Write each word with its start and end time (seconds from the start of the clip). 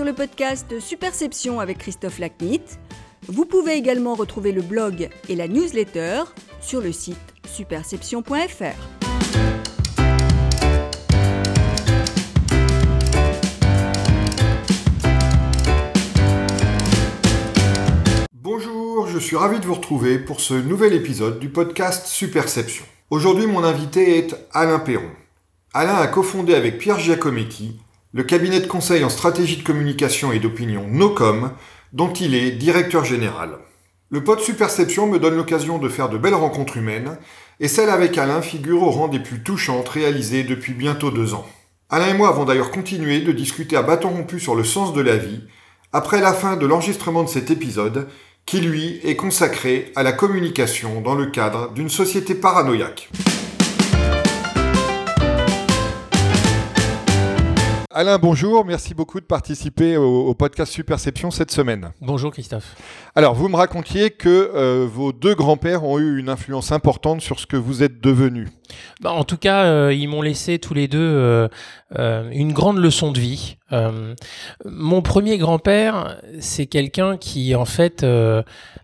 sur 0.00 0.06
le 0.06 0.14
podcast 0.14 0.80
Superception 0.80 1.60
avec 1.60 1.76
Christophe 1.76 2.20
Lacnit. 2.20 2.62
Vous 3.28 3.44
pouvez 3.44 3.74
également 3.74 4.14
retrouver 4.14 4.50
le 4.50 4.62
blog 4.62 5.10
et 5.28 5.36
la 5.36 5.46
newsletter 5.46 6.22
sur 6.62 6.80
le 6.80 6.90
site 6.90 7.18
superception.fr. 7.46 8.64
Bonjour, 18.32 19.06
je 19.06 19.18
suis 19.18 19.36
ravi 19.36 19.60
de 19.60 19.66
vous 19.66 19.74
retrouver 19.74 20.18
pour 20.18 20.40
ce 20.40 20.54
nouvel 20.54 20.94
épisode 20.94 21.38
du 21.38 21.50
podcast 21.50 22.06
Superception. 22.06 22.86
Aujourd'hui, 23.10 23.46
mon 23.46 23.64
invité 23.64 24.16
est 24.16 24.34
Alain 24.52 24.78
Perron. 24.78 25.10
Alain 25.74 25.96
a 25.96 26.06
cofondé 26.06 26.54
avec 26.54 26.78
Pierre 26.78 26.98
Giacometti 26.98 27.78
le 28.12 28.24
cabinet 28.24 28.60
de 28.60 28.66
conseil 28.66 29.04
en 29.04 29.08
stratégie 29.08 29.56
de 29.56 29.62
communication 29.62 30.32
et 30.32 30.40
d'opinion 30.40 30.86
NoCom, 30.88 31.52
dont 31.92 32.12
il 32.12 32.34
est 32.34 32.50
directeur 32.50 33.04
général. 33.04 33.58
Le 34.10 34.24
pod 34.24 34.40
Superception 34.40 35.06
me 35.06 35.20
donne 35.20 35.36
l'occasion 35.36 35.78
de 35.78 35.88
faire 35.88 36.08
de 36.08 36.18
belles 36.18 36.34
rencontres 36.34 36.76
humaines, 36.76 37.18
et 37.60 37.68
celle 37.68 37.90
avec 37.90 38.18
Alain 38.18 38.42
figure 38.42 38.82
au 38.82 38.90
rang 38.90 39.06
des 39.06 39.20
plus 39.20 39.42
touchantes 39.42 39.88
réalisées 39.88 40.42
depuis 40.42 40.72
bientôt 40.72 41.12
deux 41.12 41.34
ans. 41.34 41.46
Alain 41.88 42.08
et 42.08 42.14
moi 42.14 42.28
avons 42.28 42.44
d'ailleurs 42.44 42.72
continué 42.72 43.20
de 43.20 43.32
discuter 43.32 43.76
à 43.76 43.82
bâton 43.82 44.10
rompu 44.10 44.40
sur 44.40 44.56
le 44.56 44.64
sens 44.64 44.92
de 44.92 45.00
la 45.00 45.16
vie, 45.16 45.44
après 45.92 46.20
la 46.20 46.32
fin 46.32 46.56
de 46.56 46.66
l'enregistrement 46.66 47.22
de 47.22 47.28
cet 47.28 47.50
épisode, 47.50 48.08
qui 48.46 48.60
lui 48.60 49.00
est 49.04 49.16
consacré 49.16 49.92
à 49.94 50.02
la 50.02 50.12
communication 50.12 51.00
dans 51.00 51.14
le 51.14 51.26
cadre 51.26 51.72
d'une 51.72 51.88
société 51.88 52.34
paranoïaque. 52.34 53.10
Alain, 58.00 58.16
bonjour. 58.16 58.64
Merci 58.64 58.94
beaucoup 58.94 59.20
de 59.20 59.26
participer 59.26 59.98
au, 59.98 60.32
podcast 60.32 60.72
Superception 60.72 61.30
cette 61.30 61.50
semaine. 61.50 61.92
Bonjour 62.00 62.32
Christophe. 62.32 62.74
Alors, 63.14 63.34
vous 63.34 63.50
me 63.50 63.56
racontiez 63.56 64.08
que 64.08 64.50
euh, 64.54 64.88
vos 64.90 65.12
deux 65.12 65.34
grands-pères 65.34 65.84
ont 65.84 65.98
eu 65.98 66.18
une 66.18 66.30
influence 66.30 66.72
importante 66.72 67.20
sur 67.20 67.38
ce 67.38 67.46
que 67.46 67.58
vous 67.58 67.82
êtes 67.82 68.00
devenu. 68.00 68.48
Bah, 69.00 69.12
en 69.12 69.24
tout 69.24 69.36
cas, 69.36 69.64
euh, 69.64 69.94
ils 69.94 70.08
m'ont 70.08 70.22
laissé 70.22 70.58
tous 70.58 70.74
les 70.74 70.88
deux 70.88 70.98
euh, 71.98 72.30
une 72.32 72.52
grande 72.52 72.78
leçon 72.78 73.12
de 73.12 73.20
vie. 73.20 73.56
mon 74.64 75.02
premier 75.02 75.38
grand-père, 75.38 76.16
c'est 76.40 76.66
quelqu'un 76.66 77.16
qui, 77.16 77.54
en 77.54 77.64
fait, 77.64 78.04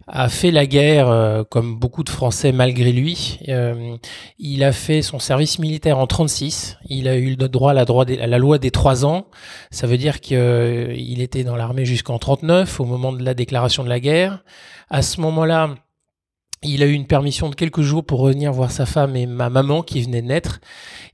a 0.08 0.28
fait 0.28 0.52
la 0.52 0.66
guerre, 0.66 1.08
euh, 1.08 1.42
comme 1.42 1.76
beaucoup 1.76 2.04
de 2.04 2.10
Français 2.10 2.52
malgré 2.52 2.92
lui. 2.92 3.40
Euh, 3.48 3.96
il 4.38 4.62
a 4.62 4.72
fait 4.72 5.02
son 5.02 5.18
service 5.18 5.58
militaire 5.58 5.98
en 5.98 6.06
36. 6.06 6.78
Il 6.88 7.08
a 7.08 7.16
eu 7.16 7.34
le 7.34 7.48
droit 7.48 7.72
à 7.72 7.74
la, 7.74 7.82
à 7.82 8.26
la 8.26 8.38
loi 8.38 8.58
des 8.58 8.70
trois 8.70 9.04
ans. 9.04 9.26
Ça 9.70 9.86
veut 9.86 9.98
dire 9.98 10.20
qu'il 10.20 10.36
euh, 10.38 10.94
était 10.96 11.42
dans 11.42 11.56
l'armée 11.56 11.84
jusqu'en 11.84 12.18
39, 12.18 12.80
au 12.80 12.84
moment 12.84 13.12
de 13.12 13.24
la 13.24 13.34
déclaration 13.34 13.82
de 13.82 13.88
la 13.88 13.98
guerre. 13.98 14.44
À 14.90 15.02
ce 15.02 15.20
moment-là, 15.20 15.74
il 16.66 16.82
a 16.82 16.86
eu 16.86 16.92
une 16.92 17.06
permission 17.06 17.48
de 17.48 17.54
quelques 17.54 17.80
jours 17.80 18.04
pour 18.04 18.20
revenir 18.20 18.52
voir 18.52 18.70
sa 18.70 18.86
femme 18.86 19.16
et 19.16 19.26
ma 19.26 19.50
maman 19.50 19.82
qui 19.82 20.02
venait 20.02 20.22
de 20.22 20.26
naître. 20.26 20.60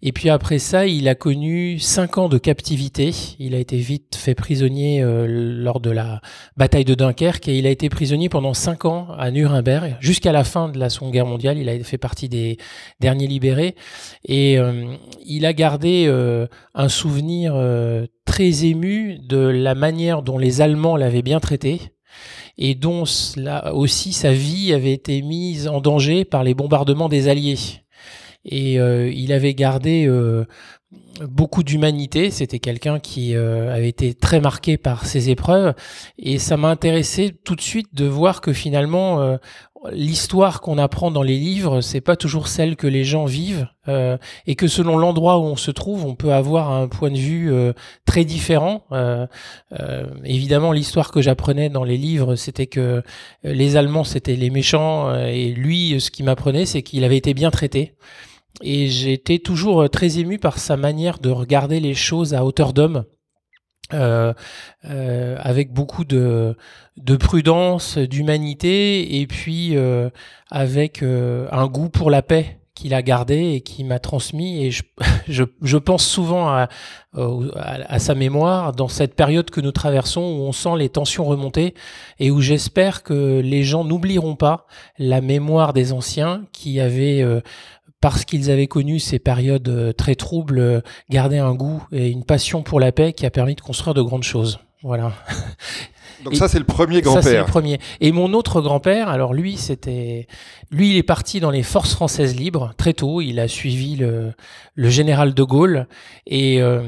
Et 0.02 0.12
puis 0.12 0.30
après 0.30 0.58
ça, 0.58 0.86
il 0.86 1.08
a 1.08 1.14
connu 1.14 1.78
cinq 1.78 2.18
ans 2.18 2.28
de 2.28 2.38
captivité. 2.38 3.14
Il 3.38 3.54
a 3.54 3.58
été 3.58 3.76
vite 3.76 4.16
fait 4.16 4.34
prisonnier 4.34 5.02
euh, 5.02 5.26
lors 5.28 5.80
de 5.80 5.90
la 5.90 6.20
bataille 6.56 6.84
de 6.84 6.94
Dunkerque 6.94 7.48
et 7.48 7.58
il 7.58 7.66
a 7.66 7.70
été 7.70 7.88
prisonnier 7.88 8.28
pendant 8.28 8.54
cinq 8.54 8.84
ans 8.84 9.08
à 9.18 9.30
Nuremberg 9.30 9.96
jusqu'à 10.00 10.32
la 10.32 10.44
fin 10.44 10.68
de 10.68 10.78
la 10.78 10.90
Seconde 10.90 11.12
Guerre 11.12 11.26
mondiale. 11.26 11.58
Il 11.58 11.68
a 11.68 11.78
fait 11.84 11.98
partie 11.98 12.28
des 12.28 12.56
derniers 13.00 13.26
libérés 13.26 13.76
et 14.24 14.58
euh, 14.58 14.94
il 15.24 15.46
a 15.46 15.52
gardé 15.52 16.06
euh, 16.08 16.46
un 16.74 16.88
souvenir 16.88 17.54
très 18.24 18.64
ému 18.64 19.18
de 19.18 19.38
la 19.38 19.74
manière 19.74 20.22
dont 20.22 20.38
les 20.38 20.60
Allemands 20.60 20.96
l'avaient 20.96 21.22
bien 21.22 21.40
traité 21.40 21.91
et 22.58 22.74
dont 22.74 23.04
là 23.36 23.74
aussi 23.74 24.12
sa 24.12 24.32
vie 24.32 24.72
avait 24.72 24.92
été 24.92 25.22
mise 25.22 25.68
en 25.68 25.80
danger 25.80 26.24
par 26.24 26.44
les 26.44 26.54
bombardements 26.54 27.08
des 27.08 27.28
Alliés. 27.28 27.82
Et 28.44 28.80
euh, 28.80 29.10
il 29.10 29.32
avait 29.32 29.54
gardé 29.54 30.06
euh, 30.06 30.44
beaucoup 31.20 31.62
d'humanité. 31.62 32.30
C'était 32.30 32.58
quelqu'un 32.58 32.98
qui 32.98 33.36
euh, 33.36 33.72
avait 33.72 33.88
été 33.88 34.14
très 34.14 34.40
marqué 34.40 34.76
par 34.76 35.06
ces 35.06 35.30
épreuves. 35.30 35.74
Et 36.18 36.38
ça 36.38 36.56
m'a 36.56 36.68
intéressé 36.68 37.34
tout 37.44 37.54
de 37.54 37.60
suite 37.60 37.94
de 37.94 38.06
voir 38.06 38.40
que 38.40 38.52
finalement, 38.52 39.38
l'histoire 39.90 40.60
qu'on 40.60 40.78
apprend 40.78 41.10
dans 41.10 41.22
les 41.22 41.38
livres, 41.38 41.80
c'est 41.80 42.00
pas 42.00 42.16
toujours 42.16 42.48
celle 42.48 42.76
que 42.76 42.86
les 42.86 43.04
gens 43.04 43.24
vivent, 43.24 43.66
euh, 43.88 44.16
et 44.46 44.54
que 44.54 44.68
selon 44.68 44.96
l'endroit 44.96 45.38
où 45.38 45.42
on 45.42 45.56
se 45.56 45.70
trouve, 45.70 46.04
on 46.04 46.14
peut 46.14 46.32
avoir 46.32 46.70
un 46.70 46.88
point 46.88 47.10
de 47.10 47.18
vue 47.18 47.52
euh, 47.52 47.72
très 48.06 48.24
différent. 48.24 48.84
Euh, 48.92 49.26
évidemment, 50.24 50.72
l'histoire 50.72 51.10
que 51.10 51.20
j'apprenais 51.20 51.68
dans 51.68 51.84
les 51.84 51.96
livres, 51.96 52.36
c'était 52.36 52.66
que 52.66 53.02
les 53.42 53.76
Allemands 53.76 54.04
c'était 54.04 54.36
les 54.36 54.50
méchants, 54.50 55.14
et 55.14 55.50
lui, 55.50 56.00
ce 56.00 56.10
qu'il 56.10 56.24
m'apprenait, 56.24 56.66
c'est 56.66 56.82
qu'il 56.82 57.04
avait 57.04 57.16
été 57.16 57.34
bien 57.34 57.50
traité. 57.50 57.94
Et 58.62 58.88
j'étais 58.88 59.38
toujours 59.38 59.88
très 59.90 60.18
ému 60.18 60.38
par 60.38 60.58
sa 60.58 60.76
manière 60.76 61.18
de 61.18 61.30
regarder 61.30 61.80
les 61.80 61.94
choses 61.94 62.34
à 62.34 62.44
hauteur 62.44 62.72
d'homme. 62.72 63.04
Euh, 63.92 64.32
euh, 64.84 65.36
avec 65.40 65.72
beaucoup 65.72 66.04
de, 66.04 66.56
de 66.96 67.16
prudence, 67.16 67.98
d'humanité, 67.98 69.20
et 69.20 69.26
puis 69.26 69.76
euh, 69.76 70.10
avec 70.50 71.02
un 71.02 71.66
goût 71.66 71.88
pour 71.88 72.10
la 72.10 72.22
paix 72.22 72.58
qu'il 72.74 72.94
a 72.94 73.02
gardé 73.02 73.52
et 73.54 73.60
qui 73.60 73.84
m'a 73.84 73.98
transmis. 73.98 74.64
Et 74.64 74.70
je, 74.70 75.76
pense 75.78 76.04
souvent 76.04 76.48
à, 76.48 77.98
sa 77.98 78.14
mémoire 78.14 78.72
dans 78.72 78.88
cette 78.88 79.14
période 79.14 79.50
que 79.50 79.60
nous 79.60 79.72
traversons 79.72 80.22
où 80.22 80.42
on 80.42 80.52
sent 80.52 80.76
les 80.78 80.88
tensions 80.88 81.24
remonter 81.24 81.74
et 82.18 82.30
où 82.30 82.40
j'espère 82.40 83.02
que 83.02 83.40
les 83.40 83.62
gens 83.62 83.84
n'oublieront 83.84 84.36
pas 84.36 84.66
la 84.98 85.20
mémoire 85.20 85.74
des 85.74 85.92
anciens 85.92 86.44
qui 86.52 86.80
avaient 86.80 87.24
parce 88.02 88.24
qu'ils 88.24 88.50
avaient 88.50 88.66
connu 88.66 88.98
ces 88.98 89.20
périodes 89.20 89.68
euh, 89.68 89.92
très 89.92 90.16
troubles, 90.16 90.58
euh, 90.58 90.80
gardé 91.08 91.38
un 91.38 91.54
goût 91.54 91.82
et 91.92 92.10
une 92.10 92.24
passion 92.24 92.62
pour 92.62 92.80
la 92.80 92.90
paix 92.90 93.12
qui 93.12 93.24
a 93.24 93.30
permis 93.30 93.54
de 93.54 93.60
construire 93.60 93.94
de 93.94 94.02
grandes 94.02 94.24
choses. 94.24 94.58
Voilà. 94.82 95.12
Donc 96.24 96.34
ça 96.34 96.48
c'est 96.48 96.58
le 96.58 96.64
premier 96.64 97.00
grand-père. 97.00 97.22
Ça 97.22 97.30
c'est 97.30 97.38
le 97.38 97.44
premier. 97.44 97.78
Et 98.00 98.10
mon 98.10 98.32
autre 98.32 98.60
grand-père, 98.60 99.08
alors 99.08 99.34
lui 99.34 99.56
c'était, 99.56 100.26
lui 100.72 100.90
il 100.90 100.96
est 100.96 101.04
parti 101.04 101.38
dans 101.38 101.52
les 101.52 101.62
forces 101.62 101.94
françaises 101.94 102.34
libres 102.34 102.74
très 102.76 102.92
tôt. 102.92 103.20
Il 103.20 103.38
a 103.38 103.46
suivi 103.46 103.94
le, 103.94 104.32
le 104.74 104.90
général 104.90 105.32
de 105.32 105.42
Gaulle 105.44 105.86
et 106.26 106.60
euh, 106.60 106.82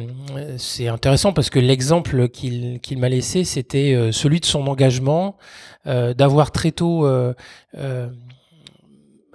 c'est 0.56 0.88
intéressant 0.88 1.32
parce 1.32 1.48
que 1.48 1.60
l'exemple 1.60 2.28
qu'il 2.28 2.80
qu'il 2.80 2.98
m'a 2.98 3.08
laissé 3.08 3.44
c'était 3.44 4.10
celui 4.10 4.40
de 4.40 4.46
son 4.46 4.66
engagement, 4.66 5.36
d'avoir 5.84 6.50
très 6.50 6.72
tôt 6.72 7.06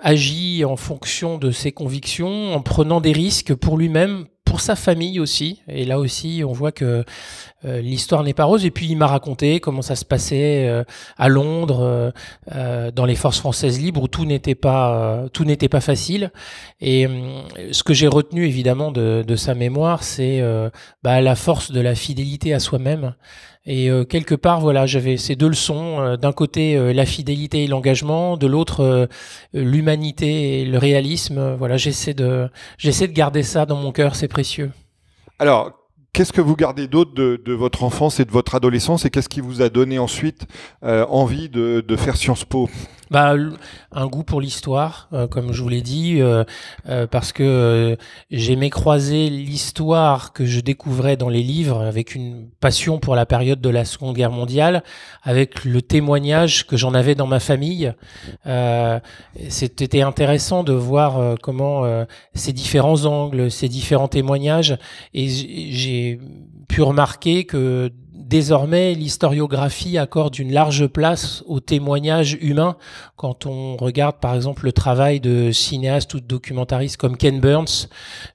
agit 0.01 0.65
en 0.65 0.75
fonction 0.75 1.37
de 1.37 1.51
ses 1.51 1.71
convictions, 1.71 2.53
en 2.53 2.61
prenant 2.61 3.01
des 3.01 3.11
risques 3.11 3.53
pour 3.53 3.77
lui-même, 3.77 4.25
pour 4.49 4.61
sa 4.61 4.75
famille 4.75 5.19
aussi. 5.19 5.61
Et 5.67 5.85
là 5.85 5.99
aussi, 5.99 6.43
on 6.45 6.51
voit 6.51 6.71
que 6.71 7.05
euh, 7.65 7.81
l'histoire 7.81 8.23
n'est 8.23 8.33
pas 8.33 8.45
rose. 8.45 8.65
Et 8.65 8.71
puis, 8.71 8.87
il 8.87 8.95
m'a 8.95 9.05
raconté 9.05 9.59
comment 9.59 9.83
ça 9.83 9.95
se 9.95 10.05
passait 10.05 10.67
euh, 10.67 10.83
à 11.17 11.29
Londres, 11.29 12.11
euh, 12.55 12.91
dans 12.91 13.05
les 13.05 13.15
forces 13.15 13.37
françaises 13.37 13.79
libres, 13.79 14.03
où 14.03 14.07
tout 14.07 14.25
n'était 14.25 14.55
pas, 14.55 15.25
tout 15.33 15.45
n'était 15.45 15.69
pas 15.69 15.81
facile. 15.81 16.31
Et 16.81 17.07
ce 17.71 17.83
que 17.83 17.93
j'ai 17.93 18.07
retenu 18.07 18.45
évidemment 18.45 18.91
de, 18.91 19.23
de 19.25 19.35
sa 19.35 19.53
mémoire, 19.53 20.03
c'est 20.03 20.41
bah, 21.03 21.21
la 21.21 21.35
force 21.35 21.71
de 21.71 21.79
la 21.79 21.93
fidélité 21.93 22.53
à 22.53 22.59
soi-même. 22.59 23.13
Et 23.65 23.89
euh, 23.89 24.03
quelque 24.03 24.35
part, 24.35 24.61
voilà, 24.61 24.85
j'avais 24.85 25.17
ces 25.17 25.35
deux 25.35 25.49
leçons. 25.49 25.99
Euh, 25.99 26.17
d'un 26.17 26.31
côté, 26.31 26.75
euh, 26.75 26.93
la 26.93 27.05
fidélité 27.05 27.63
et 27.63 27.67
l'engagement, 27.67 28.37
de 28.37 28.47
l'autre, 28.47 29.09
l'humanité 29.53 30.61
et 30.61 30.65
le 30.65 30.77
réalisme. 30.77 31.55
Voilà, 31.55 31.77
j'essaie 31.77 32.13
de, 32.13 32.49
j'essaie 32.77 33.07
de 33.07 33.13
garder 33.13 33.43
ça 33.43 33.65
dans 33.65 33.75
mon 33.75 33.91
cœur, 33.91 34.15
c'est 34.15 34.27
précieux. 34.27 34.71
Alors, 35.39 35.73
Qu'est-ce 36.11 36.33
que 36.33 36.41
vous 36.41 36.55
gardez 36.55 36.87
d'autre 36.87 37.13
de, 37.13 37.53
votre 37.53 37.83
enfance 37.83 38.19
et 38.19 38.25
de 38.25 38.31
votre 38.31 38.55
adolescence 38.55 39.05
et 39.05 39.11
qu'est-ce 39.11 39.29
qui 39.29 39.41
vous 39.41 39.61
a 39.61 39.69
donné 39.69 39.99
ensuite 39.99 40.47
envie 40.81 41.49
de 41.49 41.95
faire 41.95 42.17
Sciences 42.17 42.45
Po? 42.45 42.67
Bah, 43.11 43.35
un 43.91 44.07
goût 44.07 44.23
pour 44.23 44.39
l'histoire, 44.39 45.09
euh, 45.13 45.27
comme 45.27 45.51
je 45.51 45.63
vous 45.63 45.69
l'ai 45.69 45.81
dit, 45.81 46.21
euh, 46.21 46.43
euh, 46.87 47.07
parce 47.07 47.31
que 47.31 47.97
j'aimais 48.29 48.69
croiser 48.69 49.29
l'histoire 49.29 50.31
que 50.31 50.45
je 50.45 50.59
découvrais 50.59 51.17
dans 51.17 51.29
les 51.29 51.41
livres 51.41 51.81
avec 51.81 52.13
une 52.13 52.49
passion 52.59 52.99
pour 52.99 53.15
la 53.15 53.25
période 53.25 53.61
de 53.61 53.69
la 53.69 53.85
Seconde 53.85 54.15
Guerre 54.15 54.31
mondiale, 54.31 54.83
avec 55.23 55.65
le 55.65 55.81
témoignage 55.81 56.67
que 56.67 56.77
j'en 56.77 56.93
avais 56.93 57.15
dans 57.15 57.27
ma 57.27 57.39
famille. 57.39 57.93
C'était 59.49 60.01
intéressant 60.01 60.63
de 60.63 60.73
voir 60.73 61.37
comment 61.41 62.05
ces 62.33 62.53
différents 62.53 63.05
angles, 63.05 63.49
ces 63.51 63.67
différents 63.67 64.07
témoignages, 64.07 64.77
et 65.13 65.27
j'ai 65.27 66.19
pu 66.67 66.81
remarquer 66.81 67.45
que 67.45 67.91
désormais, 68.29 68.93
l'historiographie 68.93 69.97
accorde 69.97 70.37
une 70.37 70.53
large 70.53 70.87
place 70.87 71.43
au 71.47 71.59
témoignage 71.59 72.37
humain. 72.39 72.77
Quand 73.17 73.45
on 73.45 73.75
regarde, 73.75 74.17
par 74.21 74.35
exemple, 74.35 74.65
le 74.65 74.71
travail 74.71 75.19
de 75.19 75.51
cinéastes 75.51 76.13
ou 76.13 76.19
de 76.19 76.25
documentaristes 76.25 76.97
comme 76.97 77.17
Ken 77.17 77.39
Burns, 77.39 77.87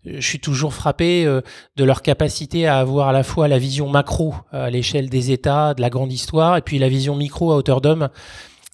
je 0.05 0.21
suis 0.21 0.41
toujours 0.41 0.75
frappé 0.75 1.25
de 1.25 1.85
leur 1.85 2.03
capacité 2.03 2.67
à 2.67 2.79
avoir 2.79 3.09
à 3.09 3.13
la 3.13 3.23
fois 3.23 3.49
la 3.49 3.59
vision 3.59 3.89
macro 3.89 4.35
à 4.53 4.69
l'échelle 4.69 5.09
des 5.09 5.31
États, 5.31 5.75
de 5.75 5.81
la 5.81 5.91
grande 5.91 6.13
histoire, 6.13 6.57
et 6.57 6.63
puis 6.63 6.79
la 6.79 6.89
vision 6.89 7.17
micro 7.17 7.53
à 7.53 7.57
hauteur 7.57 7.81
d'homme 7.81 8.09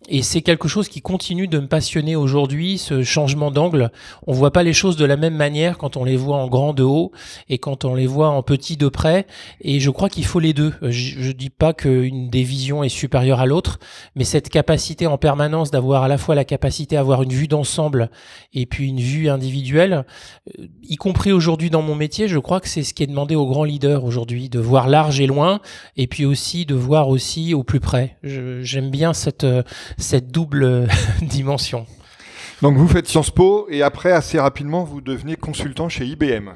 et 0.08 0.22
c'est 0.22 0.40
quelque 0.40 0.66
chose 0.66 0.88
qui 0.88 1.02
continue 1.02 1.46
de 1.46 1.58
me 1.58 1.66
passionner 1.66 2.16
aujourd'hui, 2.16 2.78
ce 2.78 3.02
changement 3.02 3.50
d'angle. 3.50 3.92
On 4.26 4.32
voit 4.32 4.50
pas 4.50 4.62
les 4.62 4.72
choses 4.72 4.96
de 4.96 5.04
la 5.04 5.18
même 5.18 5.36
manière 5.36 5.76
quand 5.76 5.98
on 5.98 6.04
les 6.04 6.16
voit 6.16 6.38
en 6.38 6.48
grand 6.48 6.72
de 6.72 6.82
haut 6.82 7.12
et 7.50 7.58
quand 7.58 7.84
on 7.84 7.94
les 7.94 8.06
voit 8.06 8.30
en 8.30 8.42
petit 8.42 8.78
de 8.78 8.88
près. 8.88 9.26
Et 9.60 9.78
je 9.78 9.90
crois 9.90 10.08
qu'il 10.08 10.24
faut 10.24 10.40
les 10.40 10.54
deux. 10.54 10.72
Je, 10.82 11.20
je 11.20 11.32
dis 11.32 11.50
pas 11.50 11.74
qu'une 11.74 12.30
des 12.30 12.42
visions 12.42 12.82
est 12.82 12.88
supérieure 12.88 13.40
à 13.40 13.46
l'autre, 13.46 13.78
mais 14.16 14.24
cette 14.24 14.48
capacité 14.48 15.06
en 15.06 15.18
permanence 15.18 15.70
d'avoir 15.70 16.02
à 16.02 16.08
la 16.08 16.16
fois 16.16 16.34
la 16.34 16.46
capacité 16.46 16.96
à 16.96 17.00
avoir 17.00 17.22
une 17.22 17.32
vue 17.32 17.48
d'ensemble 17.48 18.10
et 18.54 18.64
puis 18.64 18.88
une 18.88 19.00
vue 19.00 19.28
individuelle, 19.28 20.06
euh, 20.58 20.66
y 20.82 20.96
compris 20.96 21.30
aujourd'hui 21.30 21.68
dans 21.68 21.82
mon 21.82 21.94
métier, 21.94 22.26
je 22.26 22.38
crois 22.38 22.60
que 22.60 22.68
c'est 22.68 22.84
ce 22.84 22.94
qui 22.94 23.02
est 23.02 23.06
demandé 23.06 23.34
aux 23.34 23.46
grands 23.46 23.64
leaders 23.64 24.04
aujourd'hui, 24.04 24.48
de 24.48 24.58
voir 24.58 24.88
large 24.88 25.20
et 25.20 25.26
loin, 25.26 25.60
et 25.98 26.06
puis 26.06 26.24
aussi 26.24 26.64
de 26.64 26.74
voir 26.74 27.10
aussi 27.10 27.52
au 27.52 27.64
plus 27.64 27.80
près. 27.80 28.16
J'aime 28.22 28.90
bien 28.90 29.12
cette 29.12 29.44
cette 29.98 30.30
double 30.30 30.88
dimension. 31.22 31.86
Donc 32.62 32.76
vous 32.76 32.88
faites 32.88 33.08
Sciences 33.08 33.30
Po 33.30 33.66
et 33.70 33.82
après 33.82 34.12
assez 34.12 34.38
rapidement 34.38 34.84
vous 34.84 35.00
devenez 35.00 35.36
consultant 35.36 35.88
chez 35.88 36.06
IBM. 36.06 36.50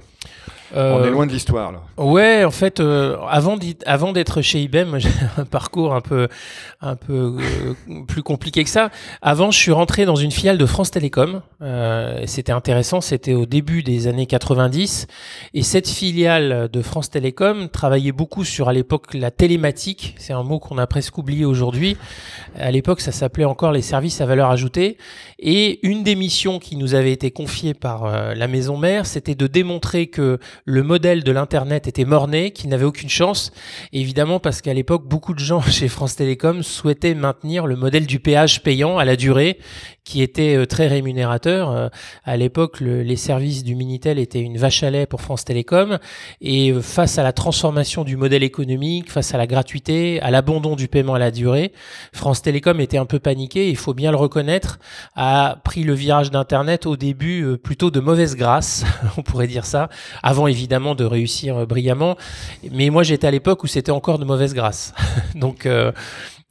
On 0.72 0.76
est 0.76 1.08
euh, 1.08 1.10
loin 1.10 1.26
de 1.26 1.32
l'histoire 1.32 1.72
là. 1.72 1.80
Ouais, 1.96 2.44
en 2.44 2.50
fait, 2.50 2.80
euh, 2.80 3.16
avant 3.28 3.58
avant 3.86 4.12
d'être 4.12 4.42
chez 4.42 4.62
IBM, 4.62 4.98
j'ai 4.98 5.10
un 5.36 5.44
parcours 5.44 5.94
un 5.94 6.00
peu 6.00 6.28
un 6.80 6.96
peu 6.96 7.38
euh, 7.88 8.02
plus 8.06 8.22
compliqué 8.22 8.64
que 8.64 8.70
ça. 8.70 8.90
Avant, 9.22 9.50
je 9.50 9.58
suis 9.58 9.72
rentré 9.72 10.04
dans 10.06 10.16
une 10.16 10.30
filiale 10.30 10.58
de 10.58 10.66
France 10.66 10.90
Télécom. 10.90 11.42
c'était 12.26 12.52
intéressant, 12.52 13.00
c'était 13.00 13.34
au 13.34 13.46
début 13.46 13.82
des 13.82 14.06
années 14.06 14.26
90, 14.26 15.06
et 15.54 15.62
cette 15.62 15.88
filiale 15.88 16.68
de 16.72 16.82
France 16.82 17.10
Télécom 17.10 17.68
travaillait 17.68 18.12
beaucoup 18.12 18.44
sur 18.44 18.68
à 18.68 18.72
l'époque 18.72 19.14
la 19.14 19.30
télématique. 19.30 20.14
C'est 20.18 20.32
un 20.32 20.42
mot 20.42 20.58
qu'on 20.58 20.78
a 20.78 20.86
presque 20.86 21.16
oublié 21.18 21.44
aujourd'hui. 21.44 21.96
À 22.58 22.70
l'époque, 22.70 23.00
ça 23.00 23.12
s'appelait 23.12 23.44
encore 23.44 23.72
les 23.72 23.82
services 23.82 24.20
à 24.20 24.26
valeur 24.26 24.50
ajoutée. 24.50 24.96
Et 25.38 25.86
une 25.86 26.02
des 26.02 26.14
missions 26.14 26.58
qui 26.58 26.76
nous 26.76 26.94
avait 26.94 27.12
été 27.12 27.30
confiée 27.30 27.74
par 27.74 28.34
la 28.34 28.48
maison 28.48 28.76
mère, 28.76 29.06
c'était 29.06 29.34
de 29.34 29.46
démontrer 29.46 30.06
que 30.06 30.38
le 30.64 30.82
modèle 30.82 31.24
de 31.24 31.32
l'Internet 31.32 31.86
était 31.86 32.04
morné, 32.04 32.50
qu'il 32.52 32.70
n'avait 32.70 32.84
aucune 32.84 33.08
chance. 33.08 33.52
évidemment, 33.92 34.40
parce 34.40 34.62
qu'à 34.62 34.74
l'époque, 34.74 35.06
beaucoup 35.06 35.34
de 35.34 35.38
gens 35.38 35.60
chez 35.70 35.88
France 35.88 36.16
Télécom 36.16 36.62
souhaitaient 36.62 37.14
maintenir 37.14 37.66
le 37.66 37.76
modèle 37.76 38.06
du 38.06 38.20
péage 38.20 38.62
payant 38.62 38.98
à 38.98 39.04
la 39.04 39.16
durée, 39.16 39.58
qui 40.04 40.22
était 40.22 40.56
euh, 40.56 40.66
très 40.66 40.86
rémunérateur. 40.86 41.70
Euh, 41.70 41.88
à 42.24 42.36
l'époque, 42.36 42.80
les 42.80 43.16
services 43.16 43.64
du 43.64 43.74
Minitel 43.74 44.18
étaient 44.18 44.40
une 44.40 44.58
vache 44.58 44.82
à 44.82 44.90
lait 44.90 45.06
pour 45.06 45.22
France 45.22 45.44
Télécom. 45.44 45.98
Et 46.42 46.70
euh, 46.70 46.82
face 46.82 47.18
à 47.18 47.22
la 47.22 47.32
transformation 47.32 48.04
du 48.04 48.16
modèle 48.16 48.42
économique, 48.42 49.10
face 49.10 49.34
à 49.34 49.38
la 49.38 49.46
gratuité, 49.46 50.20
à 50.20 50.30
l'abandon 50.30 50.76
du 50.76 50.88
paiement 50.88 51.14
à 51.14 51.18
la 51.18 51.30
durée, 51.30 51.72
France 52.12 52.42
Télécom 52.42 52.80
était 52.80 52.98
un 52.98 53.06
peu 53.06 53.18
paniqué, 53.18 53.70
il 53.70 53.76
faut 53.76 53.94
bien 53.94 54.10
le 54.10 54.18
reconnaître, 54.18 54.78
a 55.16 55.56
pris 55.64 55.84
le 55.84 55.94
virage 55.94 56.30
d'Internet 56.30 56.86
au 56.86 56.96
début 56.96 57.56
plutôt 57.56 57.90
de 57.90 58.00
mauvaise 58.00 58.36
grâce, 58.36 58.84
on 59.16 59.22
pourrait 59.22 59.46
dire 59.46 59.64
ça, 59.64 59.88
avant 60.22 60.46
évidemment 60.46 60.94
de 60.94 61.04
réussir 61.04 61.66
brillamment. 61.66 62.16
Mais 62.70 62.90
moi 62.90 63.02
j'étais 63.02 63.26
à 63.26 63.30
l'époque 63.30 63.64
où 63.64 63.66
c'était 63.66 63.92
encore 63.92 64.18
de 64.18 64.24
mauvaise 64.24 64.52
grâce. 64.52 64.92
Donc 65.34 65.66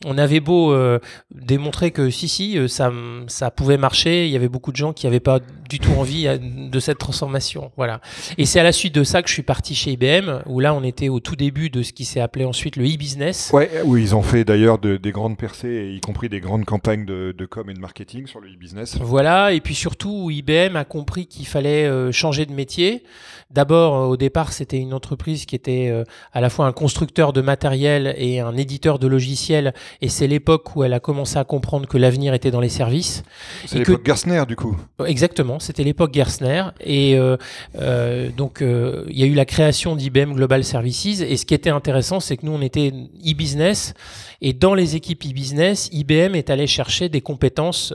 on 0.05 0.17
avait 0.17 0.39
beau 0.39 0.73
euh, 0.73 0.99
démontrer 1.33 1.91
que 1.91 2.09
si 2.09 2.27
si 2.27 2.57
euh, 2.57 2.67
ça 2.67 2.91
ça 3.27 3.51
pouvait 3.51 3.77
marcher, 3.77 4.25
il 4.25 4.31
y 4.31 4.35
avait 4.35 4.49
beaucoup 4.49 4.71
de 4.71 4.77
gens 4.77 4.93
qui 4.93 5.05
n'avaient 5.05 5.19
pas 5.19 5.39
du 5.69 5.79
tout 5.79 5.91
envie 5.91 6.27
euh, 6.27 6.37
de 6.37 6.79
cette 6.79 6.97
transformation, 6.97 7.71
voilà. 7.77 8.01
Et 8.37 8.45
c'est 8.45 8.59
à 8.59 8.63
la 8.63 8.71
suite 8.71 8.93
de 8.95 9.03
ça 9.03 9.21
que 9.21 9.29
je 9.29 9.33
suis 9.33 9.43
parti 9.43 9.75
chez 9.75 9.91
IBM 9.91 10.43
où 10.45 10.59
là 10.59 10.73
on 10.73 10.83
était 10.83 11.09
au 11.09 11.19
tout 11.19 11.35
début 11.35 11.69
de 11.69 11.83
ce 11.83 11.93
qui 11.93 12.05
s'est 12.05 12.19
appelé 12.19 12.45
ensuite 12.45 12.75
le 12.75 12.85
e-business. 12.85 13.51
Ouais, 13.53 13.69
où 13.85 13.97
ils 13.97 14.15
ont 14.15 14.21
fait 14.21 14.43
d'ailleurs 14.43 14.77
des 14.77 15.11
grandes 15.11 15.37
percées, 15.37 15.91
y 15.93 16.01
compris 16.01 16.29
des 16.29 16.39
grandes 16.39 16.65
campagnes 16.65 17.05
de, 17.05 17.33
de 17.37 17.45
com 17.45 17.69
et 17.69 17.73
de 17.73 17.79
marketing 17.79 18.27
sur 18.27 18.39
le 18.39 18.49
e-business. 18.49 18.97
Voilà, 19.01 19.53
et 19.53 19.61
puis 19.61 19.75
surtout 19.75 20.29
IBM 20.29 20.75
a 20.75 20.85
compris 20.85 21.27
qu'il 21.27 21.47
fallait 21.47 22.11
changer 22.11 22.45
de 22.45 22.53
métier. 22.53 23.03
D'abord, 23.51 24.09
au 24.09 24.17
départ, 24.17 24.51
c'était 24.51 24.79
une 24.79 24.93
entreprise 24.93 25.45
qui 25.45 25.55
était 25.55 25.93
à 26.31 26.41
la 26.41 26.49
fois 26.49 26.65
un 26.65 26.71
constructeur 26.71 27.33
de 27.33 27.41
matériel 27.41 28.15
et 28.17 28.39
un 28.39 28.57
éditeur 28.57 28.99
de 28.99 29.07
logiciels 29.07 29.73
et 30.01 30.09
c'est 30.09 30.27
l'époque 30.27 30.75
où 30.75 30.83
elle 30.83 30.93
a 30.93 30.99
commencé 30.99 31.37
à 31.37 31.43
comprendre 31.43 31.87
que 31.87 31.97
l'avenir 31.97 32.33
était 32.33 32.51
dans 32.51 32.59
les 32.59 32.69
services. 32.69 33.23
C'est 33.65 33.79
l'époque 33.79 34.05
Gerstner, 34.05 34.43
du 34.47 34.55
coup. 34.55 34.77
Exactement, 35.05 35.59
c'était 35.59 35.83
l'époque 35.83 36.13
Gerstner. 36.13 36.63
Et 36.81 37.15
euh, 37.17 37.37
euh, 37.79 38.29
donc, 38.35 38.61
euh, 38.61 39.05
il 39.09 39.17
y 39.17 39.23
a 39.23 39.25
eu 39.25 39.33
la 39.33 39.45
création 39.45 39.95
d'IBM 39.95 40.33
Global 40.33 40.63
Services. 40.63 41.21
Et 41.21 41.37
ce 41.37 41.45
qui 41.45 41.53
était 41.53 41.69
intéressant, 41.69 42.19
c'est 42.19 42.37
que 42.37 42.45
nous, 42.45 42.53
on 42.53 42.61
était 42.61 42.91
e-business. 43.25 43.93
Et 44.41 44.53
dans 44.53 44.73
les 44.73 44.95
équipes 44.95 45.23
e-business, 45.25 45.89
IBM 45.91 46.35
est 46.35 46.49
allé 46.49 46.67
chercher 46.67 47.07
des 47.07 47.21
compétences 47.21 47.93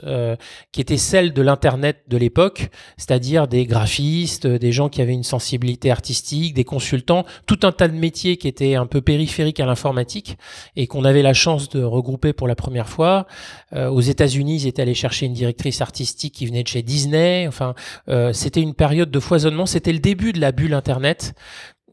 qui 0.71 0.81
étaient 0.81 0.97
celles 0.97 1.31
de 1.31 1.41
l'Internet 1.43 2.03
de 2.07 2.17
l'époque, 2.17 2.69
c'est-à-dire 2.97 3.47
des 3.47 3.67
graphistes, 3.67 4.47
des 4.47 4.71
gens 4.71 4.89
qui 4.89 5.01
avaient 5.01 5.13
une 5.13 5.23
sensibilité 5.23 5.91
artistique, 5.91 6.55
des 6.55 6.63
consultants, 6.63 7.23
tout 7.45 7.59
un 7.63 7.71
tas 7.71 7.87
de 7.87 7.93
métiers 7.93 8.37
qui 8.37 8.47
étaient 8.47 8.73
un 8.73 8.87
peu 8.87 9.01
périphériques 9.01 9.59
à 9.59 9.67
l'informatique 9.67 10.37
et 10.75 10.87
qu'on 10.87 11.05
avait 11.05 11.21
la 11.21 11.33
chance 11.33 11.69
de 11.69 11.83
regroupés 11.89 12.33
pour 12.33 12.47
la 12.47 12.55
première 12.55 12.89
fois. 12.89 13.27
Euh, 13.73 13.89
aux 13.89 14.01
États-Unis, 14.01 14.61
ils 14.61 14.67
étaient 14.67 14.81
allés 14.81 14.93
chercher 14.93 15.25
une 15.25 15.33
directrice 15.33 15.81
artistique 15.81 16.33
qui 16.33 16.45
venait 16.45 16.63
de 16.63 16.67
chez 16.67 16.81
Disney. 16.81 17.47
Enfin, 17.47 17.73
euh, 18.07 18.33
c'était 18.33 18.61
une 18.61 18.73
période 18.73 19.11
de 19.11 19.19
foisonnement. 19.19 19.65
C'était 19.65 19.93
le 19.93 19.99
début 19.99 20.33
de 20.33 20.39
la 20.39 20.51
bulle 20.51 20.73
Internet. 20.73 21.33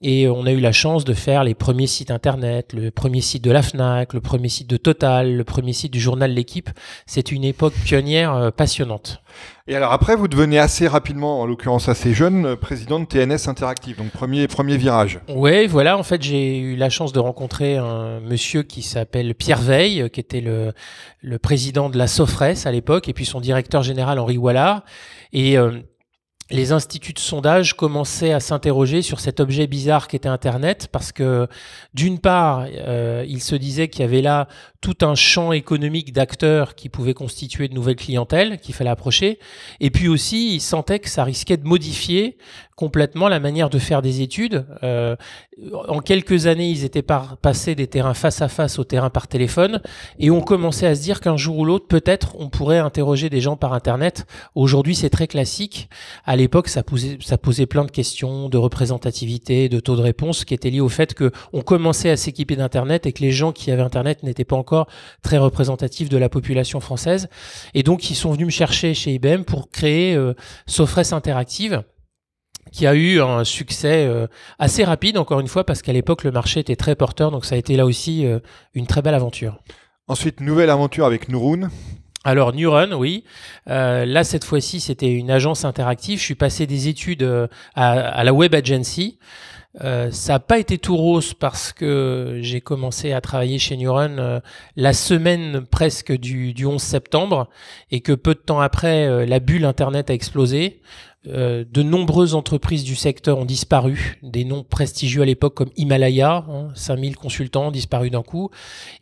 Et 0.03 0.29
on 0.29 0.47
a 0.47 0.53
eu 0.53 0.61
la 0.61 0.73
chance 0.73 1.05
de 1.05 1.15
faire 1.15 1.45
les 1.45 1.55
premiers 1.55 1.87
sites 1.87 2.11
internet, 2.11 2.73
le 2.73 2.91
premier 2.91 3.21
site 3.21 3.43
de 3.43 3.51
la 3.51 3.63
FNAC, 3.63 4.13
le 4.13 4.21
premier 4.21 4.49
site 4.49 4.69
de 4.69 4.77
Total, 4.77 5.37
le 5.37 5.45
premier 5.45 5.73
site 5.73 5.93
du 5.93 6.01
journal 6.01 6.33
L'équipe. 6.33 6.71
C'est 7.07 7.33
une 7.33 7.45
époque 7.45 7.75
pionnière 7.85 8.35
euh, 8.35 8.51
passionnante. 8.51 9.23
Et 9.69 9.75
alors 9.75 9.93
après, 9.93 10.15
vous 10.15 10.29
devenez 10.29 10.59
assez 10.59 10.87
rapidement, 10.87 11.41
en 11.41 11.47
l'occurrence 11.47 11.89
assez 11.89 12.13
jeune, 12.15 12.47
euh, 12.47 12.57
président 12.57 13.01
de 13.01 13.05
TNS 13.05 13.49
Interactive, 13.49 13.97
donc 13.97 14.11
premier, 14.11 14.47
premier 14.47 14.77
virage. 14.77 15.21
Oui, 15.29 15.67
voilà, 15.67 15.99
en 15.99 16.03
fait 16.03 16.23
j'ai 16.23 16.59
eu 16.59 16.77
la 16.77 16.91
chance 16.91 17.13
de 17.13 17.19
rencontrer 17.19 17.77
un 17.77 18.21
monsieur 18.21 18.63
qui 18.63 18.83
s'appelle 18.83 19.35
Pierre 19.35 19.61
Veil, 19.61 20.09
qui 20.11 20.21
était 20.21 20.41
le, 20.41 20.73
le 21.21 21.39
président 21.39 21.91
de 21.91 21.99
la 21.99 22.07
Sofres 22.07 22.67
à 22.67 22.71
l'époque, 22.71 23.09
et 23.09 23.13
puis 23.13 23.25
son 23.25 23.41
directeur 23.41 23.83
général 23.83 24.19
Henri 24.19 24.39
Wallard. 24.39 24.83
Et 25.33 25.59
euh, 25.59 25.81
les 26.51 26.71
instituts 26.71 27.13
de 27.13 27.19
sondage 27.19 27.75
commençaient 27.75 28.33
à 28.33 28.41
s'interroger 28.41 29.03
sur 29.03 29.19
cet 29.19 29.41
objet 29.41 29.67
bizarre 29.67 30.07
qu'était 30.07 30.29
Internet, 30.29 30.89
parce 30.93 31.11
que 31.11 31.49
d'une 31.93 32.21
part, 32.21 32.67
euh, 32.71 33.25
ils 33.29 33.43
se 33.43 33.57
disaient 33.57 33.89
qu'il 33.89 34.03
y 34.03 34.05
avait 34.05 34.23
là 34.23 34.47
tout 34.81 34.99
un 35.03 35.17
champ 35.17 35.51
économique 35.51 36.13
d'acteurs 36.13 36.77
qui 36.77 36.89
pouvaient 36.89 37.15
constituer 37.15 37.67
de 37.67 37.75
nouvelles 37.75 37.97
clientèles 37.97 38.59
qu'il 38.59 38.75
fallait 38.75 38.91
approcher, 38.91 39.41
et 39.81 39.91
puis 39.91 40.07
aussi, 40.07 40.55
ils 40.55 40.61
sentaient 40.61 41.01
que 41.01 41.09
ça 41.09 41.25
risquait 41.25 41.57
de 41.57 41.67
modifier 41.67 42.39
complètement 42.77 43.29
la 43.29 43.41
manière 43.41 43.71
de 43.71 43.79
faire 43.79 44.03
des 44.03 44.21
études. 44.21 44.67
Euh, 44.83 45.17
en 45.89 46.01
quelques 46.01 46.47
années, 46.47 46.69
ils 46.69 46.85
étaient 46.85 47.03
passés 47.03 47.75
des 47.75 47.87
terrains 47.87 48.13
face 48.13 48.43
à 48.43 48.49
face 48.49 48.79
au 48.79 48.85
terrain 48.85 49.09
par 49.09 49.27
téléphone, 49.27 49.81
et 50.21 50.31
on 50.31 50.43
commençait 50.43 50.87
à 50.87 50.95
se 50.95 51.03
dire 51.03 51.21
qu'un 51.21 51.39
jour 51.39 51.59
ou 51.59 51.65
l'autre, 51.65 51.89
peut-être, 51.89 52.37
on 52.39 52.51
pourrait 52.51 52.79
interroger 52.79 53.31
des 53.31 53.41
gens 53.41 53.57
par 53.57 53.73
Internet. 53.73 54.27
Aujourd'hui, 54.55 54.95
c'est 54.95 55.11
très 55.11 55.27
classique. 55.27 55.89
L'époque, 56.37 56.69
ça 56.69 56.83
posait, 56.83 57.67
plein 57.67 57.85
de 57.85 57.91
questions 57.91 58.49
de 58.49 58.59
représentativité, 58.59 59.69
de 59.69 59.81
taux 59.81 59.97
de 59.97 60.03
réponse, 60.03 60.45
qui 60.45 60.55
étaient 60.55 60.71
liés 60.71 60.81
au 60.81 60.89
fait 60.89 61.15
que 61.15 61.33
on 61.53 61.63
commençait 61.63 62.11
à 62.11 62.17
s'équiper 62.17 62.57
d'Internet 62.57 63.07
et 63.07 63.13
que 63.13 63.23
les 63.23 63.33
gens 63.33 63.53
qui 63.53 63.71
avaient 63.71 63.83
Internet 63.83 64.23
n'étaient 64.23 64.45
pas 64.45 64.57
encore 64.57 64.87
très 65.23 65.39
représentatifs 65.39 66.09
de 66.09 66.17
la 66.17 66.29
population 66.29 66.81
française. 66.81 67.29
Et 67.75 67.83
donc, 67.83 68.11
ils 68.11 68.15
sont 68.15 68.33
venus 68.33 68.47
me 68.47 68.51
chercher 68.51 68.95
chez 68.95 69.15
IBM 69.15 69.43
pour 69.43 69.71
créer 69.71 70.15
euh, 70.15 70.35
Sofres 70.67 71.13
Interactive 71.13 71.83
qui 72.73 72.87
a 72.87 72.95
eu 72.95 73.21
un 73.21 73.45
succès 73.45 74.07
euh, 74.07 74.27
assez 74.59 74.85
rapide, 74.85 75.19
encore 75.19 75.41
une 75.41 75.49
fois, 75.49 75.65
parce 75.65 75.83
qu'à 75.83 75.93
l'époque, 75.93 76.25
le 76.25 76.33
marché 76.33 76.61
était 76.61 76.77
très 76.77 76.97
porteur, 76.97 77.31
donc 77.31 77.45
ça 77.45 77.55
a 77.55 77.59
été 77.59 77.77
là 77.77 77.87
aussi 77.87 78.27
euh, 78.27 78.41
une 78.75 78.87
très 78.87 79.03
belle 79.03 79.15
aventure. 79.15 79.59
Ensuite, 80.09 80.41
nouvelle 80.41 80.71
aventure 80.71 81.07
avec 81.07 81.29
Nurun. 81.29 81.71
Alors 82.27 82.53
Neuron, 82.53 82.93
oui. 82.95 83.23
Euh, 83.71 84.05
là, 84.05 84.25
cette 84.25 84.43
fois-ci, 84.43 84.81
c'était 84.81 85.13
une 85.13 85.31
agence 85.31 85.65
interactive. 85.65 86.19
Je 86.19 86.25
suis 86.25 86.35
passé 86.35 86.67
des 86.67 86.89
études 86.89 87.23
à, 87.77 87.91
à 87.93 88.25
la 88.25 88.33
Web 88.33 88.53
Agency. 88.53 89.21
Euh, 89.85 90.11
ça 90.11 90.33
n'a 90.33 90.41
pas 90.41 90.59
été 90.59 90.77
tout 90.77 90.97
rose 90.97 91.35
parce 91.35 91.73
que 91.73 92.41
j'ai 92.43 92.61
commencé 92.61 93.13
à 93.13 93.21
travailler 93.21 93.61
chez 93.61 93.77
Neuron 93.77 94.17
euh, 94.19 94.41
la 94.75 94.93
semaine 94.93 95.67
presque 95.71 96.11
du, 96.11 96.53
du, 96.53 96.67
11 96.67 96.83
septembre 96.83 97.49
et 97.93 98.01
que 98.01 98.13
peu 98.13 98.35
de 98.35 98.41
temps 98.41 98.61
après, 98.61 99.25
la 99.25 99.39
bulle 99.39 99.65
Internet 99.65 100.11
a 100.11 100.15
explosé. 100.15 100.81
Euh, 101.29 101.65
de 101.71 101.83
nombreuses 101.83 102.35
entreprises 102.35 102.85
du 102.85 102.95
secteur 102.95 103.39
ont 103.39 103.45
disparu, 103.45 104.19
des 104.23 104.45
noms 104.45 104.63
prestigieux 104.63 105.23
à 105.23 105.25
l'époque 105.25 105.55
comme 105.55 105.71
Himalaya, 105.77 106.45
hein, 106.49 106.69
5000 106.75 107.17
consultants 107.17 107.69
ont 107.69 107.71
disparu 107.71 108.11
d'un 108.11 108.23
coup, 108.23 108.51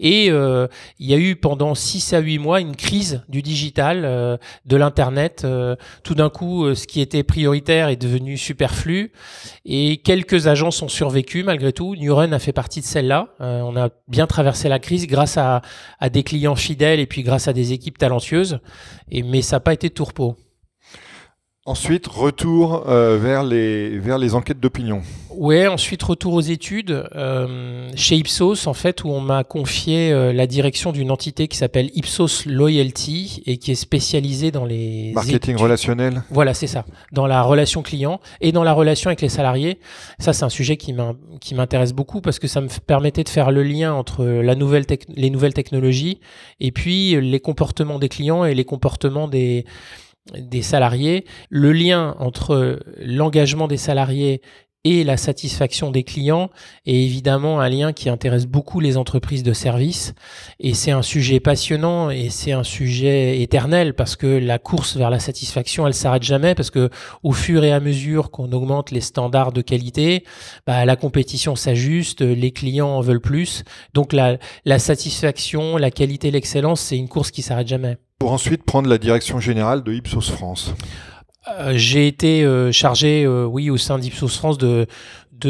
et 0.00 0.30
euh, 0.30 0.66
il 0.98 1.10
y 1.10 1.14
a 1.14 1.18
eu 1.18 1.36
pendant 1.36 1.74
6 1.74 2.14
à 2.14 2.20
8 2.20 2.38
mois 2.38 2.60
une 2.60 2.76
crise 2.76 3.22
du 3.28 3.42
digital, 3.42 4.04
euh, 4.04 4.36
de 4.64 4.76
l'Internet, 4.76 5.46
tout 6.02 6.14
d'un 6.14 6.30
coup 6.30 6.74
ce 6.74 6.86
qui 6.86 7.00
était 7.00 7.22
prioritaire 7.22 7.88
est 7.88 7.96
devenu 7.96 8.38
superflu, 8.38 9.12
et 9.64 9.98
quelques 9.98 10.46
agences 10.46 10.80
ont 10.82 10.88
survécu 10.88 11.42
malgré 11.42 11.72
tout, 11.72 11.94
Newrun 11.96 12.32
a 12.32 12.38
fait 12.38 12.52
partie 12.52 12.80
de 12.80 12.86
celle-là, 12.86 13.28
on 13.40 13.76
a 13.76 13.90
bien 14.08 14.26
traversé 14.26 14.68
la 14.68 14.78
crise 14.78 15.06
grâce 15.06 15.36
à, 15.36 15.62
à, 16.00 16.08
des 16.08 16.22
clients 16.22 16.56
fidèles 16.56 17.00
et 17.00 17.06
puis 17.06 17.22
grâce 17.22 17.48
à 17.48 17.52
des 17.52 17.72
équipes 17.72 17.98
talentueuses, 17.98 18.60
et, 19.10 19.22
mais 19.22 19.42
ça 19.42 19.56
n'a 19.56 19.60
pas 19.60 19.74
été 19.74 19.90
tourpeau. 19.90 20.36
Ensuite, 21.66 22.08
retour 22.08 22.90
euh, 22.90 23.16
vers, 23.16 23.42
les, 23.42 23.98
vers 23.98 24.18
les 24.18 24.34
enquêtes 24.34 24.60
d'opinion. 24.60 25.00
Ouais, 25.30 25.66
ensuite 25.66 26.02
retour 26.02 26.34
aux 26.34 26.42
études 26.42 27.08
euh, 27.16 27.88
chez 27.96 28.16
Ipsos 28.16 28.66
en 28.66 28.74
fait 28.74 29.02
où 29.02 29.08
on 29.08 29.20
m'a 29.20 29.44
confié 29.44 30.12
euh, 30.12 30.34
la 30.34 30.46
direction 30.46 30.92
d'une 30.92 31.10
entité 31.10 31.48
qui 31.48 31.56
s'appelle 31.56 31.90
Ipsos 31.94 32.44
Loyalty 32.44 33.42
et 33.46 33.56
qui 33.56 33.72
est 33.72 33.76
spécialisée 33.76 34.50
dans 34.50 34.66
les 34.66 35.12
marketing 35.14 35.56
relationnel. 35.56 36.22
Voilà, 36.30 36.52
c'est 36.52 36.66
ça, 36.66 36.84
dans 37.12 37.26
la 37.26 37.42
relation 37.42 37.82
client 37.82 38.20
et 38.42 38.52
dans 38.52 38.62
la 38.62 38.74
relation 38.74 39.08
avec 39.08 39.22
les 39.22 39.30
salariés. 39.30 39.78
Ça 40.18 40.34
c'est 40.34 40.44
un 40.44 40.50
sujet 40.50 40.76
qui 40.76 40.92
m'intéresse 40.92 41.94
beaucoup 41.94 42.20
parce 42.20 42.38
que 42.38 42.46
ça 42.46 42.60
me 42.60 42.68
permettait 42.86 43.24
de 43.24 43.30
faire 43.30 43.50
le 43.50 43.62
lien 43.62 43.94
entre 43.94 44.24
la 44.24 44.54
nouvelle 44.54 44.84
les 45.08 45.30
nouvelles 45.30 45.54
technologies 45.54 46.20
et 46.60 46.72
puis 46.72 47.18
les 47.18 47.40
comportements 47.40 47.98
des 47.98 48.10
clients 48.10 48.44
et 48.44 48.54
les 48.54 48.64
comportements 48.64 49.28
des 49.28 49.64
des 50.32 50.62
salariés, 50.62 51.24
le 51.50 51.72
lien 51.72 52.16
entre 52.18 52.80
l'engagement 52.98 53.68
des 53.68 53.76
salariés 53.76 54.40
et 54.84 55.02
la 55.02 55.16
satisfaction 55.16 55.90
des 55.90 56.04
clients 56.04 56.50
est 56.86 56.94
évidemment 56.94 57.60
un 57.60 57.68
lien 57.68 57.92
qui 57.92 58.10
intéresse 58.10 58.46
beaucoup 58.46 58.80
les 58.80 58.96
entreprises 58.96 59.42
de 59.42 59.54
services 59.54 60.14
et 60.60 60.74
c'est 60.74 60.90
un 60.90 61.02
sujet 61.02 61.40
passionnant 61.40 62.10
et 62.10 62.28
c'est 62.28 62.52
un 62.52 62.62
sujet 62.62 63.40
éternel 63.40 63.94
parce 63.94 64.14
que 64.14 64.26
la 64.26 64.58
course 64.58 64.96
vers 64.96 65.10
la 65.10 65.18
satisfaction 65.18 65.86
elle 65.86 65.94
s'arrête 65.94 66.22
jamais 66.22 66.54
parce 66.54 66.70
que 66.70 66.90
au 67.22 67.32
fur 67.32 67.64
et 67.64 67.72
à 67.72 67.80
mesure 67.80 68.30
qu'on 68.30 68.52
augmente 68.52 68.90
les 68.90 69.00
standards 69.00 69.52
de 69.52 69.62
qualité 69.62 70.24
bah, 70.66 70.84
la 70.84 70.96
compétition 70.96 71.56
s'ajuste 71.56 72.20
les 72.20 72.50
clients 72.50 72.88
en 72.88 73.00
veulent 73.00 73.20
plus. 73.20 73.64
Donc 73.94 74.12
la, 74.12 74.38
la 74.64 74.78
satisfaction 74.78 75.78
la 75.78 75.90
qualité 75.90 76.30
l'excellence 76.30 76.80
c'est 76.80 76.98
une 76.98 77.08
course 77.08 77.30
qui 77.30 77.42
s'arrête 77.42 77.68
jamais. 77.68 77.96
Pour 78.18 78.32
ensuite 78.32 78.64
prendre 78.64 78.88
la 78.88 78.98
direction 78.98 79.40
générale 79.40 79.82
de 79.82 79.92
Ipsos 79.92 80.30
France. 80.30 80.74
Euh, 81.48 81.72
j'ai 81.76 82.06
été 82.06 82.44
euh, 82.44 82.72
chargé, 82.72 83.24
euh, 83.24 83.44
oui, 83.44 83.70
au 83.70 83.76
sein 83.76 83.98
d'Ipsos 83.98 84.36
France 84.36 84.58
de, 84.58 84.86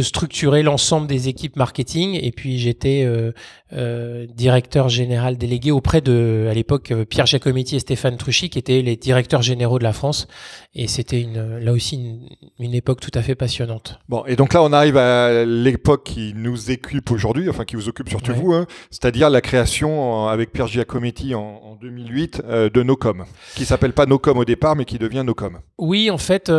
structurer 0.00 0.64
l'ensemble 0.64 1.06
des 1.06 1.28
équipes 1.28 1.54
marketing. 1.54 2.18
Et 2.20 2.32
puis 2.32 2.58
j'étais 2.58 3.04
euh, 3.06 3.30
euh, 3.74 4.26
directeur 4.34 4.88
général 4.88 5.36
délégué 5.36 5.70
auprès 5.70 6.00
de 6.00 6.46
à 6.50 6.54
l'époque 6.54 6.90
euh, 6.90 7.04
Pierre 7.04 7.26
Giacometti 7.26 7.76
et 7.76 7.78
Stéphane 7.78 8.16
Truchy 8.16 8.50
qui 8.50 8.58
étaient 8.58 8.82
les 8.82 8.96
directeurs 8.96 9.42
généraux 9.42 9.78
de 9.78 9.84
la 9.84 9.92
France 9.92 10.26
et 10.74 10.88
c'était 10.88 11.20
une 11.20 11.58
là 11.58 11.72
aussi 11.72 11.96
une, 11.96 12.28
une, 12.58 12.74
époque 12.74 13.00
tout 13.00 13.10
à 13.14 13.22
fait 13.22 13.34
passionnante. 13.34 13.98
Bon 14.08 14.24
et 14.26 14.36
donc 14.36 14.54
là 14.54 14.62
on 14.62 14.72
arrive 14.72 14.96
à 14.96 15.44
l'époque 15.44 16.04
qui 16.04 16.32
nous 16.36 16.70
équipe 16.70 17.10
aujourd'hui 17.10 17.48
enfin 17.48 17.64
qui 17.64 17.76
vous 17.76 17.88
occupe 17.88 18.08
surtout 18.08 18.34
vous 18.34 18.52
hein, 18.52 18.66
c'est-à-dire 18.90 19.30
la 19.30 19.40
création 19.40 20.28
avec 20.28 20.52
Pierre 20.52 20.68
Giacometti 20.68 21.34
en, 21.34 21.40
en 21.40 21.76
2008 21.76 22.42
de 22.46 22.82
Nocom 22.82 23.24
qui 23.54 23.64
s'appelle 23.64 23.92
pas 23.92 24.06
Nocom 24.06 24.38
au 24.38 24.44
départ 24.44 24.76
mais 24.76 24.84
qui 24.84 24.98
devient 24.98 25.22
Nocom. 25.24 25.58
Oui 25.78 26.10
en 26.10 26.18
fait 26.18 26.50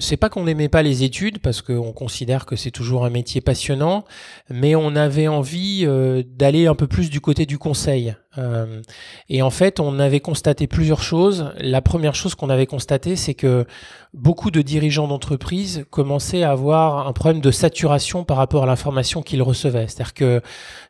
c'est 0.00 0.16
pas 0.16 0.28
qu'on 0.28 0.44
n'aimait 0.44 0.68
pas 0.68 0.82
les 0.82 1.02
études 1.02 1.38
parce 1.38 1.62
qu'on 1.62 1.92
considère 1.92 2.46
que 2.46 2.56
c'est 2.56 2.70
toujours 2.70 3.04
un 3.04 3.10
métier 3.10 3.40
passionnant, 3.40 4.04
mais 4.50 4.74
on 4.74 4.96
avait 4.96 5.28
envie 5.28 5.84
euh, 5.86 6.22
d'aller 6.34 6.66
un 6.66 6.74
peu 6.74 6.86
plus 6.86 7.10
du 7.10 7.20
côté 7.20 7.46
du 7.46 7.58
conseil. 7.58 8.14
Euh, 8.38 8.82
et 9.28 9.42
en 9.42 9.50
fait, 9.50 9.80
on 9.80 9.98
avait 9.98 10.20
constaté 10.20 10.66
plusieurs 10.66 11.02
choses. 11.02 11.52
La 11.58 11.80
première 11.80 12.14
chose 12.14 12.34
qu'on 12.34 12.50
avait 12.50 12.66
constaté, 12.66 13.16
c'est 13.16 13.34
que 13.34 13.66
beaucoup 14.12 14.50
de 14.50 14.62
dirigeants 14.62 15.08
d'entreprise 15.08 15.86
commençaient 15.90 16.42
à 16.42 16.50
avoir 16.50 17.06
un 17.06 17.12
problème 17.12 17.40
de 17.40 17.50
saturation 17.50 18.24
par 18.24 18.36
rapport 18.36 18.64
à 18.64 18.66
l'information 18.66 19.22
qu'ils 19.22 19.42
recevaient. 19.42 19.86
C'est-à-dire 19.88 20.14
que 20.14 20.42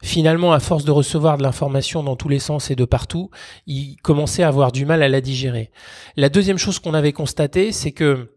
finalement, 0.02 0.52
à 0.52 0.61
force 0.61 0.85
de 0.85 0.90
recevoir 0.90 1.38
de 1.38 1.43
l'information 1.43 2.02
dans 2.02 2.16
tous 2.16 2.28
les 2.28 2.38
sens 2.38 2.71
et 2.71 2.76
de 2.76 2.85
partout, 2.85 3.31
ils 3.66 3.97
commençaient 4.02 4.43
à 4.43 4.49
avoir 4.49 4.73
du 4.73 4.87
mal 4.87 5.02
à 5.02 5.09
la 5.09 5.21
digérer. 5.21 5.71
La 6.16 6.28
deuxième 6.28 6.59
chose 6.59 6.78
qu'on 6.78 6.95
avait 6.95 7.12
constaté, 7.12 7.73
c'est 7.73 7.93
que 7.93 8.33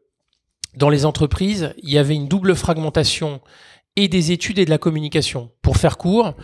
dans 0.78 0.90
les 0.90 1.06
entreprises, 1.06 1.74
il 1.82 1.90
y 1.92 1.98
avait 1.98 2.16
une 2.16 2.28
double 2.28 2.56
fragmentation 2.56 3.42
et 4.04 4.08
des 4.08 4.32
études 4.32 4.60
et 4.60 4.66
de 4.66 4.70
la 4.70 4.78
communication. 4.78 5.52
Pour 5.62 5.78
faire 5.78 5.98
court, 5.98 6.36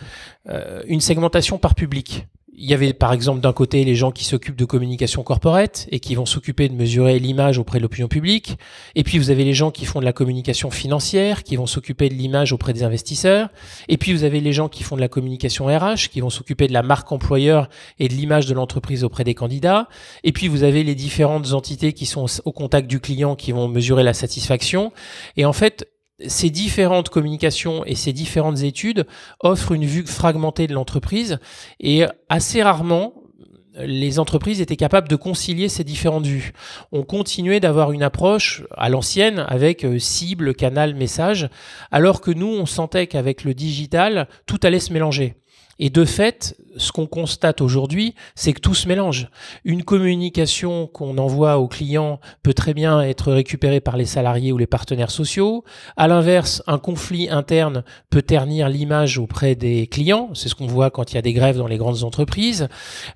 euh, 0.50 0.83
une 0.88 1.01
segmentation 1.01 1.57
par 1.57 1.75
public 1.75 2.27
il 2.57 2.69
y 2.69 2.74
avait 2.74 2.93
par 2.93 3.13
exemple 3.13 3.41
d'un 3.41 3.53
côté 3.53 3.83
les 3.83 3.95
gens 3.95 4.12
qui 4.12 4.24
s'occupent 4.24 4.55
de 4.55 4.65
communication 4.65 5.24
corporate 5.24 5.88
et 5.91 6.00
qui 6.00 6.15
vont 6.15 6.25
s'occuper 6.25 6.69
de 6.69 6.74
mesurer 6.74 7.19
l'image 7.19 7.57
auprès 7.57 7.79
de 7.79 7.83
l'opinion 7.83 8.07
publique. 8.07 8.57
Et 8.95 9.03
puis 9.03 9.17
vous 9.17 9.29
avez 9.29 9.43
les 9.43 9.53
gens 9.53 9.71
qui 9.71 9.85
font 9.85 10.00
de 10.00 10.05
la 10.05 10.13
communication 10.13 10.71
financière, 10.71 11.43
qui 11.43 11.55
vont 11.55 11.67
s'occuper 11.67 12.09
de 12.09 12.13
l'image 12.13 12.53
auprès 12.53 12.74
des 12.74 12.83
investisseurs. 12.83 13.50
Et 13.89 13.97
puis 13.97 14.13
vous 14.13 14.24
avez 14.24 14.39
les 14.39 14.53
gens 14.53 14.69
qui 14.69 14.83
font 14.83 14.95
de 14.95 15.01
la 15.01 15.07
communication 15.07 15.65
RH, 15.65 16.09
qui 16.12 16.21
vont 16.21 16.29
s'occuper 16.29 16.67
de 16.67 16.74
la 16.74 16.83
marque 16.83 17.12
employeur 17.12 17.69
et 18.00 18.07
de 18.07 18.13
l'image 18.13 18.45
de 18.45 18.53
l'entreprise 18.53 19.03
auprès 19.03 19.24
des 19.24 19.35
candidats. 19.35 19.88
Et 20.24 20.31
puis 20.31 20.47
vous 20.47 20.63
avez 20.63 20.83
les 20.83 20.95
différentes 20.95 21.51
entités 21.51 21.93
qui 21.93 22.05
sont 22.05 22.25
au 22.45 22.51
contact 22.51 22.88
du 22.88 23.00
client, 23.00 23.35
qui 23.35 23.51
vont 23.51 23.67
mesurer 23.67 24.03
la 24.03 24.13
satisfaction. 24.13 24.93
Et 25.35 25.45
en 25.45 25.53
fait, 25.53 25.88
ces 26.27 26.50
différentes 26.50 27.10
communications 27.10 27.84
et 27.86 27.95
ces 27.95 28.13
différentes 28.13 28.62
études 28.62 29.05
offrent 29.41 29.74
une 29.74 29.86
vue 29.86 30.05
fragmentée 30.05 30.67
de 30.67 30.74
l'entreprise 30.74 31.39
et 31.79 32.05
assez 32.29 32.63
rarement 32.63 33.13
les 33.77 34.19
entreprises 34.19 34.62
étaient 34.62 34.75
capables 34.75 35.07
de 35.07 35.15
concilier 35.15 35.69
ces 35.69 35.84
différentes 35.84 36.25
vues. 36.25 36.53
On 36.91 37.03
continuait 37.03 37.60
d'avoir 37.60 37.91
une 37.91 38.03
approche 38.03 38.63
à 38.75 38.89
l'ancienne 38.89 39.45
avec 39.48 39.84
euh, 39.84 40.00
cible, 40.00 40.55
canal, 40.55 40.95
message, 40.95 41.50
alors 41.91 42.22
que 42.22 42.31
nous, 42.31 42.48
on 42.48 42.65
sentait 42.65 43.07
qu'avec 43.07 43.43
le 43.43 43.53
digital, 43.53 44.27
tout 44.45 44.60
allait 44.63 44.79
se 44.79 44.93
mélanger. 44.93 45.36
Et 45.77 45.89
de 45.89 46.05
fait, 46.05 46.55
ce 46.77 46.91
qu'on 46.91 47.05
constate 47.05 47.60
aujourd'hui, 47.60 48.15
c'est 48.36 48.53
que 48.53 48.62
tout 48.62 48.74
se 48.74 48.88
mélange. 48.88 49.29
Une 49.65 49.84
communication 49.84 50.88
qu'on 50.88 51.17
envoie 51.17 51.58
aux 51.58 51.67
clients 51.67 52.20
peut 52.44 52.53
très 52.53 52.74
bien 52.74 53.01
être 53.01 53.34
récupérée 53.34 53.82
par 53.82 53.98
les 53.98 54.05
salariés 54.05 54.53
ou 54.53 54.58
les 54.58 54.67
partenaires 54.67 55.12
sociaux. 55.12 55.65
À 55.98 56.08
l'inverse, 56.08 56.63
un 56.67 56.77
conflit 56.77 57.29
interne 57.29 57.84
peut 58.10 58.22
ternir 58.22 58.70
l'image 58.70 59.17
auprès 59.17 59.55
des 59.55 59.88
clients. 59.88 60.29
C'est 60.34 60.48
ce 60.48 60.55
qu'on 60.55 60.67
voit 60.67 60.91
quand 60.91 61.12
il 61.12 61.15
y 61.15 61.17
a 61.17 61.22
des 61.22 61.34
grèves 61.34 61.58
dans 61.58 61.67
les 61.67 61.77
grandes 61.77 62.03
entreprises. 62.03 62.70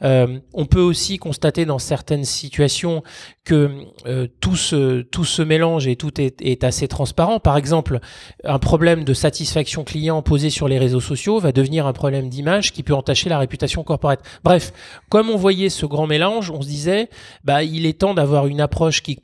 Euh, 0.03 0.39
on 0.53 0.65
peut 0.65 0.81
aussi 0.81 1.17
constater 1.17 1.65
dans 1.65 1.79
certaines 1.79 2.25
situations 2.25 3.03
que 3.45 3.71
euh, 4.05 4.27
tout, 4.41 4.57
se, 4.57 5.01
tout 5.01 5.25
se 5.25 5.41
mélange 5.41 5.87
et 5.87 5.95
tout 5.95 6.19
est, 6.19 6.41
est 6.41 6.63
assez 6.65 6.87
transparent. 6.89 7.39
Par 7.39 7.55
exemple, 7.55 7.99
un 8.43 8.59
problème 8.59 9.05
de 9.05 9.13
satisfaction 9.13 9.85
client 9.85 10.21
posé 10.21 10.49
sur 10.49 10.67
les 10.67 10.77
réseaux 10.77 10.99
sociaux 10.99 11.39
va 11.39 11.53
devenir 11.53 11.87
un 11.87 11.93
problème 11.93 12.29
d'image 12.29 12.48
qui 12.71 12.83
peut 12.83 12.93
entacher 12.93 13.29
la 13.29 13.39
réputation 13.39 13.83
corporate. 13.83 14.21
Bref, 14.43 14.73
comme 15.09 15.29
on 15.29 15.35
voyait 15.35 15.69
ce 15.69 15.85
grand 15.85 16.07
mélange, 16.07 16.51
on 16.51 16.61
se 16.61 16.67
disait, 16.67 17.09
bah, 17.43 17.63
il 17.63 17.85
est 17.85 17.99
temps 17.99 18.13
d'avoir 18.13 18.47
une 18.47 18.61
approche 18.61 19.01
qui, 19.01 19.17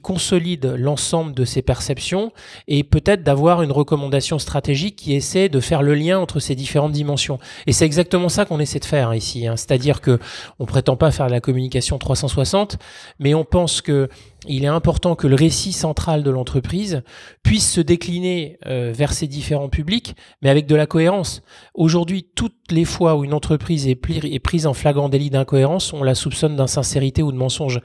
consolide 0.00 0.74
l'ensemble 0.78 1.32
de 1.32 1.44
ces 1.44 1.62
perceptions 1.62 2.32
et 2.68 2.84
peut-être 2.84 3.22
d'avoir 3.22 3.62
une 3.62 3.72
recommandation 3.72 4.38
stratégique 4.38 4.96
qui 4.96 5.14
essaie 5.14 5.48
de 5.48 5.60
faire 5.60 5.82
le 5.82 5.94
lien 5.94 6.18
entre 6.18 6.40
ces 6.40 6.54
différentes 6.54 6.92
dimensions. 6.92 7.38
Et 7.66 7.72
c'est 7.72 7.84
exactement 7.84 8.28
ça 8.28 8.44
qu'on 8.44 8.60
essaie 8.60 8.78
de 8.78 8.84
faire 8.84 9.14
ici. 9.14 9.46
Hein. 9.46 9.56
C'est-à-dire 9.56 10.00
que 10.00 10.18
on 10.58 10.66
prétend 10.66 10.96
pas 10.96 11.10
faire 11.10 11.26
de 11.26 11.32
la 11.32 11.40
communication 11.40 11.98
360, 11.98 12.78
mais 13.18 13.34
on 13.34 13.44
pense 13.44 13.80
que 13.80 14.08
il 14.46 14.64
est 14.64 14.68
important 14.68 15.16
que 15.16 15.26
le 15.26 15.34
récit 15.34 15.72
central 15.72 16.22
de 16.22 16.30
l'entreprise 16.30 17.02
puisse 17.42 17.68
se 17.70 17.80
décliner 17.80 18.58
euh, 18.66 18.92
vers 18.94 19.12
ses 19.12 19.26
différents 19.26 19.68
publics, 19.68 20.14
mais 20.42 20.50
avec 20.50 20.66
de 20.66 20.76
la 20.76 20.86
cohérence. 20.86 21.42
Aujourd'hui, 21.74 22.26
toutes 22.36 22.54
les 22.70 22.84
fois 22.84 23.16
où 23.16 23.24
une 23.24 23.34
entreprise 23.34 23.88
est, 23.88 23.96
prise 24.38 24.66
en 24.66 24.74
flagrant 24.74 25.08
délit 25.08 25.30
d'incohérence, 25.30 25.92
on 25.92 26.04
la 26.04 26.14
soupçonne 26.14 26.54
d'insincérité 26.54 27.22
ou 27.22 27.32
de 27.32 27.36
mensonge. 27.36 27.80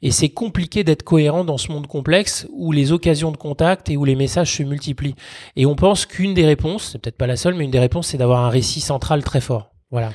Et 0.00 0.10
c'est 0.10 0.30
compliqué 0.30 0.82
d'être 0.82 1.02
cohérent 1.02 1.44
dans 1.44 1.58
ce 1.58 1.70
monde 1.70 1.86
complexe 1.86 2.46
où 2.52 2.72
les 2.72 2.92
occasions 2.92 3.30
de 3.30 3.36
contact 3.36 3.90
et 3.90 3.98
où 3.98 4.04
les 4.04 4.16
messages 4.16 4.56
se 4.56 4.62
multiplient. 4.62 5.16
Et 5.56 5.66
on 5.66 5.76
pense 5.76 6.06
qu'une 6.06 6.32
des 6.32 6.46
réponses, 6.46 6.90
c'est 6.92 6.98
peut-être 6.98 7.18
pas 7.18 7.26
la 7.26 7.36
seule, 7.36 7.54
mais 7.54 7.64
une 7.64 7.70
des 7.70 7.78
réponses, 7.78 8.08
c'est 8.08 8.18
d'avoir 8.18 8.44
un 8.44 8.50
récit 8.50 8.80
central 8.80 9.22
très 9.22 9.42
fort. 9.42 9.72
Voilà. 9.90 10.10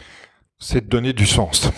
C'est 0.60 0.86
de 0.86 0.90
donner 0.90 1.14
du 1.14 1.26
sens 1.26 1.70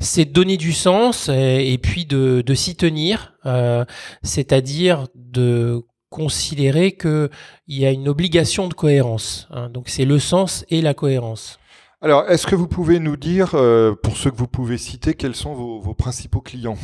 c'est 0.00 0.26
de 0.26 0.32
donner 0.32 0.56
du 0.56 0.72
sens 0.72 1.28
et, 1.28 1.78
puis 1.82 2.04
de, 2.04 2.54
s'y 2.54 2.76
tenir, 2.76 3.34
euh, 3.46 3.84
c'est-à-dire 4.22 5.06
de 5.14 5.82
considérer 6.10 6.92
qu'il 6.92 7.28
y 7.68 7.84
a 7.84 7.90
une 7.90 8.08
obligation 8.08 8.68
de 8.68 8.74
cohérence. 8.74 9.48
Hein. 9.50 9.68
donc 9.68 9.88
c'est 9.88 10.04
le 10.04 10.20
sens 10.20 10.64
et 10.68 10.80
la 10.80 10.94
cohérence. 10.94 11.58
Alors, 12.00 12.28
est-ce 12.28 12.46
que 12.46 12.54
vous 12.54 12.68
pouvez 12.68 13.00
nous 13.00 13.16
dire, 13.16 13.54
euh, 13.54 13.94
pour 13.94 14.18
ceux 14.18 14.30
que 14.30 14.36
vous 14.36 14.46
pouvez 14.46 14.76
citer, 14.76 15.14
quels 15.14 15.34
sont 15.34 15.54
vos, 15.54 15.80
vos 15.80 15.94
principaux 15.94 16.42
clients 16.42 16.76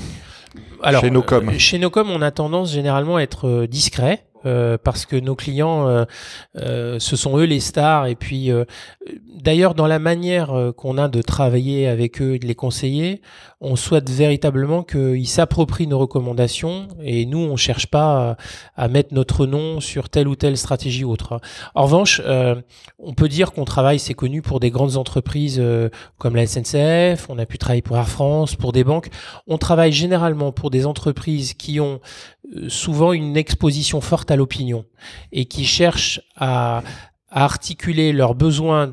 Alors, 0.83 1.03
chez 1.03 1.11
Nocom 1.11 1.51
euh, 1.51 1.59
Chez 1.59 1.79
Nocom, 1.79 2.11
on 2.11 2.23
a 2.23 2.31
tendance 2.31 2.73
généralement 2.73 3.17
à 3.17 3.23
être 3.23 3.67
discret. 3.67 4.25
Euh, 4.47 4.78
parce 4.82 5.04
que 5.04 5.16
nos 5.16 5.35
clients, 5.35 5.87
euh, 5.87 6.04
euh, 6.56 6.99
ce 6.99 7.16
sont 7.16 7.37
eux 7.38 7.44
les 7.44 7.61
stars. 7.61 8.06
Et 8.06 8.14
puis, 8.14 8.50
d'ailleurs, 9.35 9.75
dans 9.75 9.87
la 9.87 9.99
manière 9.99 10.73
qu'on 10.76 10.99
a 10.99 11.09
de 11.09 11.23
travailler 11.23 11.87
avec 11.87 12.20
eux 12.23 12.35
et 12.35 12.38
de 12.38 12.47
les 12.47 12.54
conseiller, 12.54 13.20
on 13.61 13.76
souhaite 13.76 14.09
véritablement 14.09 14.82
qu'ils 14.82 15.28
s'approprient 15.28 15.87
nos 15.87 15.99
recommandations 15.99 16.88
et 17.02 17.26
nous, 17.26 17.38
on 17.38 17.56
cherche 17.56 17.87
pas 17.87 18.37
à, 18.76 18.88
mettre 18.88 19.14
notre 19.14 19.47
nom 19.47 19.80
sur 19.80 20.09
telle 20.09 20.28
ou 20.28 20.37
telle 20.37 20.56
stratégie 20.56 21.04
ou 21.04 21.11
autre. 21.11 21.40
En 21.75 21.85
revanche, 21.85 22.23
on 22.99 23.14
peut 23.14 23.28
dire 23.28 23.52
qu'on 23.52 23.64
travaille, 23.64 23.99
c'est 23.99 24.14
connu 24.14 24.40
pour 24.40 24.61
des 24.61 24.70
grandes 24.70 24.97
entreprises 24.97 25.62
comme 26.18 26.37
la 26.37 26.47
SNCF, 26.47 27.28
on 27.28 27.38
a 27.38 27.47
pu 27.47 27.59
travailler 27.59 27.82
pour 27.82 27.97
Air 27.97 28.09
France, 28.09 28.56
pour 28.56 28.73
des 28.73 28.85
banques. 28.85 29.09
On 29.47 29.59
travaille 29.59 29.92
généralement 29.92 30.52
pour 30.52 30.70
des 30.70 30.87
entreprises 30.87 31.54
qui 31.54 31.80
ont 31.80 32.00
souvent 32.68 33.12
une 33.12 33.37
exposition 33.37 34.00
forte 34.00 34.30
à 34.31 34.37
l'opinion 34.37 34.85
et 35.33 35.47
qui 35.47 35.65
cherchent 35.65 36.21
à, 36.37 36.83
à 37.31 37.45
articuler 37.45 38.13
leurs 38.13 38.35
besoins 38.35 38.93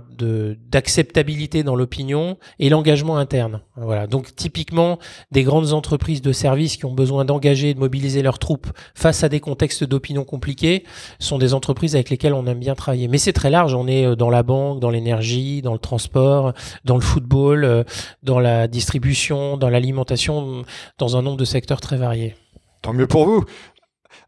d'acceptabilité 0.69 1.63
dans 1.63 1.75
l'opinion 1.75 2.37
et 2.59 2.69
l'engagement 2.69 3.17
interne. 3.17 3.61
Voilà. 3.75 4.05
Donc 4.05 4.35
typiquement 4.35 4.99
des 5.31 5.43
grandes 5.43 5.73
entreprises 5.73 6.21
de 6.21 6.31
services 6.31 6.77
qui 6.77 6.85
ont 6.85 6.93
besoin 6.93 7.25
d'engager 7.25 7.71
et 7.71 7.73
de 7.73 7.79
mobiliser 7.79 8.21
leurs 8.21 8.37
troupes 8.37 8.67
face 8.93 9.23
à 9.23 9.29
des 9.29 9.39
contextes 9.39 9.83
d'opinion 9.83 10.23
compliqués 10.23 10.83
sont 11.19 11.39
des 11.39 11.55
entreprises 11.55 11.95
avec 11.95 12.11
lesquelles 12.11 12.33
on 12.33 12.45
aime 12.45 12.59
bien 12.59 12.75
travailler. 12.75 13.07
Mais 13.07 13.17
c'est 13.17 13.33
très 13.33 13.49
large, 13.49 13.73
on 13.73 13.87
est 13.87 14.05
euh, 14.05 14.15
dans 14.15 14.29
la 14.29 14.43
banque, 14.43 14.79
dans 14.79 14.91
l'énergie, 14.91 15.63
dans 15.63 15.73
le 15.73 15.79
transport, 15.79 16.53
dans 16.85 16.95
le 16.95 17.01
football, 17.01 17.63
euh, 17.63 17.83
dans 18.21 18.39
la 18.39 18.67
distribution, 18.67 19.57
dans 19.57 19.69
l'alimentation, 19.69 20.63
dans 20.99 21.17
un 21.17 21.23
nombre 21.23 21.37
de 21.37 21.45
secteurs 21.45 21.81
très 21.81 21.97
variés. 21.97 22.35
Tant 22.83 22.93
mieux 22.93 23.07
pour 23.07 23.25
vous. 23.25 23.43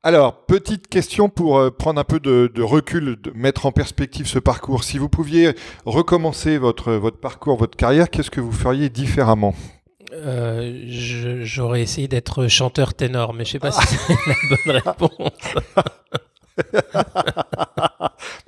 Alors, 0.01 0.45
petite 0.45 0.87
question 0.87 1.27
pour 1.27 1.59
euh, 1.59 1.71
prendre 1.71 1.99
un 1.99 2.05
peu 2.05 2.21
de, 2.21 2.49
de, 2.53 2.61
recul, 2.61 3.17
de 3.21 3.31
mettre 3.35 3.65
en 3.65 3.73
perspective 3.73 4.27
ce 4.27 4.39
parcours. 4.39 4.85
Si 4.85 4.97
vous 4.97 5.09
pouviez 5.09 5.55
recommencer 5.85 6.57
votre, 6.57 6.93
votre 6.93 7.17
parcours, 7.17 7.57
votre 7.57 7.75
carrière, 7.75 8.09
qu'est-ce 8.09 8.31
que 8.31 8.39
vous 8.39 8.53
feriez 8.53 8.87
différemment? 8.87 9.53
Euh, 10.13 10.83
J'aurais 11.43 11.81
essayé 11.81 12.07
d'être 12.07 12.47
chanteur 12.47 12.93
ténor, 12.93 13.33
mais 13.33 13.43
je 13.43 13.51
sais 13.51 13.59
pas 13.59 13.71
si 13.71 13.85
c'est 13.87 14.13
la 14.25 14.35
bonne 14.49 14.75
réponse. 14.77 15.53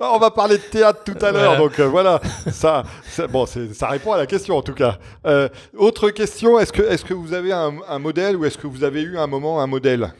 On 0.00 0.18
va 0.18 0.30
parler 0.30 0.56
de 0.56 0.62
théâtre 0.62 1.00
tout 1.04 1.22
à 1.24 1.32
l'heure, 1.32 1.58
donc 1.58 1.78
euh, 1.78 1.86
voilà, 1.86 2.20
ça, 2.50 2.82
ça, 3.08 3.26
bon, 3.26 3.46
ça 3.46 3.88
répond 3.88 4.12
à 4.12 4.18
la 4.18 4.26
question 4.26 4.56
en 4.56 4.62
tout 4.62 4.74
cas. 4.74 4.98
Euh, 5.26 5.48
autre 5.76 6.10
question, 6.10 6.58
est-ce 6.58 6.72
que, 6.72 6.82
est 6.82 7.02
que 7.04 7.14
vous 7.14 7.32
avez 7.34 7.52
un, 7.52 7.74
un 7.88 7.98
modèle 7.98 8.36
ou 8.36 8.44
est-ce 8.44 8.58
que 8.58 8.66
vous 8.66 8.84
avez 8.84 9.02
eu 9.02 9.16
un 9.18 9.26
moment 9.26 9.62
un 9.62 9.66
modèle? 9.66 10.12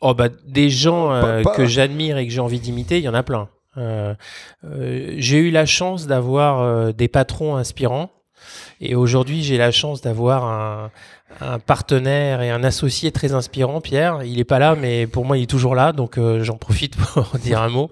Oh 0.00 0.14
bah 0.14 0.28
des 0.46 0.70
gens 0.70 1.12
euh, 1.12 1.42
pas, 1.42 1.50
pas... 1.50 1.56
que 1.56 1.66
j'admire 1.66 2.18
et 2.18 2.26
que 2.26 2.32
j'ai 2.32 2.40
envie 2.40 2.60
d'imiter, 2.60 2.98
il 2.98 3.04
y 3.04 3.08
en 3.08 3.14
a 3.14 3.22
plein. 3.22 3.48
Euh, 3.76 4.14
euh, 4.64 5.14
j'ai 5.18 5.38
eu 5.38 5.50
la 5.50 5.66
chance 5.66 6.06
d'avoir 6.06 6.92
des 6.94 7.08
patrons 7.08 7.56
inspirants 7.56 8.10
et 8.80 8.94
aujourd'hui 8.94 9.42
j'ai 9.42 9.56
la 9.56 9.70
chance 9.70 10.00
d'avoir 10.00 10.44
un, 10.44 10.90
un, 11.40 11.58
partenaire 11.58 12.42
et 12.42 12.50
un 12.50 12.62
associé 12.62 13.10
très 13.10 13.34
inspirant, 13.34 13.80
Pierre. 13.80 14.22
Il 14.24 14.38
est 14.38 14.44
pas 14.44 14.60
là, 14.60 14.76
mais 14.76 15.08
pour 15.08 15.24
moi 15.24 15.36
il 15.36 15.42
est 15.42 15.46
toujours 15.46 15.74
là, 15.74 15.92
donc 15.92 16.18
j'en 16.40 16.56
profite 16.56 16.96
pour 17.14 17.36
dire 17.40 17.60
un 17.60 17.68
mot. 17.68 17.90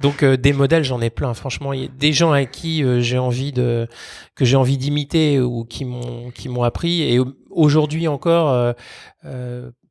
Donc 0.00 0.24
des 0.24 0.52
modèles 0.52 0.82
j'en 0.82 1.00
ai 1.00 1.10
plein. 1.10 1.34
Franchement, 1.34 1.72
y 1.72 1.84
a 1.84 1.88
des 1.88 2.12
gens 2.12 2.32
à 2.32 2.44
qui 2.46 2.84
j'ai 3.00 3.18
envie 3.18 3.52
de 3.52 3.86
que 4.34 4.44
j'ai 4.44 4.56
envie 4.56 4.76
d'imiter 4.76 5.40
ou 5.40 5.64
qui 5.64 5.84
m'ont 5.84 6.32
qui 6.32 6.48
m'ont 6.48 6.64
appris 6.64 7.02
et 7.02 7.20
aujourd'hui 7.50 8.08
encore 8.08 8.74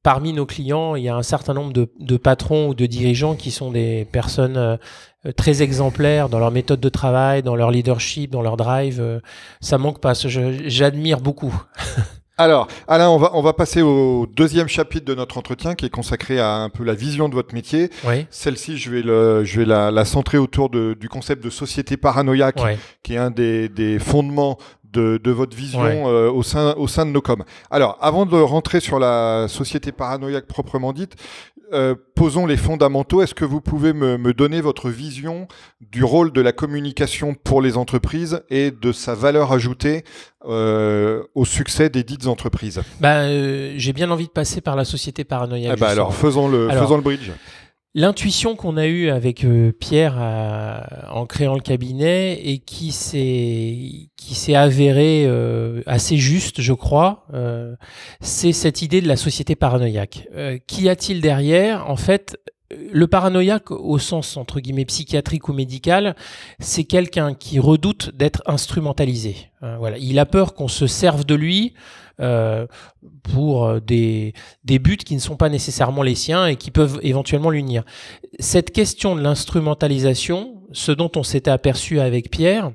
parmi 0.04 0.34
nos 0.34 0.46
clients, 0.46 0.96
il 0.96 1.04
y 1.04 1.10
a 1.10 1.16
un 1.16 1.24
certain 1.24 1.54
nombre 1.54 1.74
de, 1.74 1.90
de, 2.00 2.18
patrons 2.18 2.68
ou 2.68 2.74
de 2.76 2.86
dirigeants 2.86 3.36
qui 3.36 3.52
sont 3.52 3.72
des 3.72 4.06
personnes 4.12 4.58
euh, 4.58 4.78
très 5.38 5.64
exemplaires 5.64 6.28
dans 6.28 6.40
leur 6.40 6.52
méthode 6.52 6.82
de 6.82 6.90
travail, 6.90 7.42
dans 7.42 7.56
leur 7.56 7.72
leadership, 7.72 8.30
dans 8.30 8.42
leur 8.42 8.58
drive. 8.58 9.00
Euh, 9.00 9.20
ça 9.62 9.78
manque 9.78 10.00
pas. 10.00 10.14
J'admire 10.14 11.22
beaucoup. 11.22 11.56
Alors, 12.38 12.68
Alain, 12.88 13.10
on 13.10 13.18
va, 13.18 13.30
on 13.36 13.44
va 13.44 13.54
passer 13.54 13.84
au 13.84 14.26
deuxième 14.26 14.68
chapitre 14.68 15.06
de 15.06 15.14
notre 15.14 15.38
entretien 15.38 15.76
qui 15.76 15.86
est 15.86 15.90
consacré 15.90 16.40
à 16.40 16.56
un 16.56 16.70
peu 16.70 16.84
la 16.84 16.96
vision 16.96 17.30
de 17.30 17.36
votre 17.36 17.54
métier. 17.54 17.92
Oui. 18.06 18.26
Celle-ci, 18.32 18.78
je 18.78 18.90
vais, 18.90 19.04
le, 19.04 19.46
je 19.46 19.60
vais 19.60 19.66
la, 19.66 19.92
la 19.92 20.04
centrer 20.04 20.40
autour 20.40 20.70
de, 20.70 20.98
du 21.00 21.10
concept 21.10 21.44
de 21.44 21.52
société 21.52 21.96
paranoïaque, 21.96 22.60
oui. 22.64 22.72
qui 23.04 23.14
est 23.14 23.18
un 23.18 23.30
des, 23.30 23.70
des 23.70 24.00
fondements 24.00 24.58
de, 24.94 25.20
de, 25.22 25.32
votre 25.32 25.58
vision 25.58 25.82
ouais. 25.82 26.04
euh, 26.06 26.32
au, 26.32 26.44
sein, 26.44 26.74
au 26.78 26.88
sein 26.88 27.06
de 27.06 27.12
Nocom. 27.12 27.44
Alors, 27.72 27.98
avant 28.00 28.26
de 28.26 28.36
rentrer 28.36 28.80
sur 28.80 29.00
la 29.00 29.48
société 29.50 29.92
paranoïaque 29.92 30.46
proprement 30.46 30.94
dite, 30.94 31.16
euh, 31.74 31.96
posons 32.16 32.46
les 32.46 32.58
fondamentaux. 32.58 33.24
Est-ce 33.24 33.34
que 33.34 33.46
vous 33.46 33.60
pouvez 33.60 33.94
me, 33.94 34.18
me, 34.18 34.34
donner 34.34 34.62
votre 34.62 34.90
vision 34.92 35.48
du 35.82 36.04
rôle 36.04 36.32
de 36.32 36.40
la 36.40 36.52
communication 36.52 37.34
pour 37.34 37.64
les 37.64 37.78
entreprises 37.78 38.44
et 38.52 38.70
de 38.70 38.92
sa 38.92 39.16
valeur 39.16 39.52
ajoutée 39.52 40.04
euh, 40.46 41.24
au 41.34 41.46
succès 41.46 41.90
des 41.90 42.04
dites 42.04 42.28
entreprises? 42.28 42.82
Bah, 43.00 43.28
J'ai 43.76 43.94
bien 43.94 44.12
envie 44.12 44.28
de 44.28 44.32
passer 44.32 44.62
par 44.62 44.76
la 44.76 44.86
société 44.86 45.24
paranoïaque. 45.24 45.74
Eh 45.78 45.80
bah 45.80 45.90
alors, 45.90 46.14
faisons 46.14 46.48
le, 46.48 46.70
alors, 46.70 46.84
faisons 46.84 46.98
le 46.98 47.04
bridge. 47.04 47.32
L'intuition 47.96 48.56
qu'on 48.56 48.76
a 48.78 48.88
eue 48.88 49.10
avec 49.10 49.44
euh, 49.46 49.72
Pierre 49.72 50.18
à, 50.18 51.14
en 51.14 51.28
créant 51.28 51.54
le 51.54 51.62
cabinet 51.62 52.42
et 52.44 52.58
qui 52.58 52.92
s'est 52.92 54.10
qui 54.18 54.36
s'est 54.36 54.56
avérée 54.56 55.26
euh, 55.28 55.82
assez 55.86 56.18
juste, 56.18 56.62
je 56.62 56.74
crois, 56.74 57.26
euh, 57.34 57.76
c'est 58.22 58.54
cette 58.54 58.82
idée 58.82 59.02
de 59.02 59.08
la 59.08 59.18
société 59.18 59.56
paranoïaque. 59.56 60.28
Euh, 60.34 60.58
Qu'y 60.66 60.88
a-t-il 60.90 61.22
derrière? 61.22 61.90
En 61.90 61.98
fait, 61.98 62.40
le 62.92 63.08
paranoïaque 63.08 63.72
au 63.72 63.98
sens 64.00 64.38
entre 64.38 64.60
guillemets 64.60 64.86
psychiatrique 64.86 65.50
ou 65.50 65.54
médical, 65.54 66.16
c'est 66.60 66.84
quelqu'un 66.84 67.34
qui 67.34 67.60
redoute 67.60 68.12
d'être 68.16 68.42
instrumentalisé. 68.46 69.36
Euh, 69.64 69.78
voilà, 69.78 69.98
il 69.98 70.20
a 70.20 70.26
peur 70.26 70.54
qu'on 70.54 70.68
se 70.68 70.88
serve 70.88 71.26
de 71.26 71.36
lui 71.36 71.74
euh, 72.20 72.68
pour 73.24 73.82
des, 73.82 74.34
des 74.64 74.80
buts 74.80 74.98
qui 74.98 75.16
ne 75.16 75.20
sont 75.20 75.38
pas 75.38 75.50
nécessairement 75.50 76.04
les 76.04 76.16
siens 76.16 76.46
et 76.48 76.56
qui 76.56 76.72
peuvent 76.72 77.00
éventuellement 77.02 77.50
l'unir. 77.50 77.84
Cette 78.40 78.72
question 78.72 79.16
de 79.16 79.22
l'instrumentalisation, 79.22 80.62
ce 80.72 80.92
dont 80.92 81.12
on 81.16 81.24
s'était 81.24 81.52
aperçu 81.52 82.00
avec 82.00 82.30
Pierre, 82.30 82.72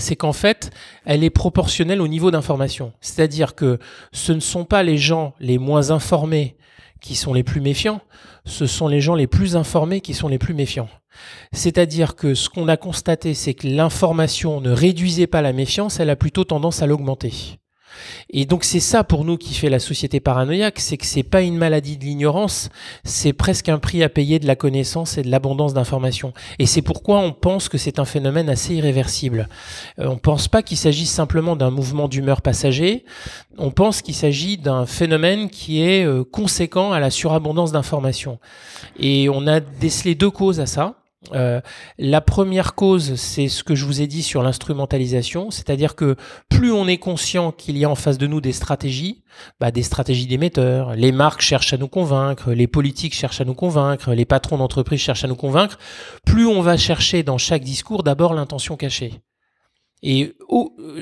c'est 0.00 0.16
qu'en 0.16 0.32
fait, 0.32 0.70
elle 1.04 1.24
est 1.24 1.30
proportionnelle 1.30 2.00
au 2.00 2.08
niveau 2.08 2.30
d'information. 2.30 2.92
C'est-à-dire 3.00 3.54
que 3.54 3.78
ce 4.12 4.32
ne 4.32 4.40
sont 4.40 4.64
pas 4.64 4.82
les 4.82 4.98
gens 4.98 5.34
les 5.40 5.58
moins 5.58 5.90
informés 5.90 6.56
qui 7.00 7.14
sont 7.14 7.32
les 7.32 7.42
plus 7.42 7.60
méfiants, 7.60 8.00
ce 8.44 8.66
sont 8.66 8.88
les 8.88 9.00
gens 9.00 9.14
les 9.14 9.26
plus 9.26 9.56
informés 9.56 10.00
qui 10.00 10.14
sont 10.14 10.28
les 10.28 10.38
plus 10.38 10.54
méfiants. 10.54 10.88
C'est-à-dire 11.52 12.14
que 12.14 12.34
ce 12.34 12.48
qu'on 12.48 12.68
a 12.68 12.76
constaté, 12.76 13.34
c'est 13.34 13.54
que 13.54 13.66
l'information 13.66 14.60
ne 14.60 14.70
réduisait 14.70 15.26
pas 15.26 15.42
la 15.42 15.52
méfiance, 15.52 16.00
elle 16.00 16.10
a 16.10 16.16
plutôt 16.16 16.44
tendance 16.44 16.82
à 16.82 16.86
l'augmenter. 16.86 17.58
Et 18.30 18.46
donc 18.46 18.64
c'est 18.64 18.80
ça 18.80 19.04
pour 19.04 19.24
nous 19.24 19.36
qui 19.36 19.54
fait 19.54 19.68
la 19.68 19.78
société 19.78 20.20
paranoïaque, 20.20 20.78
c'est 20.78 20.96
que 20.96 21.06
c'est 21.06 21.22
pas 21.22 21.42
une 21.42 21.56
maladie 21.56 21.96
de 21.96 22.04
l'ignorance, 22.04 22.70
c'est 23.04 23.32
presque 23.32 23.68
un 23.68 23.78
prix 23.78 24.02
à 24.02 24.08
payer 24.08 24.38
de 24.38 24.46
la 24.46 24.56
connaissance 24.56 25.18
et 25.18 25.22
de 25.22 25.30
l'abondance 25.30 25.74
d'informations. 25.74 26.32
Et 26.58 26.66
c'est 26.66 26.82
pourquoi 26.82 27.18
on 27.20 27.32
pense 27.32 27.68
que 27.68 27.78
c'est 27.78 27.98
un 27.98 28.04
phénomène 28.04 28.48
assez 28.48 28.74
irréversible. 28.74 29.48
Euh, 29.98 30.06
on 30.08 30.16
pense 30.16 30.48
pas 30.48 30.62
qu'il 30.62 30.76
s'agisse 30.76 31.10
simplement 31.10 31.56
d'un 31.56 31.70
mouvement 31.70 32.08
d'humeur 32.08 32.42
passager, 32.42 33.04
on 33.58 33.70
pense 33.70 34.02
qu'il 34.02 34.14
s'agit 34.14 34.56
d'un 34.56 34.86
phénomène 34.86 35.50
qui 35.50 35.82
est 35.82 36.04
euh, 36.04 36.24
conséquent 36.24 36.92
à 36.92 37.00
la 37.00 37.10
surabondance 37.10 37.72
d'informations. 37.72 38.38
Et 38.98 39.28
on 39.28 39.46
a 39.46 39.60
décelé 39.60 40.14
deux 40.14 40.30
causes 40.30 40.60
à 40.60 40.66
ça. 40.66 40.99
Euh, 41.34 41.60
la 41.98 42.20
première 42.20 42.74
cause, 42.74 43.14
c'est 43.14 43.48
ce 43.48 43.62
que 43.62 43.74
je 43.74 43.84
vous 43.84 44.00
ai 44.00 44.06
dit 44.06 44.22
sur 44.22 44.42
l'instrumentalisation, 44.42 45.50
c'est-à-dire 45.50 45.94
que 45.94 46.16
plus 46.48 46.72
on 46.72 46.88
est 46.88 46.98
conscient 46.98 47.52
qu'il 47.52 47.76
y 47.78 47.84
a 47.84 47.90
en 47.90 47.94
face 47.94 48.18
de 48.18 48.26
nous 48.26 48.40
des 48.40 48.52
stratégies, 48.52 49.22
bah, 49.60 49.70
des 49.70 49.82
stratégies 49.82 50.26
d'émetteurs, 50.26 50.94
les 50.94 51.12
marques 51.12 51.42
cherchent 51.42 51.72
à 51.72 51.76
nous 51.76 51.88
convaincre, 51.88 52.52
les 52.52 52.66
politiques 52.66 53.14
cherchent 53.14 53.40
à 53.40 53.44
nous 53.44 53.54
convaincre, 53.54 54.12
les 54.12 54.24
patrons 54.24 54.58
d'entreprise 54.58 55.00
cherchent 55.00 55.24
à 55.24 55.28
nous 55.28 55.36
convaincre, 55.36 55.78
plus 56.24 56.46
on 56.46 56.60
va 56.60 56.76
chercher 56.76 57.22
dans 57.22 57.38
chaque 57.38 57.62
discours 57.62 58.02
d'abord 58.02 58.34
l'intention 58.34 58.76
cachée. 58.76 59.20
Et 60.02 60.34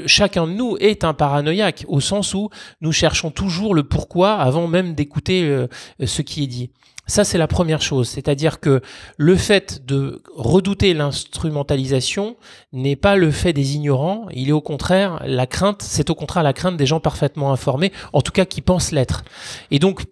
chacun 0.06 0.46
de 0.46 0.52
nous 0.52 0.76
est 0.80 1.04
un 1.04 1.14
paranoïaque, 1.14 1.84
au 1.86 2.00
sens 2.00 2.34
où 2.34 2.50
nous 2.80 2.90
cherchons 2.90 3.30
toujours 3.30 3.74
le 3.74 3.84
pourquoi 3.84 4.34
avant 4.34 4.66
même 4.66 4.94
d'écouter 4.94 5.44
euh, 5.44 5.68
ce 6.04 6.22
qui 6.22 6.42
est 6.42 6.48
dit. 6.48 6.72
Ça, 7.08 7.24
c'est 7.24 7.38
la 7.38 7.48
première 7.48 7.80
chose. 7.80 8.08
C'est-à-dire 8.08 8.60
que 8.60 8.82
le 9.16 9.36
fait 9.36 9.84
de 9.86 10.22
redouter 10.36 10.92
l'instrumentalisation 10.92 12.36
n'est 12.72 12.96
pas 12.96 13.16
le 13.16 13.30
fait 13.30 13.54
des 13.54 13.74
ignorants. 13.74 14.26
Il 14.30 14.50
est 14.50 14.52
au 14.52 14.60
contraire 14.60 15.20
la 15.24 15.46
crainte, 15.46 15.82
c'est 15.82 16.10
au 16.10 16.14
contraire 16.14 16.42
la 16.42 16.52
crainte 16.52 16.76
des 16.76 16.86
gens 16.86 17.00
parfaitement 17.00 17.50
informés, 17.50 17.92
en 18.12 18.20
tout 18.20 18.32
cas 18.32 18.44
qui 18.44 18.60
pensent 18.60 18.92
l'être. 18.92 19.24
Et 19.70 19.78
donc, 19.78 20.02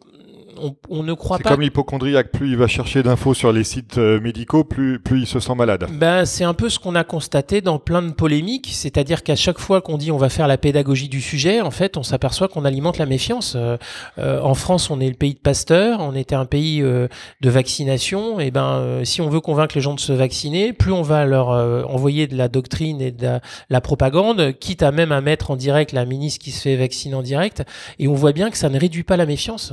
on, 0.88 1.03
ne 1.03 1.12
croit 1.14 1.38
pas. 1.38 1.45
C'est 1.45 1.55
comme 1.55 1.62
l'hypochondriaque, 1.62 2.31
plus 2.31 2.51
il 2.51 2.57
va 2.57 2.66
chercher 2.66 3.03
d'infos 3.03 3.35
sur 3.35 3.53
les 3.53 3.64
sites 3.64 3.99
euh, 3.99 4.21
médicaux, 4.21 4.64
plus, 4.64 4.99
plus 4.99 5.21
il 5.21 5.27
se 5.27 5.40
sent 5.40 5.55
malade. 5.55 5.87
Ben, 5.92 6.25
c'est 6.25 6.45
un 6.45 6.55
peu 6.55 6.69
ce 6.69 6.79
qu'on 6.79 6.95
a 6.95 7.05
constaté 7.05 7.61
dans 7.61 7.79
plein 7.79 8.03
de 8.03 8.12
polémiques, 8.12 8.69
c'est-à-dire 8.73 9.23
qu'à 9.23 9.37
chaque 9.37 9.59
fois 9.59 9.81
qu'on 9.81 9.97
dit 9.97 10.11
on 10.11 10.16
va 10.16 10.29
faire 10.29 10.49
la 10.49 10.59
pédagogie 10.59 11.09
du 11.09 11.21
sujet, 11.21 11.61
en 11.61 11.71
fait, 11.71 11.97
on 11.97 12.03
s'aperçoit 12.03 12.49
qu'on 12.49 12.64
alimente 12.64 12.99
la 12.99 13.07
méfiance. 13.07 13.55
Euh, 13.57 13.77
euh, 14.19 14.40
en 14.40 14.55
France, 14.55 14.90
on 14.90 15.01
est 15.01 15.09
le 15.09 15.14
pays 15.14 15.35
de 15.35 15.40
Pasteur, 15.40 16.01
on 16.01 16.14
était 16.14 16.35
un 16.35 16.47
pays 16.47 16.81
de 16.81 17.09
vaccination, 17.51 18.40
et 18.40 18.51
ben, 18.51 19.01
si 19.05 19.21
on 19.21 19.29
veut 19.29 19.40
convaincre 19.40 19.75
les 19.77 19.81
gens 19.81 19.95
de 19.95 20.01
se 20.01 20.12
vacciner, 20.12 20.73
plus 20.73 20.92
on 20.92 21.03
va 21.03 21.25
leur 21.25 21.49
envoyer 21.90 22.27
de 22.27 22.37
la 22.37 22.49
doctrine 22.49 23.01
et 23.01 23.12
de 23.12 23.38
la, 23.71 23.81
propagande, 23.81 24.53
quitte 24.59 24.83
à 24.83 24.90
même 24.90 25.12
à 25.12 25.21
mettre 25.21 25.51
en 25.51 25.57
direct 25.57 25.92
la 25.92 26.05
ministre 26.05 26.42
qui 26.42 26.51
se 26.51 26.62
fait 26.62 26.77
vacciner 26.77 27.14
en 27.14 27.23
direct, 27.23 27.64
et 27.99 28.09
on 28.09 28.14
voit 28.14 28.33
bien 28.33 28.51
que 28.51 28.57
ça 28.57 28.69
ne 28.69 28.79
réduit 28.79 29.05
pas 29.05 29.16
la 29.16 29.27
méfiance 29.27 29.73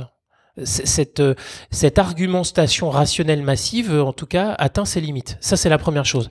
cette, 0.62 1.20
euh, 1.20 1.34
cette 1.70 1.98
argumentation 1.98 2.90
rationnelle 2.90 3.42
massive, 3.42 3.92
en 3.92 4.12
tout 4.12 4.26
cas, 4.26 4.54
atteint 4.58 4.84
ses 4.84 5.00
limites. 5.00 5.36
Ça, 5.40 5.56
c'est 5.56 5.68
la 5.68 5.78
première 5.78 6.04
chose. 6.04 6.30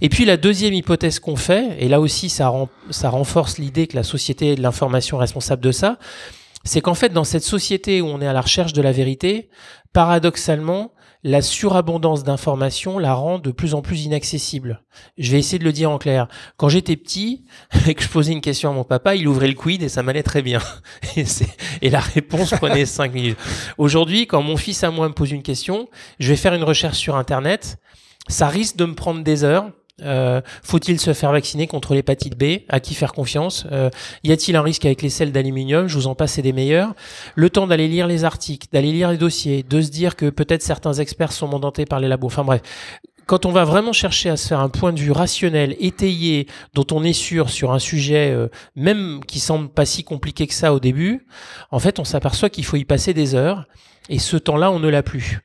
Et 0.00 0.08
puis 0.08 0.24
la 0.24 0.36
deuxième 0.36 0.74
hypothèse 0.74 1.18
qu'on 1.18 1.36
fait, 1.36 1.76
et 1.78 1.88
là 1.88 2.00
aussi 2.00 2.28
ça, 2.28 2.52
ça 2.90 3.10
renforce 3.10 3.58
l'idée 3.58 3.86
que 3.86 3.96
la 3.96 4.04
société 4.04 4.52
est 4.52 4.56
de 4.56 4.62
l'information 4.62 5.16
responsable 5.16 5.62
de 5.62 5.72
ça, 5.72 5.98
c'est 6.64 6.80
qu'en 6.80 6.94
fait, 6.94 7.10
dans 7.10 7.24
cette 7.24 7.42
société 7.42 8.00
où 8.00 8.06
on 8.06 8.20
est 8.20 8.26
à 8.26 8.32
la 8.32 8.40
recherche 8.40 8.72
de 8.72 8.80
la 8.80 8.92
vérité, 8.92 9.50
paradoxalement, 9.92 10.92
la 11.24 11.40
surabondance 11.40 12.22
d'informations 12.22 12.98
la 12.98 13.14
rend 13.14 13.38
de 13.38 13.50
plus 13.50 13.74
en 13.74 13.80
plus 13.80 14.02
inaccessible. 14.04 14.82
Je 15.16 15.32
vais 15.32 15.38
essayer 15.38 15.58
de 15.58 15.64
le 15.64 15.72
dire 15.72 15.90
en 15.90 15.96
clair. 15.96 16.28
Quand 16.58 16.68
j'étais 16.68 16.96
petit 16.96 17.46
et 17.88 17.94
que 17.94 18.02
je 18.02 18.08
posais 18.08 18.32
une 18.32 18.42
question 18.42 18.70
à 18.70 18.74
mon 18.74 18.84
papa, 18.84 19.16
il 19.16 19.26
ouvrait 19.26 19.48
le 19.48 19.54
quid 19.54 19.82
et 19.82 19.88
ça 19.88 20.02
m'allait 20.02 20.22
très 20.22 20.42
bien. 20.42 20.60
Et, 21.16 21.24
et 21.80 21.90
la 21.90 22.00
réponse 22.00 22.50
prenait 22.50 22.86
cinq 22.86 23.12
minutes. 23.14 23.38
Aujourd'hui, 23.78 24.26
quand 24.26 24.42
mon 24.42 24.56
fils 24.56 24.84
à 24.84 24.90
moi 24.90 25.08
me 25.08 25.14
pose 25.14 25.30
une 25.30 25.42
question, 25.42 25.88
je 26.18 26.28
vais 26.28 26.36
faire 26.36 26.54
une 26.54 26.64
recherche 26.64 26.98
sur 26.98 27.16
Internet. 27.16 27.78
Ça 28.28 28.48
risque 28.48 28.76
de 28.76 28.84
me 28.84 28.94
prendre 28.94 29.22
des 29.22 29.44
heures 29.44 29.70
euh, 30.02 30.40
faut-il 30.62 31.00
se 31.00 31.12
faire 31.12 31.32
vacciner 31.32 31.66
contre 31.66 31.94
l'hépatite 31.94 32.38
B? 32.38 32.62
À 32.68 32.80
qui 32.80 32.94
faire 32.94 33.12
confiance? 33.12 33.66
Euh, 33.72 33.90
Y 34.22 34.32
a-t-il 34.32 34.56
un 34.56 34.62
risque 34.62 34.84
avec 34.84 35.02
les 35.02 35.10
sels 35.10 35.32
d'aluminium? 35.32 35.86
Je 35.86 35.96
vous 35.96 36.06
en 36.06 36.14
passe, 36.14 36.38
des 36.38 36.52
meilleurs. 36.52 36.94
Le 37.34 37.50
temps 37.50 37.66
d'aller 37.66 37.88
lire 37.88 38.06
les 38.06 38.24
articles, 38.24 38.66
d'aller 38.72 38.92
lire 38.92 39.10
les 39.10 39.18
dossiers, 39.18 39.62
de 39.62 39.80
se 39.80 39.90
dire 39.90 40.16
que 40.16 40.30
peut-être 40.30 40.62
certains 40.62 40.94
experts 40.94 41.32
sont 41.32 41.48
mandatés 41.48 41.84
par 41.84 42.00
les 42.00 42.08
labos. 42.08 42.26
Enfin 42.26 42.44
bref, 42.44 42.60
quand 43.26 43.46
on 43.46 43.52
va 43.52 43.64
vraiment 43.64 43.92
chercher 43.92 44.30
à 44.30 44.36
se 44.36 44.48
faire 44.48 44.60
un 44.60 44.68
point 44.68 44.92
de 44.92 45.00
vue 45.00 45.12
rationnel, 45.12 45.76
étayé, 45.78 46.46
dont 46.74 46.86
on 46.92 47.04
est 47.04 47.12
sûr 47.12 47.50
sur 47.50 47.72
un 47.72 47.78
sujet, 47.78 48.30
euh, 48.30 48.48
même 48.76 49.20
qui 49.26 49.40
semble 49.40 49.68
pas 49.68 49.86
si 49.86 50.04
compliqué 50.04 50.46
que 50.46 50.54
ça 50.54 50.74
au 50.74 50.80
début, 50.80 51.26
en 51.70 51.78
fait, 51.78 51.98
on 51.98 52.04
s'aperçoit 52.04 52.50
qu'il 52.50 52.64
faut 52.64 52.76
y 52.76 52.84
passer 52.84 53.14
des 53.14 53.34
heures. 53.34 53.64
Et 54.10 54.18
ce 54.18 54.36
temps-là, 54.36 54.70
on 54.70 54.80
ne 54.80 54.88
l'a 54.88 55.02
plus. 55.02 55.40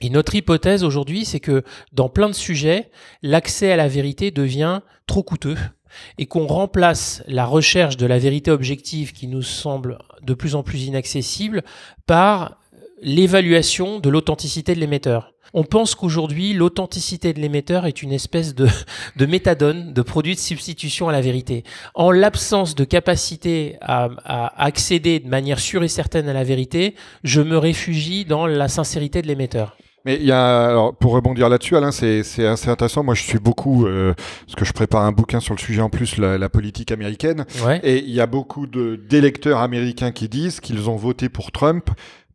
Et 0.00 0.08
notre 0.08 0.34
hypothèse 0.34 0.82
aujourd'hui, 0.82 1.24
c'est 1.24 1.40
que 1.40 1.62
dans 1.92 2.08
plein 2.08 2.28
de 2.28 2.34
sujets, 2.34 2.90
l'accès 3.22 3.70
à 3.70 3.76
la 3.76 3.88
vérité 3.88 4.30
devient 4.30 4.80
trop 5.06 5.22
coûteux 5.22 5.56
et 6.18 6.26
qu'on 6.26 6.46
remplace 6.46 7.22
la 7.26 7.44
recherche 7.44 7.96
de 7.96 8.06
la 8.06 8.18
vérité 8.18 8.50
objective 8.50 9.12
qui 9.12 9.26
nous 9.26 9.42
semble 9.42 9.98
de 10.22 10.34
plus 10.34 10.54
en 10.54 10.62
plus 10.62 10.84
inaccessible 10.84 11.62
par 12.06 12.58
l'évaluation 13.02 13.98
de 13.98 14.08
l'authenticité 14.08 14.74
de 14.74 14.80
l'émetteur. 14.80 15.34
On 15.52 15.64
pense 15.64 15.96
qu'aujourd'hui, 15.96 16.52
l'authenticité 16.52 17.32
de 17.32 17.40
l'émetteur 17.40 17.84
est 17.84 18.02
une 18.02 18.12
espèce 18.12 18.54
de, 18.54 18.68
de 19.16 19.26
méthadone, 19.26 19.92
de 19.92 20.02
produit 20.02 20.34
de 20.34 20.40
substitution 20.40 21.08
à 21.08 21.12
la 21.12 21.20
vérité. 21.20 21.64
En 21.94 22.10
l'absence 22.10 22.74
de 22.74 22.84
capacité 22.84 23.76
à, 23.80 24.08
à, 24.24 24.64
accéder 24.64 25.18
de 25.18 25.28
manière 25.28 25.58
sûre 25.58 25.82
et 25.82 25.88
certaine 25.88 26.28
à 26.28 26.32
la 26.32 26.44
vérité, 26.44 26.94
je 27.24 27.42
me 27.42 27.58
réfugie 27.58 28.24
dans 28.24 28.46
la 28.46 28.68
sincérité 28.68 29.22
de 29.22 29.26
l'émetteur. 29.26 29.76
Mais 30.04 30.16
il 30.16 30.24
y 30.24 30.32
a, 30.32 30.68
alors, 30.68 30.94
pour 30.94 31.12
rebondir 31.12 31.48
là-dessus, 31.48 31.76
Alain, 31.76 31.90
c'est, 31.90 32.20
assez 32.20 32.68
intéressant. 32.68 33.04
Moi, 33.04 33.14
je 33.14 33.22
suis 33.22 33.38
beaucoup, 33.38 33.86
euh, 33.86 34.14
parce 34.46 34.56
que 34.56 34.64
je 34.64 34.72
prépare 34.72 35.02
un 35.02 35.12
bouquin 35.12 35.40
sur 35.40 35.54
le 35.54 35.60
sujet 35.60 35.82
en 35.82 35.90
plus, 35.90 36.16
la, 36.16 36.38
la 36.38 36.48
politique 36.48 36.90
américaine. 36.90 37.44
Ouais. 37.64 37.80
Et 37.82 37.98
il 37.98 38.10
y 38.10 38.20
a 38.20 38.26
beaucoup 38.26 38.66
d'électeurs 38.66 39.60
américains 39.60 40.12
qui 40.12 40.28
disent 40.28 40.60
qu'ils 40.60 40.88
ont 40.88 40.96
voté 40.96 41.28
pour 41.28 41.52
Trump 41.52 41.90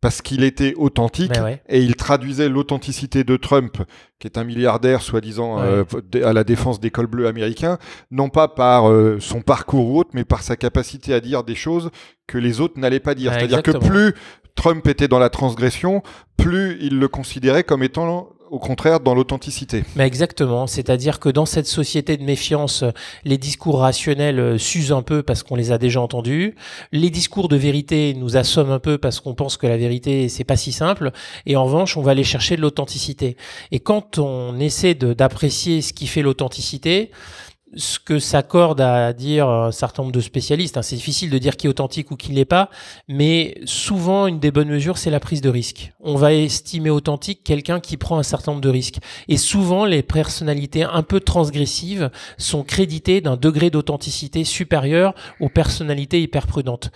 parce 0.06 0.22
qu'il 0.22 0.44
était 0.44 0.76
authentique 0.78 1.32
ouais. 1.42 1.64
et 1.68 1.82
il 1.82 1.96
traduisait 1.96 2.48
l'authenticité 2.48 3.24
de 3.24 3.38
Trump, 3.38 3.82
qui 4.20 4.28
est 4.28 4.38
un 4.38 4.44
milliardaire 4.44 5.02
soi-disant 5.02 5.58
Ouais. 5.58 5.84
euh, 6.14 6.28
à 6.28 6.32
la 6.32 6.44
défense 6.44 6.80
des 6.80 6.92
cols 6.92 7.08
bleus 7.08 7.26
américains, 7.26 7.80
non 8.12 8.30
pas 8.30 8.48
par 8.48 8.88
euh, 8.88 9.18
son 9.20 9.42
parcours 9.42 9.90
ou 9.90 9.98
autre, 9.98 10.12
mais 10.14 10.24
par 10.24 10.44
sa 10.44 10.58
capacité 10.58 11.12
à 11.12 11.22
dire 11.22 11.44
des 11.44 11.56
choses 11.56 11.90
que 12.28 12.38
les 12.38 12.62
autres 12.62 12.80
n'allaient 12.80 13.00
pas 13.00 13.16
dire. 13.16 13.32
Ouais, 13.32 13.40
C'est-à-dire 13.40 13.64
que 13.64 13.72
plus 13.72 14.14
Trump 14.56 14.88
était 14.88 15.08
dans 15.08 15.20
la 15.20 15.30
transgression, 15.30 16.02
plus 16.38 16.78
il 16.82 17.00
le 17.00 17.08
considérait 17.08 17.64
comme 17.64 17.84
étant 17.84 18.30
au 18.50 18.60
contraire 18.60 19.00
dans 19.00 19.16
l'authenticité. 19.16 19.84
Mais 19.96 20.06
exactement, 20.06 20.68
c'est-à-dire 20.68 21.20
que 21.20 21.30
dans 21.30 21.46
cette 21.46 21.66
société 21.66 22.16
de 22.16 22.24
méfiance, 22.24 22.84
les 23.24 23.38
discours 23.38 23.80
rationnels 23.80 24.40
euh, 24.40 24.58
s'usent 24.58 24.92
un 24.92 25.02
peu 25.02 25.24
parce 25.24 25.44
qu'on 25.44 25.56
les 25.56 25.72
a 25.72 25.78
déjà 25.78 26.00
entendus, 26.00 26.56
les 26.92 27.10
discours 27.10 27.48
de 27.48 27.56
vérité 27.56 28.14
nous 28.14 28.38
assomment 28.38 28.72
un 28.72 28.80
peu 28.80 28.98
parce 28.98 29.20
qu'on 29.20 29.34
pense 29.34 29.58
que 29.58 29.68
la 29.68 29.78
vérité 29.78 30.30
c'est 30.30 30.44
pas 30.44 30.58
si 30.58 30.72
simple, 30.72 31.12
et 31.46 31.56
en 31.56 31.66
revanche 31.66 31.98
on 31.98 32.02
va 32.02 32.12
aller 32.12 32.24
chercher 32.24 32.56
de 32.56 32.62
l'authenticité. 32.62 33.36
Et 33.72 33.80
quand 33.80 34.20
on 34.20 34.60
essaie 34.60 34.94
d'apprécier 34.94 35.82
ce 35.82 35.94
qui 35.94 36.08
fait 36.08 36.22
l'authenticité, 36.22 37.12
ce 37.76 38.00
que 38.00 38.20
s'accorde 38.20 38.82
à 38.82 39.14
dire 39.14 39.48
un 39.50 39.72
certain 39.72 40.04
nombre 40.04 40.14
de 40.14 40.22
spécialistes, 40.22 40.78
hein, 40.78 40.82
c'est 40.82 40.96
difficile 40.96 41.30
de 41.30 41.38
dire 41.38 41.58
qui 41.58 41.68
est 41.68 41.70
authentique 41.70 42.12
ou 42.12 42.16
qui 42.16 42.32
ne 42.32 42.36
l'est 42.36 42.46
pas, 42.46 42.70
mais 43.08 43.60
souvent 43.66 44.28
une 44.28 44.40
des 44.40 44.52
bonnes 44.52 44.70
mesures 44.70 44.98
c'est 44.98 45.10
la 45.10 45.20
prise 45.20 45.42
de 45.42 45.50
risque. 45.50 45.94
On 46.00 46.16
va 46.16 46.34
estimer 46.34 46.90
authentique 46.90 47.44
quelqu'un 47.44 47.80
qui 47.80 47.98
prend 47.98 48.18
un 48.18 48.24
certain 48.24 48.52
nombre 48.52 48.64
de 48.64 48.70
risques. 48.70 49.00
Et 49.28 49.38
souvent, 49.38 49.86
les 49.86 50.04
personnalités 50.04 50.84
un 50.84 51.04
peu 51.04 51.20
transgressives 51.20 52.10
sont 52.38 52.64
créditées 52.64 53.22
d'un 53.22 53.38
degré 53.38 53.70
d'authenticité 53.70 54.44
supérieur 54.44 55.14
aux 55.40 55.50
personnalités 55.50 56.22
hyper 56.22 56.48
prudentes. 56.48 56.92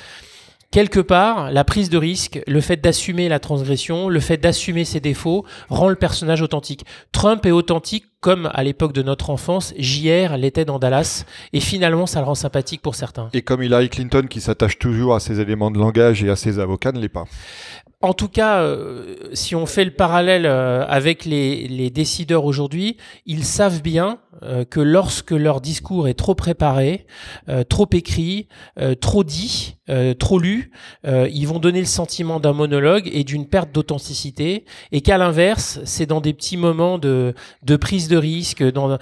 Quelque 0.72 1.00
part, 1.00 1.52
la 1.52 1.64
prise 1.64 1.90
de 1.90 1.98
risque, 1.98 2.42
le 2.46 2.62
fait 2.62 2.78
d'assumer 2.78 3.28
la 3.28 3.40
transgression, 3.40 4.08
le 4.08 4.20
fait 4.20 4.38
d'assumer 4.38 4.86
ses 4.86 5.00
défauts, 5.00 5.44
rend 5.68 5.90
le 5.90 5.96
personnage 5.96 6.44
authentique. 6.44 6.86
Trump 7.12 7.44
est 7.48 7.52
authentique 7.52 8.06
comme 8.20 8.52
à 8.54 8.64
l'époque 8.64 8.94
de 8.94 9.02
notre 9.02 9.32
enfance, 9.32 9.74
JR 9.78 10.38
l'était 10.38 10.66
dans 10.66 10.78
Dallas, 10.78 11.26
et 11.54 11.60
finalement 11.60 12.06
ça 12.06 12.20
le 12.20 12.26
rend 12.26 12.36
sympathique 12.36 12.82
pour 12.82 12.94
certains. 12.94 13.30
Et 13.34 13.42
comme 13.42 13.64
Hillary 13.64 13.90
Clinton, 13.90 14.28
qui 14.30 14.42
s'attache 14.42 14.78
toujours 14.78 15.16
à 15.16 15.20
ses 15.20 15.40
éléments 15.40 15.72
de 15.72 15.80
langage 15.80 16.24
et 16.24 16.30
à 16.30 16.36
ses 16.36 16.60
avocats, 16.60 16.92
ne 16.92 17.00
l'est 17.00 17.10
pas. 17.10 17.26
En 18.02 18.14
tout 18.14 18.30
cas, 18.30 18.62
euh, 18.62 19.16
si 19.34 19.56
on 19.56 19.66
fait 19.66 19.84
le 19.84 19.92
parallèle 19.92 20.46
euh, 20.46 20.86
avec 20.88 21.26
les, 21.26 21.68
les 21.68 21.90
décideurs 21.90 22.46
aujourd'hui, 22.46 22.96
ils 23.26 23.44
savent 23.44 23.82
bien 23.82 24.20
euh, 24.44 24.64
que 24.66 24.80
lorsque 24.80 25.32
leur 25.32 25.62
discours 25.62 26.08
est 26.08 26.14
trop 26.14 26.36
préparé, 26.36 27.06
euh, 27.50 27.64
trop 27.64 27.88
écrit, 27.92 28.48
euh, 28.80 28.96
trop 28.96 29.24
dit, 29.24 29.78
euh, 29.90 30.14
trop 30.14 30.40
lu, 30.40 30.72
euh, 31.08 31.28
ils 31.32 31.48
vont 31.48 31.60
donner 31.60 31.80
le 31.80 31.86
sentiment 31.86 32.40
d'un 32.40 32.54
monologue 32.54 33.10
et 33.12 33.24
d'une 33.24 33.48
perte 33.48 33.72
d'authenticité, 33.72 34.66
et 34.92 35.02
qu'à 35.02 35.18
l'inverse, 35.18 35.80
c'est 35.84 36.06
dans 36.06 36.22
des 36.22 36.34
petits 36.34 36.58
moments 36.58 36.98
de, 36.98 37.34
de 37.64 37.76
prise 37.76 38.08
de 38.08 38.18
risque. 38.18 38.64
Dans, 38.64 38.98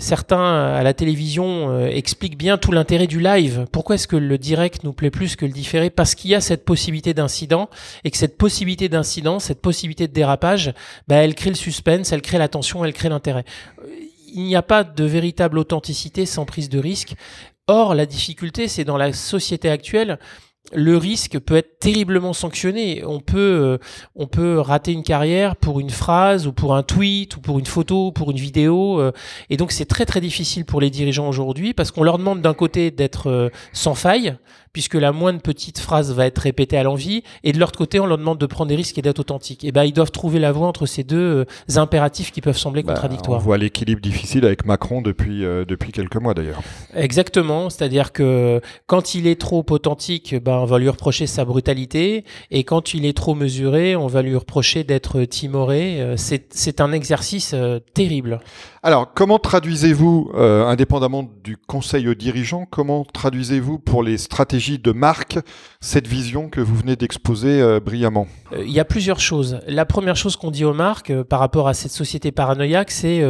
certains 0.00 0.74
à 0.74 0.82
la 0.82 0.94
télévision 0.94 1.86
expliquent 1.86 2.38
bien 2.38 2.58
tout 2.58 2.72
l'intérêt 2.72 3.06
du 3.06 3.20
live. 3.20 3.66
Pourquoi 3.72 3.96
est-ce 3.96 4.06
que 4.06 4.16
le 4.16 4.38
direct 4.38 4.84
nous 4.84 4.92
plaît 4.92 5.10
plus 5.10 5.36
que 5.36 5.44
le 5.44 5.52
différé? 5.52 5.90
Parce 5.90 6.14
qu'il 6.14 6.30
y 6.30 6.34
a 6.34 6.40
cette 6.40 6.64
possibilité 6.64 7.14
d'incident 7.14 7.68
et 8.04 8.10
que 8.10 8.16
cette 8.16 8.38
possibilité 8.38 8.88
d'incident, 8.88 9.38
cette 9.38 9.60
possibilité 9.60 10.06
de 10.08 10.12
dérapage, 10.12 10.72
bah, 11.08 11.16
elle 11.16 11.34
crée 11.34 11.50
le 11.50 11.56
suspense, 11.56 12.12
elle 12.12 12.22
crée 12.22 12.38
la 12.38 12.48
tension, 12.48 12.84
elle 12.84 12.92
crée 12.92 13.08
l'intérêt. 13.08 13.44
Il 14.32 14.44
n'y 14.44 14.56
a 14.56 14.62
pas 14.62 14.84
de 14.84 15.04
véritable 15.04 15.58
authenticité 15.58 16.26
sans 16.26 16.44
prise 16.44 16.68
de 16.68 16.78
risque. 16.78 17.14
Or, 17.68 17.94
la 17.94 18.06
difficulté, 18.06 18.66
c'est 18.66 18.84
dans 18.84 18.96
la 18.96 19.12
société 19.12 19.70
actuelle, 19.70 20.18
le 20.72 20.96
risque 20.96 21.38
peut 21.38 21.56
être 21.56 21.78
terriblement 21.78 22.32
sanctionné. 22.32 23.04
On 23.04 23.20
peut, 23.20 23.38
euh, 23.38 23.78
on 24.14 24.26
peut 24.26 24.58
rater 24.58 24.92
une 24.92 25.02
carrière 25.02 25.56
pour 25.56 25.80
une 25.80 25.90
phrase 25.90 26.46
ou 26.46 26.52
pour 26.52 26.74
un 26.74 26.82
tweet 26.82 27.36
ou 27.36 27.40
pour 27.40 27.58
une 27.58 27.66
photo 27.66 28.08
ou 28.08 28.12
pour 28.12 28.30
une 28.30 28.38
vidéo. 28.38 29.00
euh, 29.00 29.12
et 29.50 29.56
donc, 29.56 29.72
c'est 29.72 29.84
très 29.84 30.06
très 30.06 30.20
difficile 30.20 30.64
pour 30.64 30.80
les 30.80 30.90
dirigeants 30.90 31.28
aujourd'hui 31.28 31.74
parce 31.74 31.90
qu'on 31.90 32.02
leur 32.02 32.18
demande 32.18 32.40
d'un 32.40 32.54
côté 32.54 32.90
d'être 32.90 33.28
euh, 33.28 33.50
sans 33.72 33.94
faille, 33.94 34.36
puisque 34.72 34.94
la 34.94 35.12
moindre 35.12 35.40
petite 35.40 35.78
phrase 35.78 36.12
va 36.14 36.26
être 36.26 36.38
répétée 36.38 36.78
à 36.78 36.82
l'envie, 36.82 37.22
et 37.44 37.52
de 37.52 37.58
l'autre 37.58 37.76
côté, 37.76 38.00
on 38.00 38.06
leur 38.06 38.16
demande 38.18 38.38
de 38.38 38.46
prendre 38.46 38.68
des 38.70 38.76
risques 38.76 38.96
et 38.96 39.02
d'être 39.02 39.18
authentique. 39.18 39.64
Et 39.64 39.72
ben, 39.72 39.84
ils 39.84 39.92
doivent 39.92 40.10
trouver 40.10 40.38
la 40.38 40.50
voie 40.50 40.66
entre 40.66 40.86
ces 40.86 41.04
deux 41.04 41.44
euh, 41.46 41.78
impératifs 41.80 42.32
qui 42.32 42.40
peuvent 42.40 42.56
sembler 42.56 42.82
Bah, 42.82 42.92
on 42.92 42.94
contradictoires. 42.94 43.40
voit 43.40 43.58
l'équilibre 43.58 44.00
difficile 44.00 44.46
avec 44.46 44.64
Macron 44.64 45.02
depuis, 45.02 45.44
euh, 45.44 45.64
depuis 45.66 45.92
quelques 45.92 46.16
mois 46.16 46.32
d'ailleurs. 46.32 46.62
Exactement, 46.94 47.68
c'est-à-dire 47.68 48.12
que 48.12 48.60
quand 48.86 49.14
il 49.14 49.26
est 49.26 49.38
trop 49.38 49.64
authentique, 49.70 50.34
ben 50.42 50.56
on 50.58 50.64
va 50.64 50.78
lui 50.78 50.88
reprocher 50.88 51.26
sa 51.26 51.44
brutalité, 51.44 52.24
et 52.50 52.64
quand 52.64 52.94
il 52.94 53.04
est 53.04 53.16
trop 53.16 53.34
mesuré, 53.34 53.94
on 53.96 54.06
va 54.06 54.22
lui 54.22 54.36
reprocher 54.36 54.84
d'être 54.84 55.24
timoré. 55.24 56.00
Euh, 56.00 56.14
C'est 56.16 56.80
un 56.80 56.92
exercice 56.92 57.52
euh, 57.52 57.78
terrible. 57.94 58.40
Alors, 58.82 59.12
comment 59.14 59.38
traduisez-vous, 59.38 60.32
indépendamment 60.34 61.28
du 61.44 61.56
conseil 61.56 62.08
aux 62.08 62.14
dirigeants, 62.14 62.66
comment 62.68 63.04
traduisez-vous 63.04 63.78
pour 63.78 64.02
les 64.02 64.18
stratégistes 64.18 64.61
stratégie 64.62 64.78
de 64.78 64.92
marque 64.92 65.38
cette 65.80 66.06
vision 66.06 66.48
que 66.48 66.60
vous 66.60 66.76
venez 66.76 66.96
d'exposer 66.96 67.60
euh, 67.60 67.80
brillamment 67.80 68.28
Il 68.58 68.70
y 68.70 68.80
a 68.80 68.84
plusieurs 68.84 69.20
choses. 69.20 69.60
La 69.66 69.84
première 69.84 70.16
chose 70.16 70.36
qu'on 70.36 70.50
dit 70.50 70.64
aux 70.64 70.74
marques 70.74 71.12
par 71.24 71.40
rapport 71.40 71.68
à 71.68 71.74
cette 71.74 71.90
société 71.90 72.30
paranoïaque, 72.30 72.90
c'est 72.90 73.22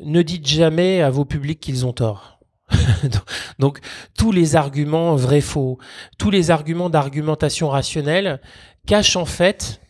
ne 0.00 0.22
dites 0.22 0.46
jamais 0.46 1.02
à 1.02 1.10
vos 1.10 1.24
publics 1.24 1.60
qu'ils 1.60 1.86
ont 1.86 1.92
tort. 1.92 2.38
Donc 3.58 3.80
tous 4.16 4.30
les 4.32 4.54
arguments 4.54 5.16
vrais-faux, 5.16 5.78
tous 6.18 6.30
les 6.30 6.50
arguments 6.50 6.90
d'argumentation 6.90 7.68
rationnelle 7.68 8.40
cachent 8.86 9.16
en 9.16 9.26
fait, 9.26 9.80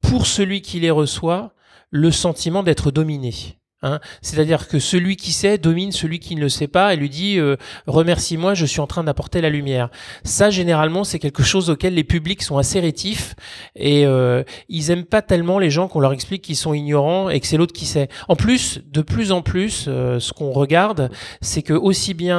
pour 0.00 0.26
celui 0.26 0.62
qui 0.62 0.80
les 0.80 0.90
reçoit, 0.90 1.52
le 1.90 2.10
sentiment 2.10 2.62
d'être 2.62 2.90
dominé. 2.90 3.58
Hein. 3.82 4.00
C'est-à-dire 4.22 4.68
que 4.68 4.78
celui 4.78 5.16
qui 5.16 5.32
sait 5.32 5.58
domine 5.58 5.92
celui 5.92 6.18
qui 6.18 6.34
ne 6.34 6.40
le 6.40 6.48
sait 6.48 6.66
pas 6.66 6.94
et 6.94 6.96
lui 6.96 7.10
dit 7.10 7.38
euh, 7.38 7.56
remercie-moi, 7.86 8.54
je 8.54 8.64
suis 8.64 8.80
en 8.80 8.86
train 8.86 9.04
d'apporter 9.04 9.42
la 9.42 9.50
lumière. 9.50 9.90
Ça, 10.24 10.48
généralement, 10.48 11.04
c'est 11.04 11.18
quelque 11.18 11.42
chose 11.42 11.68
auquel 11.68 11.94
les 11.94 12.04
publics 12.04 12.42
sont 12.42 12.56
assez 12.56 12.80
rétifs 12.80 13.34
et 13.74 14.06
euh, 14.06 14.42
ils 14.70 14.90
aiment 14.90 15.04
pas 15.04 15.20
tellement 15.20 15.58
les 15.58 15.70
gens 15.70 15.88
qu'on 15.88 16.00
leur 16.00 16.14
explique 16.14 16.42
qu'ils 16.42 16.56
sont 16.56 16.72
ignorants 16.72 17.28
et 17.28 17.38
que 17.38 17.46
c'est 17.46 17.58
l'autre 17.58 17.74
qui 17.74 17.84
sait. 17.84 18.08
En 18.28 18.36
plus, 18.36 18.80
de 18.86 19.02
plus 19.02 19.30
en 19.30 19.42
plus, 19.42 19.84
euh, 19.88 20.20
ce 20.20 20.32
qu'on 20.32 20.52
regarde, 20.52 21.10
c'est 21.42 21.62
que 21.62 21.74
aussi 21.74 22.14
bien 22.14 22.36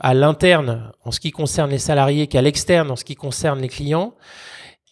à 0.00 0.14
l'interne 0.14 0.92
en 1.04 1.10
ce 1.10 1.20
qui 1.20 1.30
concerne 1.30 1.70
les 1.70 1.78
salariés 1.78 2.26
qu'à 2.26 2.42
l'externe 2.42 2.90
en 2.90 2.96
ce 2.96 3.04
qui 3.04 3.14
concerne 3.14 3.60
les 3.60 3.68
clients, 3.68 4.14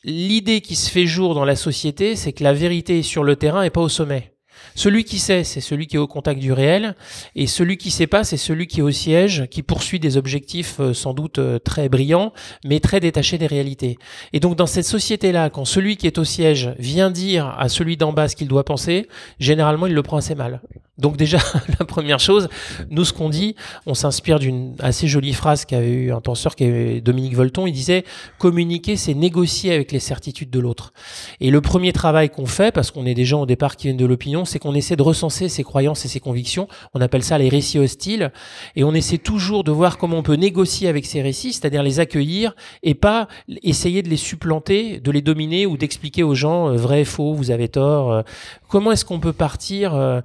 l'idée 0.02 0.60
qui 0.60 0.76
se 0.76 0.90
fait 0.90 1.06
jour 1.06 1.34
dans 1.34 1.44
la 1.44 1.56
société, 1.56 2.16
c'est 2.16 2.32
que 2.32 2.42
la 2.42 2.52
vérité 2.52 3.02
sur 3.02 3.22
le 3.22 3.36
terrain 3.36 3.62
et 3.62 3.70
pas 3.70 3.80
au 3.80 3.88
sommet. 3.88 4.33
Celui 4.74 5.04
qui 5.04 5.18
sait, 5.18 5.44
c'est 5.44 5.60
celui 5.60 5.86
qui 5.86 5.96
est 5.96 5.98
au 5.98 6.06
contact 6.06 6.40
du 6.40 6.52
réel, 6.52 6.94
et 7.34 7.46
celui 7.46 7.76
qui 7.76 7.90
sait 7.90 8.06
pas, 8.06 8.24
c'est 8.24 8.36
celui 8.36 8.66
qui 8.66 8.80
est 8.80 8.82
au 8.82 8.90
siège, 8.90 9.46
qui 9.50 9.62
poursuit 9.62 10.00
des 10.00 10.16
objectifs 10.16 10.80
euh, 10.80 10.94
sans 10.94 11.14
doute 11.14 11.38
euh, 11.38 11.58
très 11.58 11.88
brillants, 11.88 12.32
mais 12.64 12.80
très 12.80 13.00
détachés 13.00 13.38
des 13.38 13.46
réalités. 13.46 13.98
Et 14.32 14.40
donc 14.40 14.56
dans 14.56 14.66
cette 14.66 14.84
société-là, 14.84 15.50
quand 15.50 15.64
celui 15.64 15.96
qui 15.96 16.06
est 16.06 16.18
au 16.18 16.24
siège 16.24 16.74
vient 16.78 17.10
dire 17.10 17.54
à 17.58 17.68
celui 17.68 17.96
d'en 17.96 18.12
bas 18.12 18.28
ce 18.28 18.36
qu'il 18.36 18.48
doit 18.48 18.64
penser, 18.64 19.08
généralement 19.38 19.86
il 19.86 19.94
le 19.94 20.02
prend 20.02 20.18
assez 20.18 20.34
mal. 20.34 20.60
Donc 20.96 21.16
déjà, 21.16 21.38
la 21.78 21.84
première 21.84 22.20
chose, 22.20 22.48
nous 22.90 23.04
ce 23.04 23.12
qu'on 23.12 23.28
dit, 23.28 23.56
on 23.86 23.94
s'inspire 23.94 24.38
d'une 24.38 24.74
assez 24.78 25.08
jolie 25.08 25.32
phrase 25.32 25.64
qu'avait 25.64 25.90
eu 25.90 26.12
un 26.12 26.20
penseur 26.20 26.54
qui 26.54 26.64
est 26.64 27.00
Dominique 27.00 27.34
Volton, 27.34 27.66
il 27.66 27.72
disait 27.72 28.04
communiquer 28.38 28.96
c'est 28.96 29.14
négocier 29.14 29.72
avec 29.72 29.90
les 29.90 29.98
certitudes 29.98 30.50
de 30.50 30.60
l'autre. 30.60 30.92
Et 31.40 31.50
le 31.50 31.60
premier 31.60 31.92
travail 31.92 32.30
qu'on 32.30 32.46
fait, 32.46 32.72
parce 32.72 32.90
qu'on 32.90 33.06
est 33.06 33.14
des 33.14 33.24
gens 33.24 33.42
au 33.42 33.46
départ 33.46 33.76
qui 33.76 33.88
viennent 33.88 33.96
de 33.96 34.06
l'opinion, 34.06 34.44
c'est 34.54 34.60
qu'on 34.60 34.74
essaie 34.76 34.94
de 34.94 35.02
recenser 35.02 35.48
ses 35.48 35.64
croyances 35.64 36.04
et 36.04 36.08
ses 36.08 36.20
convictions, 36.20 36.68
on 36.94 37.00
appelle 37.00 37.24
ça 37.24 37.38
les 37.38 37.48
récits 37.48 37.80
hostiles, 37.80 38.30
et 38.76 38.84
on 38.84 38.94
essaie 38.94 39.18
toujours 39.18 39.64
de 39.64 39.72
voir 39.72 39.98
comment 39.98 40.18
on 40.18 40.22
peut 40.22 40.36
négocier 40.36 40.86
avec 40.86 41.06
ces 41.06 41.22
récits, 41.22 41.52
c'est-à-dire 41.52 41.82
les 41.82 41.98
accueillir 41.98 42.54
et 42.84 42.94
pas 42.94 43.26
essayer 43.64 44.04
de 44.04 44.08
les 44.08 44.16
supplanter, 44.16 45.00
de 45.00 45.10
les 45.10 45.22
dominer 45.22 45.66
ou 45.66 45.76
d'expliquer 45.76 46.22
aux 46.22 46.36
gens 46.36 46.68
euh, 46.68 46.76
vrai, 46.76 47.04
faux, 47.04 47.34
vous 47.34 47.50
avez 47.50 47.66
tort. 47.66 48.12
Euh. 48.12 48.22
comment 48.68 48.92
est-ce 48.92 49.04
qu'on 49.04 49.18
peut 49.18 49.32
partir 49.32 49.92
euh, 49.92 50.20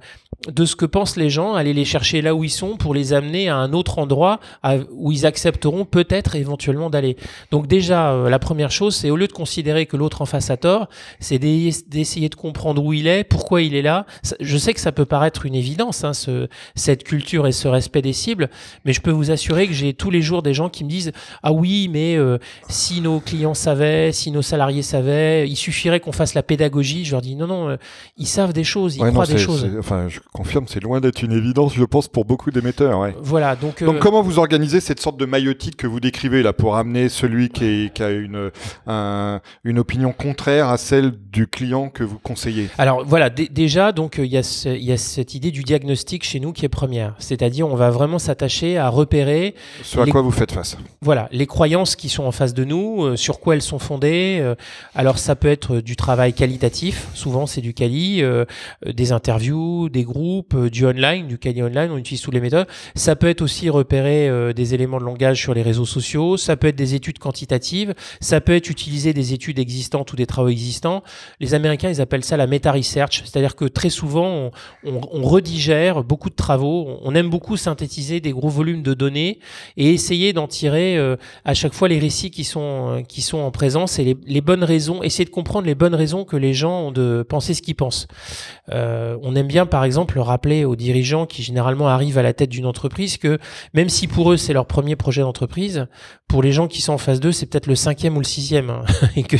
de 0.48 0.64
ce 0.64 0.74
que 0.74 0.86
pensent 0.86 1.16
les 1.16 1.28
gens, 1.28 1.54
aller 1.54 1.74
les 1.74 1.84
chercher 1.84 2.22
là 2.22 2.34
où 2.34 2.44
ils 2.44 2.50
sont 2.50 2.76
pour 2.76 2.94
les 2.94 3.12
amener 3.12 3.48
à 3.50 3.56
un 3.56 3.72
autre 3.74 3.98
endroit 3.98 4.40
où 4.90 5.12
ils 5.12 5.26
accepteront 5.26 5.84
peut-être 5.84 6.34
éventuellement 6.34 6.88
d'aller. 6.88 7.16
Donc 7.50 7.66
déjà, 7.66 8.12
euh, 8.12 8.30
la 8.30 8.38
première 8.38 8.70
chose, 8.70 8.96
c'est 8.96 9.10
au 9.10 9.16
lieu 9.16 9.26
de 9.26 9.32
considérer 9.32 9.84
que 9.84 9.98
l'autre 9.98 10.22
en 10.22 10.26
face 10.26 10.48
a 10.50 10.56
tort, 10.56 10.88
c'est 11.18 11.38
d'essayer 11.38 12.28
de 12.30 12.34
comprendre 12.34 12.82
où 12.82 12.92
il 12.94 13.06
est, 13.06 13.24
pourquoi 13.24 13.60
il 13.60 13.74
est 13.74 13.82
là. 13.82 14.06
Je 14.40 14.56
sais 14.56 14.72
que 14.72 14.80
ça 14.80 14.92
peut 14.92 15.04
paraître 15.04 15.44
une 15.44 15.54
évidence, 15.54 16.04
hein, 16.04 16.14
ce, 16.14 16.48
cette 16.74 17.04
culture 17.04 17.46
et 17.46 17.52
ce 17.52 17.68
respect 17.68 18.02
des 18.02 18.14
cibles, 18.14 18.48
mais 18.86 18.94
je 18.94 19.02
peux 19.02 19.10
vous 19.10 19.30
assurer 19.30 19.66
que 19.66 19.74
j'ai 19.74 19.92
tous 19.92 20.10
les 20.10 20.22
jours 20.22 20.42
des 20.42 20.54
gens 20.54 20.70
qui 20.70 20.84
me 20.84 20.88
disent 20.88 21.12
ah 21.42 21.52
oui, 21.52 21.88
mais 21.88 22.16
euh, 22.16 22.38
si 22.68 23.02
nos 23.02 23.20
clients 23.20 23.54
savaient, 23.54 24.12
si 24.12 24.30
nos 24.30 24.42
salariés 24.42 24.82
savaient, 24.82 25.46
il 25.48 25.56
suffirait 25.56 26.00
qu'on 26.00 26.12
fasse 26.12 26.32
la 26.32 26.42
pédagogie. 26.42 27.04
Je 27.04 27.12
leur 27.12 27.20
dis 27.20 27.36
non 27.36 27.46
non, 27.46 27.68
euh, 27.68 27.76
ils 28.16 28.26
savent 28.26 28.54
des 28.54 28.64
choses, 28.64 28.96
ils 28.96 29.04
croient 29.04 29.26
des 29.26 29.36
choses. 29.36 29.68
Enfin, 29.78 30.08
confirme, 30.32 30.66
c'est 30.68 30.80
loin 30.80 31.00
d'être 31.00 31.22
une 31.22 31.32
évidence, 31.32 31.74
je 31.74 31.84
pense, 31.84 32.08
pour 32.08 32.24
beaucoup 32.24 32.50
d'émetteurs. 32.50 33.08
Voilà, 33.20 33.56
donc. 33.56 33.82
Donc, 33.82 33.96
euh, 33.96 33.98
comment 33.98 34.22
vous 34.22 34.38
organisez 34.38 34.80
cette 34.80 35.00
sorte 35.00 35.18
de 35.18 35.26
maillotique 35.26 35.76
que 35.76 35.86
vous 35.86 36.00
décrivez 36.00 36.42
là 36.42 36.52
pour 36.52 36.76
amener 36.76 37.08
celui 37.08 37.48
qui, 37.48 37.90
a 38.00 38.10
une, 38.10 38.50
une 39.64 39.78
opinion 39.78 40.12
contraire 40.12 40.68
à 40.68 40.76
celle 40.76 41.12
du 41.32 41.46
client 41.46 41.88
que 41.88 42.04
vous 42.04 42.18
conseillez? 42.18 42.68
Alors 42.78 43.04
voilà, 43.04 43.30
déjà, 43.30 43.92
donc 43.92 44.18
il 44.18 44.26
y, 44.26 44.36
a 44.36 44.66
y 44.66 44.92
a 44.92 44.96
cette 44.96 45.34
idée 45.34 45.50
du 45.50 45.62
diagnostic 45.62 46.24
chez 46.24 46.40
nous 46.40 46.52
qui 46.52 46.64
est 46.64 46.70
première, 46.70 47.14
c'est-à-dire 47.18 47.66
on 47.66 47.76
va 47.76 47.90
vraiment 47.90 48.18
s'attacher 48.18 48.78
à 48.78 48.88
repérer. 48.88 49.54
Ce 49.82 49.98
à 49.98 50.06
quoi 50.06 50.22
vous 50.22 50.30
faites 50.30 50.52
face. 50.52 50.76
Voilà, 51.02 51.28
les 51.32 51.46
croyances 51.46 51.96
qui 51.96 52.08
sont 52.08 52.24
en 52.24 52.32
face 52.32 52.54
de 52.54 52.64
nous, 52.64 53.04
euh, 53.04 53.16
sur 53.16 53.40
quoi 53.40 53.54
elles 53.54 53.62
sont 53.62 53.78
fondées. 53.78 54.38
Euh, 54.40 54.54
alors 54.94 55.18
ça 55.18 55.36
peut 55.36 55.48
être 55.48 55.80
du 55.80 55.96
travail 55.96 56.32
qualitatif, 56.32 57.08
souvent 57.14 57.46
c'est 57.46 57.60
du 57.60 57.74
quali, 57.74 58.22
des 58.86 59.12
interviews, 59.12 59.88
des 59.88 60.04
groupe, 60.04 60.19
euh, 60.54 60.70
du 60.70 60.86
online, 60.86 61.26
du 61.26 61.38
Kali 61.38 61.62
online, 61.62 61.90
on 61.90 61.96
utilise 61.96 62.20
toutes 62.22 62.34
les 62.34 62.40
méthodes. 62.40 62.66
Ça 62.94 63.16
peut 63.16 63.28
être 63.28 63.42
aussi 63.42 63.70
repérer 63.70 64.28
euh, 64.28 64.52
des 64.52 64.74
éléments 64.74 64.98
de 64.98 65.04
langage 65.04 65.40
sur 65.40 65.54
les 65.54 65.62
réseaux 65.62 65.86
sociaux, 65.86 66.36
ça 66.36 66.56
peut 66.56 66.68
être 66.68 66.76
des 66.76 66.94
études 66.94 67.18
quantitatives, 67.18 67.94
ça 68.20 68.40
peut 68.40 68.54
être 68.54 68.70
utiliser 68.70 69.12
des 69.12 69.32
études 69.32 69.58
existantes 69.58 70.12
ou 70.12 70.16
des 70.16 70.26
travaux 70.26 70.48
existants. 70.48 71.02
Les 71.40 71.54
Américains, 71.54 71.88
ils 71.88 72.00
appellent 72.00 72.24
ça 72.24 72.36
la 72.36 72.46
meta-research, 72.46 73.22
c'est-à-dire 73.24 73.56
que 73.56 73.64
très 73.64 73.90
souvent, 73.90 74.50
on, 74.84 75.22
redigère 75.22 76.02
beaucoup 76.02 76.30
de 76.30 76.34
travaux, 76.34 76.98
on 77.02 77.14
aime 77.14 77.30
beaucoup 77.30 77.56
synthétiser 77.56 78.20
des 78.20 78.32
gros 78.32 78.48
volumes 78.48 78.82
de 78.82 78.94
données 78.94 79.38
et 79.76 79.92
essayer 79.92 80.32
d'en 80.32 80.48
tirer 80.48 80.96
euh, 80.96 81.16
à 81.44 81.54
chaque 81.54 81.72
fois 81.72 81.88
les 81.88 81.98
récits 81.98 82.30
qui 82.30 82.44
sont, 82.44 83.04
qui 83.06 83.22
sont 83.22 83.38
en 83.38 83.50
présence 83.50 83.98
et 83.98 84.04
les, 84.04 84.16
les, 84.26 84.40
bonnes 84.40 84.64
raisons, 84.64 85.02
essayer 85.02 85.24
de 85.24 85.30
comprendre 85.30 85.66
les 85.66 85.74
bonnes 85.74 85.94
raisons 85.94 86.24
que 86.24 86.36
les 86.36 86.54
gens 86.54 86.86
ont 86.86 86.92
de 86.92 87.24
penser 87.28 87.54
ce 87.54 87.62
qu'ils 87.62 87.76
pensent. 87.76 88.08
On 88.72 89.36
aime 89.36 89.46
bien, 89.46 89.66
par 89.66 89.84
exemple, 89.84 90.09
rappeler 90.18 90.64
aux 90.64 90.74
dirigeants 90.74 91.26
qui 91.26 91.44
généralement 91.44 91.86
arrivent 91.86 92.18
à 92.18 92.22
la 92.22 92.32
tête 92.32 92.50
d'une 92.50 92.66
entreprise 92.66 93.18
que 93.18 93.38
même 93.74 93.88
si 93.88 94.08
pour 94.08 94.32
eux 94.32 94.36
c'est 94.36 94.52
leur 94.52 94.66
premier 94.66 94.96
projet 94.96 95.20
d'entreprise, 95.22 95.86
pour 96.30 96.42
les 96.42 96.52
gens 96.52 96.68
qui 96.68 96.80
sont 96.80 96.92
en 96.92 96.98
phase 96.98 97.20
2, 97.20 97.32
c'est 97.32 97.46
peut-être 97.46 97.66
le 97.66 97.74
cinquième 97.74 98.16
ou 98.16 98.20
le 98.20 98.24
sixième. 98.24 98.70
Hein. 98.70 98.84
et, 99.16 99.24
que, 99.24 99.36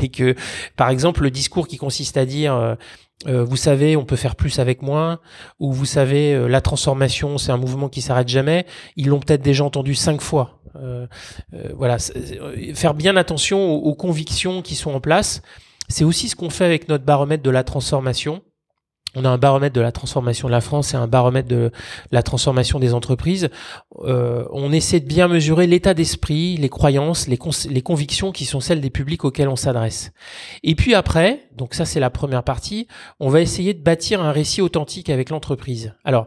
et 0.00 0.08
que, 0.08 0.34
par 0.76 0.88
exemple, 0.88 1.22
le 1.22 1.30
discours 1.30 1.68
qui 1.68 1.76
consiste 1.76 2.16
à 2.16 2.24
dire... 2.24 2.54
Euh, 2.54 2.74
euh, 3.26 3.42
vous 3.42 3.56
savez, 3.56 3.96
on 3.96 4.04
peut 4.04 4.14
faire 4.14 4.36
plus 4.36 4.60
avec 4.60 4.80
moins, 4.80 5.18
ou 5.58 5.72
vous 5.72 5.86
savez, 5.86 6.34
euh, 6.34 6.46
la 6.46 6.60
transformation, 6.60 7.36
c'est 7.36 7.50
un 7.50 7.56
mouvement 7.56 7.88
qui 7.88 8.00
s'arrête 8.00 8.28
jamais. 8.28 8.64
Ils 8.94 9.08
l'ont 9.08 9.18
peut-être 9.18 9.42
déjà 9.42 9.64
entendu 9.64 9.96
cinq 9.96 10.20
fois. 10.20 10.60
voilà, 11.74 11.96
faire 12.74 12.94
bien 12.94 13.16
attention 13.16 13.72
aux, 13.72 13.94
convictions 13.96 14.62
qui 14.62 14.76
sont 14.76 14.92
en 14.92 15.00
place. 15.00 15.42
C'est 15.88 16.04
aussi 16.04 16.28
ce 16.28 16.36
qu'on 16.36 16.48
fait 16.48 16.64
avec 16.64 16.88
notre 16.88 17.04
baromètre 17.04 17.42
de 17.42 17.50
la 17.50 17.64
transformation 17.64 18.40
on 19.14 19.24
a 19.24 19.28
un 19.28 19.38
baromètre 19.38 19.74
de 19.74 19.80
la 19.80 19.92
transformation 19.92 20.48
de 20.48 20.52
la 20.52 20.60
France 20.60 20.92
et 20.92 20.96
un 20.96 21.06
baromètre 21.06 21.48
de 21.48 21.70
la 22.12 22.22
transformation 22.22 22.78
des 22.78 22.92
entreprises. 22.92 23.48
Euh, 24.04 24.44
on 24.52 24.70
essaie 24.70 25.00
de 25.00 25.06
bien 25.06 25.28
mesurer 25.28 25.66
l'état 25.66 25.94
d'esprit, 25.94 26.56
les 26.56 26.68
croyances, 26.68 27.26
les, 27.26 27.38
convictions 27.82 28.32
qui 28.32 28.44
sont 28.44 28.60
celles 28.60 28.80
des 28.80 28.90
publics 28.90 29.24
auxquels 29.24 29.48
on 29.48 29.56
s'adresse. 29.56 30.12
Et 30.62 30.74
puis 30.74 30.94
après, 30.94 31.48
donc 31.56 31.74
ça 31.74 31.84
c'est 31.84 32.00
la 32.00 32.10
première 32.10 32.42
partie, 32.42 32.86
on 33.18 33.30
va 33.30 33.40
essayer 33.40 33.72
de 33.72 33.82
bâtir 33.82 34.22
un 34.22 34.32
récit 34.32 34.60
authentique 34.60 35.10
avec 35.10 35.30
l'entreprise. 35.30 35.94
Alors, 36.04 36.26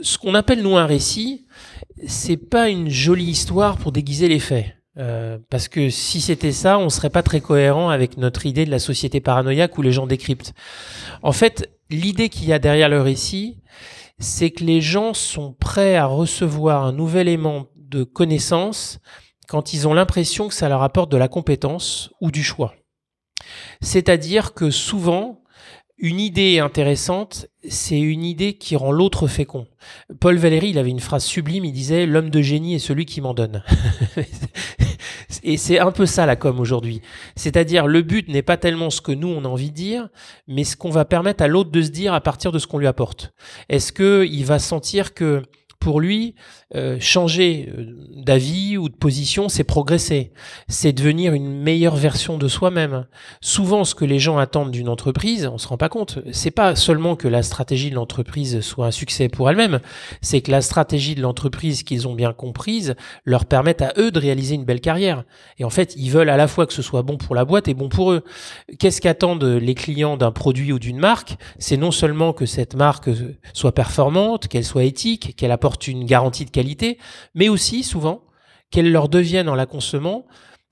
ce 0.00 0.18
qu'on 0.18 0.34
appelle 0.34 0.62
nous 0.62 0.76
un 0.76 0.86
récit, 0.86 1.46
c'est 2.06 2.36
pas 2.36 2.68
une 2.68 2.90
jolie 2.90 3.24
histoire 3.24 3.76
pour 3.76 3.92
déguiser 3.92 4.28
les 4.28 4.40
faits. 4.40 4.66
Euh, 4.98 5.38
parce 5.50 5.68
que 5.68 5.90
si 5.90 6.22
c'était 6.22 6.52
ça, 6.52 6.78
on 6.78 6.88
serait 6.88 7.10
pas 7.10 7.22
très 7.22 7.40
cohérent 7.40 7.90
avec 7.90 8.16
notre 8.16 8.46
idée 8.46 8.64
de 8.64 8.70
la 8.70 8.78
société 8.78 9.20
paranoïaque 9.20 9.76
où 9.76 9.82
les 9.82 9.92
gens 9.92 10.06
décryptent. 10.06 10.54
En 11.22 11.32
fait, 11.32 11.70
l'idée 11.90 12.28
qu'il 12.28 12.48
y 12.48 12.52
a 12.52 12.58
derrière 12.58 12.88
le 12.88 13.00
récit, 13.00 13.58
c'est 14.18 14.50
que 14.50 14.64
les 14.64 14.80
gens 14.80 15.14
sont 15.14 15.52
prêts 15.52 15.96
à 15.96 16.06
recevoir 16.06 16.84
un 16.84 16.92
nouvel 16.92 17.28
élément 17.28 17.66
de 17.76 18.04
connaissance 18.04 18.98
quand 19.48 19.72
ils 19.72 19.86
ont 19.86 19.94
l'impression 19.94 20.48
que 20.48 20.54
ça 20.54 20.68
leur 20.68 20.82
apporte 20.82 21.10
de 21.10 21.16
la 21.16 21.28
compétence 21.28 22.10
ou 22.20 22.30
du 22.30 22.42
choix. 22.42 22.74
C'est-à-dire 23.80 24.54
que 24.54 24.70
souvent, 24.70 25.42
une 25.98 26.20
idée 26.20 26.58
intéressante, 26.58 27.46
c'est 27.68 27.98
une 27.98 28.24
idée 28.24 28.58
qui 28.58 28.76
rend 28.76 28.90
l'autre 28.90 29.28
fécond. 29.28 29.66
Paul 30.20 30.36
Valéry, 30.36 30.70
il 30.70 30.78
avait 30.78 30.90
une 30.90 31.00
phrase 31.00 31.24
sublime, 31.24 31.64
il 31.64 31.72
disait 31.72 32.06
L'homme 32.06 32.30
de 32.30 32.42
génie 32.42 32.74
est 32.74 32.80
celui 32.80 33.06
qui 33.06 33.20
m'en 33.20 33.34
donne. 33.34 33.62
Et 35.42 35.56
c'est 35.56 35.78
un 35.78 35.90
peu 35.90 36.06
ça 36.06 36.26
la 36.26 36.36
com 36.36 36.60
aujourd'hui. 36.60 37.02
C'est-à-dire 37.34 37.86
le 37.86 38.02
but 38.02 38.28
n'est 38.28 38.42
pas 38.42 38.56
tellement 38.56 38.90
ce 38.90 39.00
que 39.00 39.12
nous 39.12 39.28
on 39.28 39.44
a 39.44 39.48
envie 39.48 39.70
de 39.70 39.76
dire, 39.76 40.08
mais 40.46 40.64
ce 40.64 40.76
qu'on 40.76 40.90
va 40.90 41.04
permettre 41.04 41.42
à 41.42 41.48
l'autre 41.48 41.70
de 41.70 41.82
se 41.82 41.90
dire 41.90 42.14
à 42.14 42.20
partir 42.20 42.52
de 42.52 42.58
ce 42.58 42.66
qu'on 42.66 42.78
lui 42.78 42.86
apporte. 42.86 43.32
Est-ce 43.68 43.92
que 43.92 44.26
il 44.28 44.44
va 44.44 44.58
sentir 44.58 45.14
que 45.14 45.42
pour 45.86 46.00
lui, 46.00 46.34
euh, 46.74 46.96
changer 46.98 47.72
euh, 47.78 47.86
d'avis 48.16 48.76
ou 48.76 48.88
de 48.88 48.96
position, 48.96 49.48
c'est 49.48 49.62
progresser. 49.62 50.32
C'est 50.66 50.92
devenir 50.92 51.32
une 51.32 51.48
meilleure 51.48 51.94
version 51.94 52.38
de 52.38 52.48
soi-même. 52.48 53.06
Souvent, 53.40 53.84
ce 53.84 53.94
que 53.94 54.04
les 54.04 54.18
gens 54.18 54.36
attendent 54.36 54.72
d'une 54.72 54.88
entreprise, 54.88 55.46
on 55.46 55.58
se 55.58 55.68
rend 55.68 55.76
pas 55.76 55.88
compte. 55.88 56.18
C'est 56.32 56.50
pas 56.50 56.74
seulement 56.74 57.14
que 57.14 57.28
la 57.28 57.44
stratégie 57.44 57.90
de 57.90 57.94
l'entreprise 57.94 58.62
soit 58.62 58.86
un 58.86 58.90
succès 58.90 59.28
pour 59.28 59.48
elle-même, 59.48 59.78
c'est 60.22 60.40
que 60.40 60.50
la 60.50 60.60
stratégie 60.60 61.14
de 61.14 61.22
l'entreprise 61.22 61.84
qu'ils 61.84 62.08
ont 62.08 62.14
bien 62.14 62.32
comprise 62.32 62.96
leur 63.24 63.44
permette 63.44 63.80
à 63.80 63.92
eux 63.96 64.10
de 64.10 64.18
réaliser 64.18 64.56
une 64.56 64.64
belle 64.64 64.80
carrière. 64.80 65.22
Et 65.60 65.64
en 65.64 65.70
fait, 65.70 65.94
ils 65.96 66.10
veulent 66.10 66.30
à 66.30 66.36
la 66.36 66.48
fois 66.48 66.66
que 66.66 66.72
ce 66.72 66.82
soit 66.82 67.02
bon 67.02 67.16
pour 67.16 67.36
la 67.36 67.44
boîte 67.44 67.68
et 67.68 67.74
bon 67.74 67.88
pour 67.88 68.10
eux. 68.10 68.24
Qu'est-ce 68.80 69.00
qu'attendent 69.00 69.44
les 69.44 69.74
clients 69.76 70.16
d'un 70.16 70.32
produit 70.32 70.72
ou 70.72 70.80
d'une 70.80 70.98
marque? 70.98 71.36
C'est 71.60 71.76
non 71.76 71.92
seulement 71.92 72.32
que 72.32 72.44
cette 72.44 72.74
marque 72.74 73.08
soit 73.52 73.72
performante, 73.72 74.48
qu'elle 74.48 74.64
soit 74.64 74.82
éthique, 74.82 75.36
qu'elle 75.36 75.52
apporte 75.52 75.75
une 75.76 76.04
garantie 76.04 76.44
de 76.44 76.50
qualité, 76.50 76.98
mais 77.34 77.48
aussi 77.48 77.82
souvent 77.82 78.22
qu'elle 78.70 78.90
leur 78.90 79.08
devienne 79.08 79.48
en 79.48 79.54
la 79.54 79.66
consommant 79.66 80.26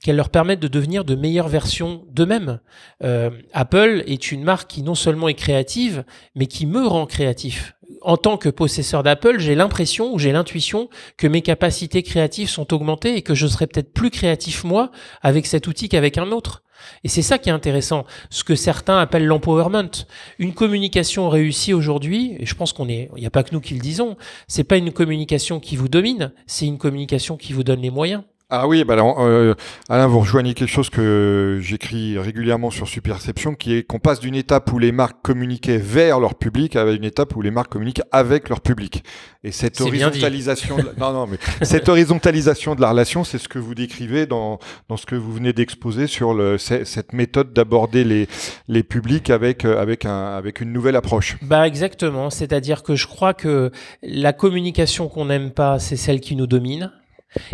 qu'elle 0.04 0.16
leur 0.16 0.28
permette 0.28 0.60
de 0.60 0.68
devenir 0.68 1.02
de 1.06 1.14
meilleures 1.14 1.48
versions 1.48 2.04
d'eux-mêmes. 2.10 2.60
Euh, 3.02 3.30
Apple 3.54 4.04
est 4.06 4.32
une 4.32 4.44
marque 4.44 4.68
qui 4.68 4.82
non 4.82 4.94
seulement 4.94 5.28
est 5.28 5.34
créative, 5.34 6.04
mais 6.34 6.46
qui 6.46 6.66
me 6.66 6.86
rend 6.86 7.06
créatif. 7.06 7.72
En 8.02 8.18
tant 8.18 8.36
que 8.36 8.50
possesseur 8.50 9.02
d'Apple, 9.02 9.38
j'ai 9.38 9.54
l'impression 9.54 10.12
ou 10.12 10.18
j'ai 10.18 10.30
l'intuition 10.30 10.90
que 11.16 11.26
mes 11.26 11.40
capacités 11.40 12.02
créatives 12.02 12.50
sont 12.50 12.74
augmentées 12.74 13.16
et 13.16 13.22
que 13.22 13.34
je 13.34 13.46
serai 13.46 13.66
peut-être 13.66 13.94
plus 13.94 14.10
créatif 14.10 14.62
moi 14.62 14.90
avec 15.22 15.46
cet 15.46 15.68
outil 15.68 15.88
qu'avec 15.88 16.18
un 16.18 16.32
autre. 16.32 16.63
Et 17.04 17.08
c'est 17.08 17.22
ça 17.22 17.38
qui 17.38 17.48
est 17.48 17.52
intéressant, 17.52 18.04
ce 18.30 18.44
que 18.44 18.54
certains 18.54 18.98
appellent 18.98 19.26
l'empowerment. 19.26 20.06
Une 20.38 20.54
communication 20.54 21.28
réussie 21.28 21.72
aujourd'hui, 21.72 22.36
et 22.38 22.46
je 22.46 22.54
pense 22.54 22.72
qu'on 22.72 22.88
est, 22.88 23.10
il 23.16 23.20
n'y 23.20 23.26
a 23.26 23.30
pas 23.30 23.42
que 23.42 23.52
nous 23.52 23.60
qui 23.60 23.74
le 23.74 23.80
disons, 23.80 24.16
c'est 24.48 24.64
pas 24.64 24.76
une 24.76 24.92
communication 24.92 25.60
qui 25.60 25.76
vous 25.76 25.88
domine, 25.88 26.32
c'est 26.46 26.66
une 26.66 26.78
communication 26.78 27.36
qui 27.36 27.52
vous 27.52 27.64
donne 27.64 27.80
les 27.80 27.90
moyens. 27.90 28.22
Ah 28.50 28.68
oui, 28.68 28.84
bah 28.84 28.94
euh, 28.98 29.54
Alain, 29.88 30.06
vous 30.06 30.20
rejoignez 30.20 30.52
quelque 30.52 30.68
chose 30.68 30.90
que 30.90 31.60
j'écris 31.62 32.18
régulièrement 32.18 32.70
sur 32.70 32.86
Superception, 32.86 33.54
qui 33.54 33.74
est 33.74 33.82
qu'on 33.84 33.98
passe 33.98 34.20
d'une 34.20 34.34
étape 34.34 34.70
où 34.70 34.78
les 34.78 34.92
marques 34.92 35.16
communiquaient 35.22 35.78
vers 35.78 36.20
leur 36.20 36.34
public 36.34 36.76
à 36.76 36.84
une 36.90 37.04
étape 37.04 37.34
où 37.36 37.42
les 37.42 37.50
marques 37.50 37.72
communiquent 37.72 38.02
avec 38.12 38.50
leur 38.50 38.60
public. 38.60 39.02
Et 39.44 39.50
cette 39.50 39.80
horizontalisation, 39.80 40.76
de, 40.76 40.92
non, 40.98 41.12
non, 41.12 41.26
mais 41.26 41.38
cette 41.62 41.88
horizontalisation 41.88 42.74
de 42.74 42.82
la 42.82 42.90
relation, 42.90 43.24
c'est 43.24 43.38
ce 43.38 43.48
que 43.48 43.58
vous 43.58 43.74
décrivez 43.74 44.26
dans, 44.26 44.58
dans 44.90 44.98
ce 44.98 45.06
que 45.06 45.14
vous 45.14 45.32
venez 45.32 45.54
d'exposer 45.54 46.06
sur 46.06 46.34
le, 46.34 46.58
cette 46.58 47.14
méthode 47.14 47.54
d'aborder 47.54 48.04
les, 48.04 48.28
les 48.68 48.82
publics 48.82 49.30
avec, 49.30 49.64
euh, 49.64 49.80
avec, 49.80 50.04
un, 50.04 50.36
avec 50.36 50.60
une 50.60 50.70
nouvelle 50.70 50.96
approche. 50.96 51.38
Bah 51.40 51.66
exactement, 51.66 52.28
c'est-à-dire 52.28 52.82
que 52.82 52.94
je 52.94 53.06
crois 53.06 53.32
que 53.32 53.72
la 54.02 54.34
communication 54.34 55.08
qu'on 55.08 55.24
n'aime 55.24 55.50
pas, 55.50 55.78
c'est 55.78 55.96
celle 55.96 56.20
qui 56.20 56.36
nous 56.36 56.46
domine. 56.46 56.92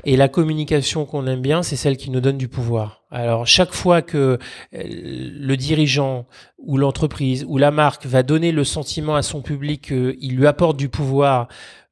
Et 0.04 0.16
la 0.16 0.28
communication 0.28 1.06
qu'on 1.06 1.26
aime 1.26 1.40
bien, 1.40 1.62
c'est 1.62 1.76
celle 1.76 1.96
qui 1.96 2.10
nous 2.10 2.20
donne 2.20 2.38
du 2.38 2.48
pouvoir. 2.48 3.02
Alors 3.10 3.46
chaque 3.46 3.72
fois 3.72 4.02
que 4.02 4.16
euh, 4.16 4.38
le 4.72 5.56
dirigeant 5.56 6.26
ou 6.58 6.76
l'entreprise 6.76 7.44
ou 7.48 7.58
la 7.58 7.70
marque 7.70 8.06
va 8.06 8.22
donner 8.22 8.52
le 8.52 8.64
sentiment 8.64 9.16
à 9.16 9.22
son 9.22 9.42
public 9.42 9.82
qu'il 9.82 10.36
lui 10.36 10.46
apporte 10.46 10.76
du 10.76 10.88
pouvoir, 10.88 11.48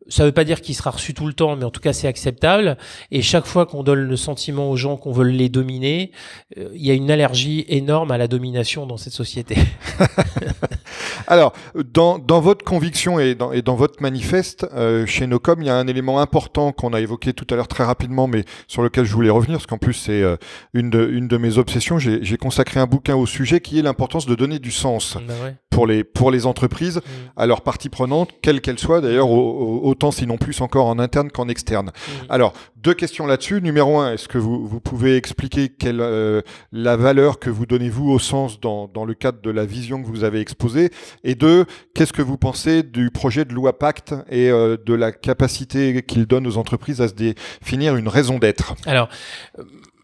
ça 0.09 0.23
ne 0.23 0.29
veut 0.29 0.33
pas 0.33 0.45
dire 0.45 0.61
qu'il 0.61 0.75
sera 0.75 0.91
reçu 0.91 1.13
tout 1.15 1.27
le 1.27 1.35
temps, 1.35 1.55
mais 1.57 1.65
en 1.65 1.71
tout 1.71 1.81
cas 1.81 1.93
c'est 1.93 2.09
acceptable. 2.09 2.77
Et 3.11 3.23
chaque 3.23 3.47
fois 3.47 3.67
qu'on 3.67 3.83
donne 3.83 4.01
le 4.01 4.17
sentiment 4.17 4.71
aux 4.71 4.77
gens 4.77 4.97
qu'on 4.97 5.13
veut 5.13 5.29
les 5.29 5.49
dominer, 5.49 6.13
euh, 6.57 6.71
il 6.75 6.85
y 6.85 6.91
a 6.91 6.95
une 6.95 7.11
allergie 7.11 7.65
énorme 7.69 8.11
à 8.11 8.19
la 8.19 8.29
domination 8.29 8.87
dans 8.87 8.97
cette 8.97 9.13
société. 9.13 9.57
Alors, 11.27 11.53
dans, 11.93 12.19
dans, 12.19 12.41
votre 12.41 12.65
conviction 12.65 13.19
et 13.19 13.35
dans, 13.35 13.53
et 13.53 13.63
dans 13.63 13.75
votre 13.75 14.03
manifeste, 14.03 14.67
euh, 14.75 15.07
chez 15.07 15.27
Nocom, 15.27 15.61
il 15.61 15.67
y 15.67 15.71
a 15.71 15.77
un 15.77 15.87
élément 15.87 16.21
important 16.21 16.73
qu'on 16.73 16.93
a 16.93 17.01
évoqué 17.01 17.33
tout 17.33 17.47
à 17.51 17.57
l'heure 17.57 17.69
très 17.69 17.85
rapidement, 17.85 18.27
mais 18.27 18.45
sur 18.67 18.83
lequel 18.83 19.05
je 19.05 19.13
voulais 19.13 19.31
revenir, 19.31 19.59
parce 19.59 19.67
qu'en 19.67 19.79
plus 19.79 19.95
c'est 19.95 20.23
euh, 20.23 20.37
une, 20.75 20.91
de, 20.91 21.09
une 21.11 21.29
de 21.29 21.37
mes 21.37 21.59
obsessions. 21.59 21.99
J'ai 21.99 22.37
consacré 22.37 22.81
un 22.81 22.87
bouquin 22.87 23.17
au 23.17 23.27
sujet 23.27 23.61
qui 23.61 23.79
est 23.79 23.83
l'importance 23.83 24.27
de 24.27 24.35
donner 24.35 24.59
du 24.59 24.71
sens 24.71 25.17
bah 25.27 25.35
pour, 25.71 25.87
les, 25.87 26.05
pour 26.05 26.31
les 26.31 26.47
entreprises, 26.47 26.97
mmh. 26.97 27.01
à 27.37 27.47
leurs 27.47 27.63
parties 27.63 27.89
prenantes, 27.89 28.31
quelles 28.43 28.61
qu'elles 28.61 28.79
soient 28.79 29.01
d'ailleurs, 29.01 29.31
autant 29.31 30.11
sinon 30.11 30.37
plus 30.37 30.61
encore 30.61 30.87
en 30.87 30.99
interne 30.99 31.31
qu'en 31.31 31.49
externe. 31.49 31.87
Mmh. 31.87 32.13
Alors, 32.29 32.53
deux 32.83 32.95
questions 32.95 33.27
là-dessus. 33.27 33.61
Numéro 33.61 33.99
un, 33.99 34.13
est-ce 34.13 34.29
que 34.29 34.39
vous, 34.39 34.67
vous 34.67 34.81
pouvez 34.81 35.17
expliquer 35.17 35.69
quelle 35.69 36.01
euh, 36.01 36.43
la 36.73 36.97
valeur 36.97 37.39
que 37.39 37.51
vous 37.51 37.67
donnez 37.67 37.91
vous 37.91 38.11
au 38.11 38.19
sens 38.19 38.61
dans, 38.61 38.89
dans 38.89 39.05
le 39.05 39.15
cadre 39.15 39.41
de 39.41 39.51
la 39.51 39.65
vision 39.65 40.03
que 40.03 40.07
vous 40.07 40.25
avez 40.25 40.41
exposée? 40.41 40.91
Et 41.25 41.35
deux, 41.35 41.65
qu'est-ce 41.95 42.13
que 42.13 42.23
vous 42.23 42.39
pensez 42.39 42.83
du 42.83 43.11
projet 43.11 43.45
de 43.45 43.53
loi 43.53 43.79
Pacte 43.79 44.15
et 44.31 44.51
euh, 44.51 44.77
de 44.85 44.95
la 44.95 45.13
capacité 45.13 46.03
qu'il 46.03 46.27
donne 46.27 46.47
aux 46.47 46.57
entreprises 46.57 47.01
à 47.01 47.09
se 47.09 47.15
définir 47.15 47.97
une 47.97 48.09
raison 48.09 48.39
d'être? 48.39 48.75
Alors, 48.87 49.09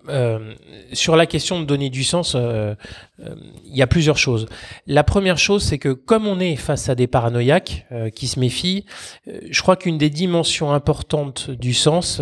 euh, 0.08 0.54
sur 0.92 1.16
la 1.16 1.26
question 1.26 1.60
de 1.60 1.64
donner 1.64 1.88
du 1.88 2.04
sens, 2.04 2.34
euh, 2.34 2.74
euh, 3.20 3.34
il 3.64 3.76
y 3.76 3.82
a 3.82 3.86
plusieurs 3.86 4.18
choses. 4.18 4.46
La 4.86 5.02
première 5.02 5.38
chose, 5.38 5.62
c'est 5.62 5.78
que 5.78 5.90
comme 5.90 6.26
on 6.26 6.40
est 6.40 6.56
face 6.56 6.88
à 6.88 6.94
des 6.94 7.06
paranoïaques 7.06 7.86
qui 8.14 8.26
se 8.26 8.38
méfient, 8.38 8.84
je 9.26 9.62
crois 9.62 9.76
qu'une 9.76 9.98
des 9.98 10.10
dimensions 10.10 10.72
importantes 10.72 11.50
du 11.50 11.74
sens, 11.74 12.20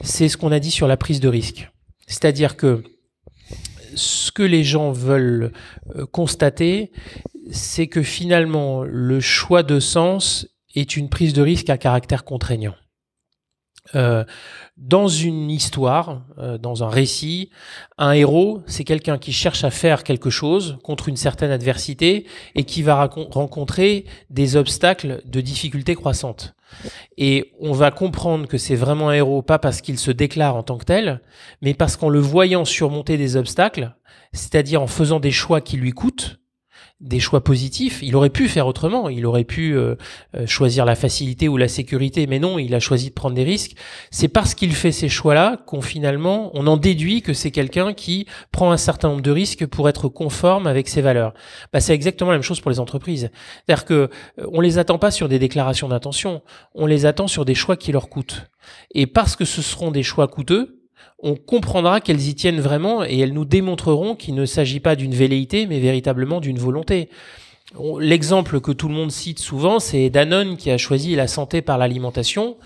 c'est 0.00 0.28
ce 0.28 0.36
qu'on 0.36 0.52
a 0.52 0.60
dit 0.60 0.70
sur 0.70 0.86
la 0.86 0.96
prise 0.96 1.20
de 1.20 1.28
risque. 1.28 1.70
C'est-à-dire 2.06 2.56
que 2.56 2.82
ce 3.94 4.30
que 4.30 4.42
les 4.42 4.64
gens 4.64 4.92
veulent 4.92 5.52
constater, 6.12 6.92
c'est 7.50 7.86
que 7.86 8.02
finalement, 8.02 8.82
le 8.82 9.20
choix 9.20 9.62
de 9.62 9.80
sens 9.80 10.46
est 10.74 10.96
une 10.96 11.08
prise 11.08 11.32
de 11.32 11.42
risque 11.42 11.70
à 11.70 11.78
caractère 11.78 12.24
contraignant. 12.24 12.74
Euh, 13.94 14.24
dans 14.78 15.08
une 15.08 15.50
histoire, 15.50 16.22
euh, 16.38 16.56
dans 16.56 16.82
un 16.82 16.88
récit, 16.88 17.50
un 17.98 18.12
héros, 18.12 18.62
c'est 18.66 18.82
quelqu'un 18.82 19.18
qui 19.18 19.32
cherche 19.32 19.62
à 19.62 19.70
faire 19.70 20.04
quelque 20.04 20.30
chose 20.30 20.78
contre 20.82 21.08
une 21.08 21.18
certaine 21.18 21.50
adversité 21.50 22.26
et 22.54 22.64
qui 22.64 22.82
va 22.82 23.04
rencontrer 23.04 24.06
des 24.30 24.56
obstacles 24.56 25.20
de 25.26 25.40
difficultés 25.40 25.94
croissantes. 25.94 26.54
Et 27.18 27.52
on 27.60 27.72
va 27.72 27.90
comprendre 27.90 28.48
que 28.48 28.58
c'est 28.58 28.74
vraiment 28.74 29.10
un 29.10 29.14
héros, 29.14 29.42
pas 29.42 29.58
parce 29.58 29.80
qu'il 29.80 29.98
se 29.98 30.10
déclare 30.10 30.56
en 30.56 30.62
tant 30.62 30.78
que 30.78 30.86
tel, 30.86 31.20
mais 31.60 31.74
parce 31.74 31.96
qu'en 31.96 32.08
le 32.08 32.18
voyant 32.18 32.64
surmonter 32.64 33.16
des 33.16 33.36
obstacles, 33.36 33.94
c'est-à-dire 34.32 34.82
en 34.82 34.86
faisant 34.86 35.20
des 35.20 35.30
choix 35.30 35.60
qui 35.60 35.76
lui 35.76 35.92
coûtent, 35.92 36.40
des 37.00 37.20
choix 37.20 37.42
positifs. 37.42 38.00
Il 38.02 38.16
aurait 38.16 38.30
pu 38.30 38.48
faire 38.48 38.66
autrement. 38.66 39.08
Il 39.08 39.26
aurait 39.26 39.44
pu 39.44 39.76
euh, 39.76 39.96
euh, 40.36 40.46
choisir 40.46 40.84
la 40.84 40.94
facilité 40.94 41.48
ou 41.48 41.56
la 41.56 41.68
sécurité, 41.68 42.26
mais 42.26 42.38
non, 42.38 42.58
il 42.58 42.74
a 42.74 42.80
choisi 42.80 43.08
de 43.08 43.14
prendre 43.14 43.34
des 43.34 43.44
risques. 43.44 43.76
C'est 44.10 44.28
parce 44.28 44.54
qu'il 44.54 44.74
fait 44.74 44.92
ces 44.92 45.08
choix-là 45.08 45.58
qu'on 45.66 45.82
finalement, 45.82 46.50
on 46.54 46.66
en 46.66 46.76
déduit 46.76 47.20
que 47.20 47.34
c'est 47.34 47.50
quelqu'un 47.50 47.92
qui 47.92 48.26
prend 48.52 48.70
un 48.70 48.76
certain 48.76 49.08
nombre 49.08 49.22
de 49.22 49.30
risques 49.30 49.66
pour 49.66 49.88
être 49.88 50.08
conforme 50.08 50.66
avec 50.66 50.88
ses 50.88 51.02
valeurs. 51.02 51.34
Bah, 51.72 51.80
c'est 51.80 51.94
exactement 51.94 52.30
la 52.30 52.36
même 52.36 52.42
chose 52.42 52.60
pour 52.60 52.70
les 52.70 52.80
entreprises. 52.80 53.30
C'est-à-dire 53.66 53.84
que 53.84 53.94
euh, 54.38 54.46
on 54.52 54.60
les 54.60 54.78
attend 54.78 54.98
pas 54.98 55.10
sur 55.10 55.28
des 55.28 55.38
déclarations 55.38 55.88
d'intention, 55.88 56.42
on 56.74 56.86
les 56.86 57.06
attend 57.06 57.26
sur 57.26 57.44
des 57.44 57.54
choix 57.54 57.76
qui 57.76 57.92
leur 57.92 58.08
coûtent. 58.08 58.46
Et 58.94 59.06
parce 59.06 59.36
que 59.36 59.44
ce 59.44 59.62
seront 59.62 59.90
des 59.90 60.02
choix 60.02 60.28
coûteux, 60.28 60.83
on 61.18 61.36
comprendra 61.36 62.00
qu'elles 62.00 62.28
y 62.28 62.34
tiennent 62.34 62.60
vraiment 62.60 63.04
et 63.04 63.18
elles 63.18 63.32
nous 63.32 63.44
démontreront 63.44 64.14
qu'il 64.14 64.34
ne 64.34 64.46
s'agit 64.46 64.80
pas 64.80 64.96
d'une 64.96 65.14
velléité, 65.14 65.66
mais 65.66 65.80
véritablement 65.80 66.40
d'une 66.40 66.58
volonté. 66.58 67.08
L'exemple 67.98 68.60
que 68.60 68.70
tout 68.70 68.86
le 68.86 68.94
monde 68.94 69.10
cite 69.10 69.40
souvent, 69.40 69.80
c'est 69.80 70.08
Danone 70.08 70.56
qui 70.56 70.70
a 70.70 70.78
choisi 70.78 71.16
la 71.16 71.26
santé 71.26 71.60
par 71.60 71.76
l'alimentation. 71.76 72.56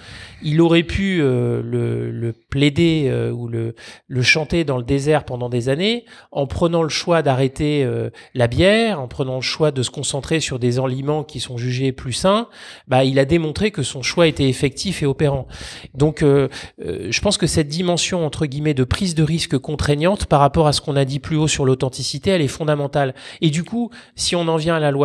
Il 0.42 0.61
aurait 0.61 0.83
pu 0.83 1.21
euh, 1.21 1.62
le, 1.64 2.33
plaider 2.51 3.07
euh, 3.09 3.31
ou 3.31 3.49
le, 3.49 3.75
chanter 4.23 4.64
dans 4.64 4.77
le 4.77 4.85
désert 4.85 5.25
pendant 5.25 5.49
des 5.49 5.71
années 5.71 6.05
en 6.31 6.47
prenant 6.47 6.83
le 6.83 6.90
choix 6.90 7.23
d'arrêter 7.23 7.85
euh, 7.85 8.11
la 8.35 8.49
bière, 8.49 9.01
en 9.01 9.09
prenant 9.09 9.37
le 9.37 9.40
choix 9.40 9.71
de 9.71 9.83
se 9.83 9.90
concentrer 9.90 10.40
sur 10.40 10.59
des 10.59 10.79
aliments 10.79 11.25
qui 11.25 11.40
sont 11.40 11.57
jugés 11.57 11.90
plus 11.92 12.12
sains. 12.12 12.49
Bah, 12.87 13.05
il 13.05 13.18
a 13.18 13.25
démontré 13.25 13.71
que 13.71 13.83
son 13.83 14.03
choix 14.03 14.27
était 14.27 14.49
effectif 14.49 15.03
et 15.03 15.07
opérant. 15.07 15.47
Donc, 15.94 16.23
je 16.23 17.21
pense 17.21 17.38
que 17.38 17.47
cette 17.47 17.68
dimension 17.68 18.27
entre 18.27 18.47
guillemets 18.47 18.75
de 18.75 18.85
prise 18.85 19.14
de 19.14 19.23
risque 19.23 19.57
contraignante 19.59 20.27
par 20.27 20.40
rapport 20.40 20.66
à 20.66 20.73
ce 20.73 20.81
qu'on 20.81 20.97
a 20.97 21.05
dit 21.05 21.18
plus 21.18 21.37
haut 21.37 21.49
sur 21.49 21.64
l'authenticité, 21.64 22.31
elle 22.31 22.42
est 22.42 22.49
fondamentale. 22.49 23.14
Et 23.40 23.51
du 23.51 23.64
coup, 23.64 23.90
si 24.14 24.37
on 24.37 24.47
en 24.49 24.57
vient 24.57 24.77
à 24.77 24.81
la 24.81 24.90
loi 24.90 24.98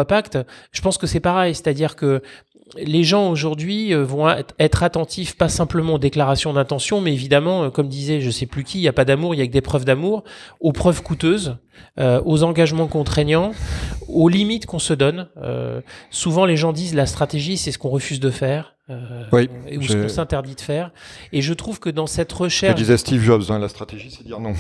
Je 0.72 0.82
pense 0.82 0.98
que 0.98 1.08
c'est 1.08 1.20
pareil, 1.20 1.54
c'est-à-dire 1.56 1.96
que 1.96 2.22
les 2.78 3.04
gens 3.04 3.30
aujourd'hui 3.30 3.94
euh, 3.94 4.04
vont 4.04 4.28
être 4.60 4.84
attentifs 4.84 5.38
pas 5.38 5.50
simplement 5.50 5.96
aux 5.96 6.00
déclarations 6.00 6.54
d'intention, 6.54 7.02
mais 7.02 7.14
évidemment, 7.14 7.64
euh, 7.64 7.70
comme 7.70 7.88
disait 7.88 8.22
je 8.22 8.30
sais 8.30 8.46
plus 8.46 8.64
qui, 8.64 8.80
il 8.80 8.82
n'y 8.82 8.88
a 8.88 8.94
pas 8.94 9.06
d'amour, 9.06 9.36
il 9.36 9.40
y 9.40 9.42
a 9.42 9.48
que 9.48 9.52
des 9.52 9.62
preuves 9.62 9.86
d'amour, 9.86 10.24
aux 10.60 10.72
preuves 10.72 11.04
coûteuses. 11.04 11.58
Aux 11.98 12.44
engagements 12.44 12.88
contraignants, 12.88 13.52
aux 14.08 14.30
limites 14.30 14.66
qu'on 14.66 14.80
se 14.80 14.94
donne. 14.94 15.28
souvent, 16.10 16.46
les 16.46 16.58
gens 16.58 16.74
disent 16.74 16.96
la 16.96 17.06
stratégie, 17.06 17.58
c'est 17.58 17.72
ce 17.72 17.78
qu'on 17.78 17.90
refuse 17.90 18.20
de 18.20 18.30
faire. 18.30 18.74
Euh, 18.90 19.24
oui, 19.32 19.50
ou 19.78 19.82
ce 19.82 19.94
qu'on 19.94 20.10
s'interdit 20.10 20.56
de 20.56 20.62
faire. 20.62 20.92
Et 21.32 21.42
je 21.42 21.54
trouve 21.54 21.80
que 21.80 21.90
dans 21.90 22.06
cette 22.06 22.34
recherche. 22.34 22.74
Que 22.74 22.78
disait 22.78 22.98
Steve 22.98 23.24
Jobs, 23.24 23.44
hein, 23.50 23.58
la 23.58 23.70
stratégie, 23.70 24.12
c'est 24.12 24.26
dire 24.26 24.42
non. 24.42 24.56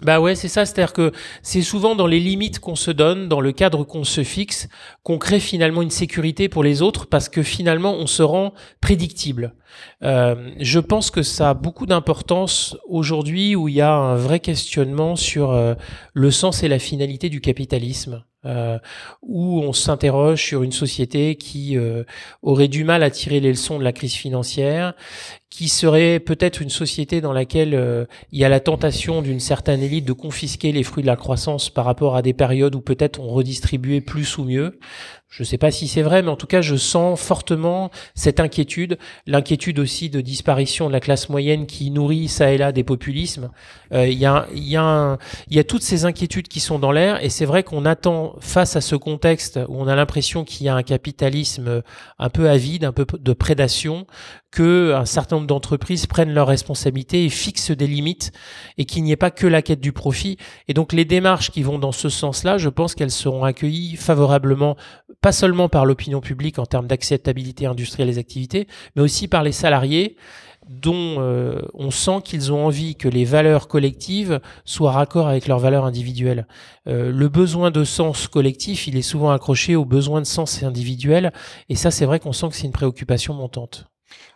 Bah 0.00 0.20
ouais, 0.20 0.34
c'est 0.34 0.48
ça. 0.48 0.66
C'est-à-dire 0.66 0.92
que 0.92 1.12
c'est 1.42 1.62
souvent 1.62 1.94
dans 1.94 2.08
les 2.08 2.18
limites 2.18 2.58
qu'on 2.58 2.74
se 2.74 2.90
donne, 2.90 3.28
dans 3.28 3.40
le 3.40 3.52
cadre 3.52 3.84
qu'on 3.84 4.02
se 4.02 4.24
fixe, 4.24 4.68
qu'on 5.04 5.18
crée 5.18 5.38
finalement 5.38 5.82
une 5.82 5.92
sécurité 5.92 6.48
pour 6.48 6.64
les 6.64 6.82
autres 6.82 7.06
parce 7.06 7.28
que 7.28 7.44
finalement 7.44 7.94
on 7.94 8.08
se 8.08 8.24
rend 8.24 8.52
prédictible. 8.80 9.54
Euh, 10.02 10.50
je 10.58 10.78
pense 10.78 11.10
que 11.10 11.22
ça 11.22 11.50
a 11.50 11.54
beaucoup 11.54 11.86
d'importance 11.86 12.76
aujourd'hui 12.88 13.56
où 13.56 13.68
il 13.68 13.74
y 13.74 13.80
a 13.80 13.92
un 13.92 14.16
vrai 14.16 14.40
questionnement 14.40 15.16
sur 15.16 15.50
euh, 15.50 15.74
le 16.14 16.30
sens 16.30 16.62
et 16.62 16.68
la 16.68 16.78
finalité 16.78 17.28
du 17.28 17.40
capitalisme. 17.40 18.24
Euh, 18.44 18.78
où 19.20 19.60
on 19.60 19.72
s'interroge 19.72 20.40
sur 20.40 20.62
une 20.62 20.70
société 20.70 21.34
qui 21.34 21.76
aurait 22.40 22.68
du 22.68 22.84
mal 22.84 23.02
à 23.02 23.10
tirer 23.10 23.40
les 23.40 23.50
leçons 23.50 23.80
de 23.80 23.84
la 23.84 23.92
crise 23.92 24.14
financière, 24.14 24.94
qui 25.50 25.68
serait 25.68 26.20
peut-être 26.20 26.62
une 26.62 26.70
société 26.70 27.20
dans 27.20 27.32
laquelle 27.32 28.06
il 28.30 28.38
y 28.38 28.44
a 28.44 28.48
la 28.48 28.60
tentation 28.60 29.22
d'une 29.22 29.40
certaine 29.40 29.82
élite 29.82 30.04
de 30.04 30.12
confisquer 30.12 30.70
les 30.70 30.84
fruits 30.84 31.02
de 31.02 31.08
la 31.08 31.16
croissance 31.16 31.68
par 31.68 31.84
rapport 31.84 32.14
à 32.14 32.22
des 32.22 32.32
périodes 32.32 32.76
où 32.76 32.80
peut-être 32.80 33.18
on 33.20 33.26
redistribuait 33.26 34.00
plus 34.00 34.38
ou 34.38 34.44
mieux. 34.44 34.78
Je 35.28 35.42
ne 35.42 35.46
sais 35.46 35.58
pas 35.58 35.70
si 35.70 35.88
c'est 35.88 36.00
vrai, 36.00 36.22
mais 36.22 36.30
en 36.30 36.36
tout 36.36 36.46
cas, 36.46 36.62
je 36.62 36.74
sens 36.74 37.20
fortement 37.20 37.90
cette 38.14 38.40
inquiétude, 38.40 38.98
l'inquiétude 39.26 39.78
aussi 39.78 40.08
de 40.08 40.22
disparition 40.22 40.88
de 40.88 40.92
la 40.92 41.00
classe 41.00 41.28
moyenne 41.28 41.66
qui 41.66 41.90
nourrit 41.90 42.28
ça 42.28 42.50
et 42.50 42.56
là 42.56 42.72
des 42.72 42.82
populismes. 42.82 43.50
Euh, 43.92 44.08
il 44.08 44.18
y, 44.18 44.26
a, 44.26 45.18
toutes 45.64 45.82
ces 45.82 46.06
inquiétudes 46.06 46.48
qui 46.48 46.60
sont 46.60 46.78
dans 46.78 46.92
l'air, 46.92 47.22
et 47.22 47.28
c'est 47.28 47.44
vrai 47.44 47.62
qu'on 47.62 47.84
attend, 47.84 48.36
face 48.40 48.74
à 48.74 48.80
ce 48.80 48.96
contexte 48.96 49.60
où 49.68 49.78
on 49.78 49.86
a 49.86 49.94
l'impression 49.94 50.44
qu'il 50.44 50.64
y 50.64 50.70
a 50.70 50.74
un 50.74 50.82
capitalisme 50.82 51.82
un 52.18 52.30
peu 52.30 52.48
avide, 52.48 52.84
un 52.84 52.92
peu 52.92 53.06
de 53.18 53.32
prédation, 53.34 54.06
que 54.50 54.94
un 54.94 55.04
certain 55.04 55.36
nombre 55.36 55.46
d'entreprises 55.46 56.06
prennent 56.06 56.32
leurs 56.32 56.46
responsabilités 56.46 57.24
et 57.24 57.28
fixent 57.28 57.70
des 57.70 57.86
limites 57.86 58.32
et 58.78 58.84
qu'il 58.84 59.02
n'y 59.04 59.12
ait 59.12 59.16
pas 59.16 59.30
que 59.30 59.46
la 59.46 59.62
quête 59.62 59.80
du 59.80 59.92
profit. 59.92 60.38
Et 60.68 60.74
donc 60.74 60.92
les 60.92 61.04
démarches 61.04 61.50
qui 61.50 61.62
vont 61.62 61.78
dans 61.78 61.92
ce 61.92 62.08
sens-là, 62.08 62.58
je 62.58 62.68
pense 62.68 62.94
qu'elles 62.94 63.10
seront 63.10 63.44
accueillies 63.44 63.96
favorablement, 63.96 64.76
pas 65.20 65.32
seulement 65.32 65.68
par 65.68 65.84
l'opinion 65.84 66.20
publique 66.20 66.58
en 66.58 66.66
termes 66.66 66.86
d'acceptabilité 66.86 67.66
industrielle 67.66 68.08
des 68.08 68.18
activités, 68.18 68.66
mais 68.96 69.02
aussi 69.02 69.28
par 69.28 69.42
les 69.42 69.52
salariés 69.52 70.16
dont 70.68 71.16
euh, 71.18 71.62
on 71.74 71.90
sent 71.90 72.20
qu'ils 72.24 72.52
ont 72.52 72.66
envie 72.66 72.94
que 72.94 73.08
les 73.08 73.24
valeurs 73.24 73.68
collectives 73.68 74.40
soient 74.64 74.92
raccord 74.92 75.26
avec 75.26 75.48
leurs 75.48 75.58
valeurs 75.58 75.86
individuelles. 75.86 76.46
Euh, 76.86 77.10
le 77.10 77.28
besoin 77.28 77.70
de 77.70 77.84
sens 77.84 78.28
collectif, 78.28 78.86
il 78.86 78.96
est 78.96 79.02
souvent 79.02 79.30
accroché 79.30 79.76
au 79.76 79.84
besoin 79.84 80.20
de 80.20 80.26
sens 80.26 80.62
individuel, 80.62 81.32
et 81.68 81.74
ça 81.74 81.90
c'est 81.90 82.04
vrai 82.04 82.20
qu'on 82.20 82.32
sent 82.32 82.50
que 82.50 82.54
c'est 82.54 82.66
une 82.66 82.72
préoccupation 82.72 83.32
montante. 83.34 83.88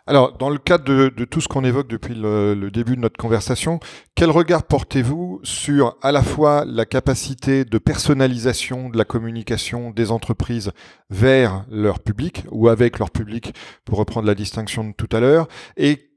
Alors, 0.05 0.37
dans 0.37 0.49
le 0.49 0.57
cadre 0.57 0.83
de, 0.83 1.25
tout 1.25 1.39
ce 1.39 1.47
qu'on 1.47 1.63
évoque 1.63 1.87
depuis 1.87 2.13
le, 2.13 2.69
début 2.69 2.97
de 2.97 3.01
notre 3.01 3.15
conversation, 3.15 3.79
quel 4.15 4.31
regard 4.31 4.63
portez-vous 4.63 5.39
sur 5.43 5.95
à 6.01 6.11
la 6.11 6.21
fois 6.21 6.65
la 6.67 6.85
capacité 6.85 7.63
de 7.63 7.77
personnalisation 7.77 8.89
de 8.89 8.97
la 8.97 9.05
communication 9.05 9.91
des 9.91 10.11
entreprises 10.11 10.71
vers 11.09 11.63
leur 11.71 12.01
public 12.01 12.43
ou 12.51 12.67
avec 12.67 12.99
leur 12.99 13.11
public, 13.11 13.53
pour 13.85 13.97
reprendre 13.97 14.27
la 14.27 14.35
distinction 14.35 14.83
de 14.83 14.91
tout 14.91 15.07
à 15.15 15.21
l'heure, 15.21 15.47
et 15.77 16.09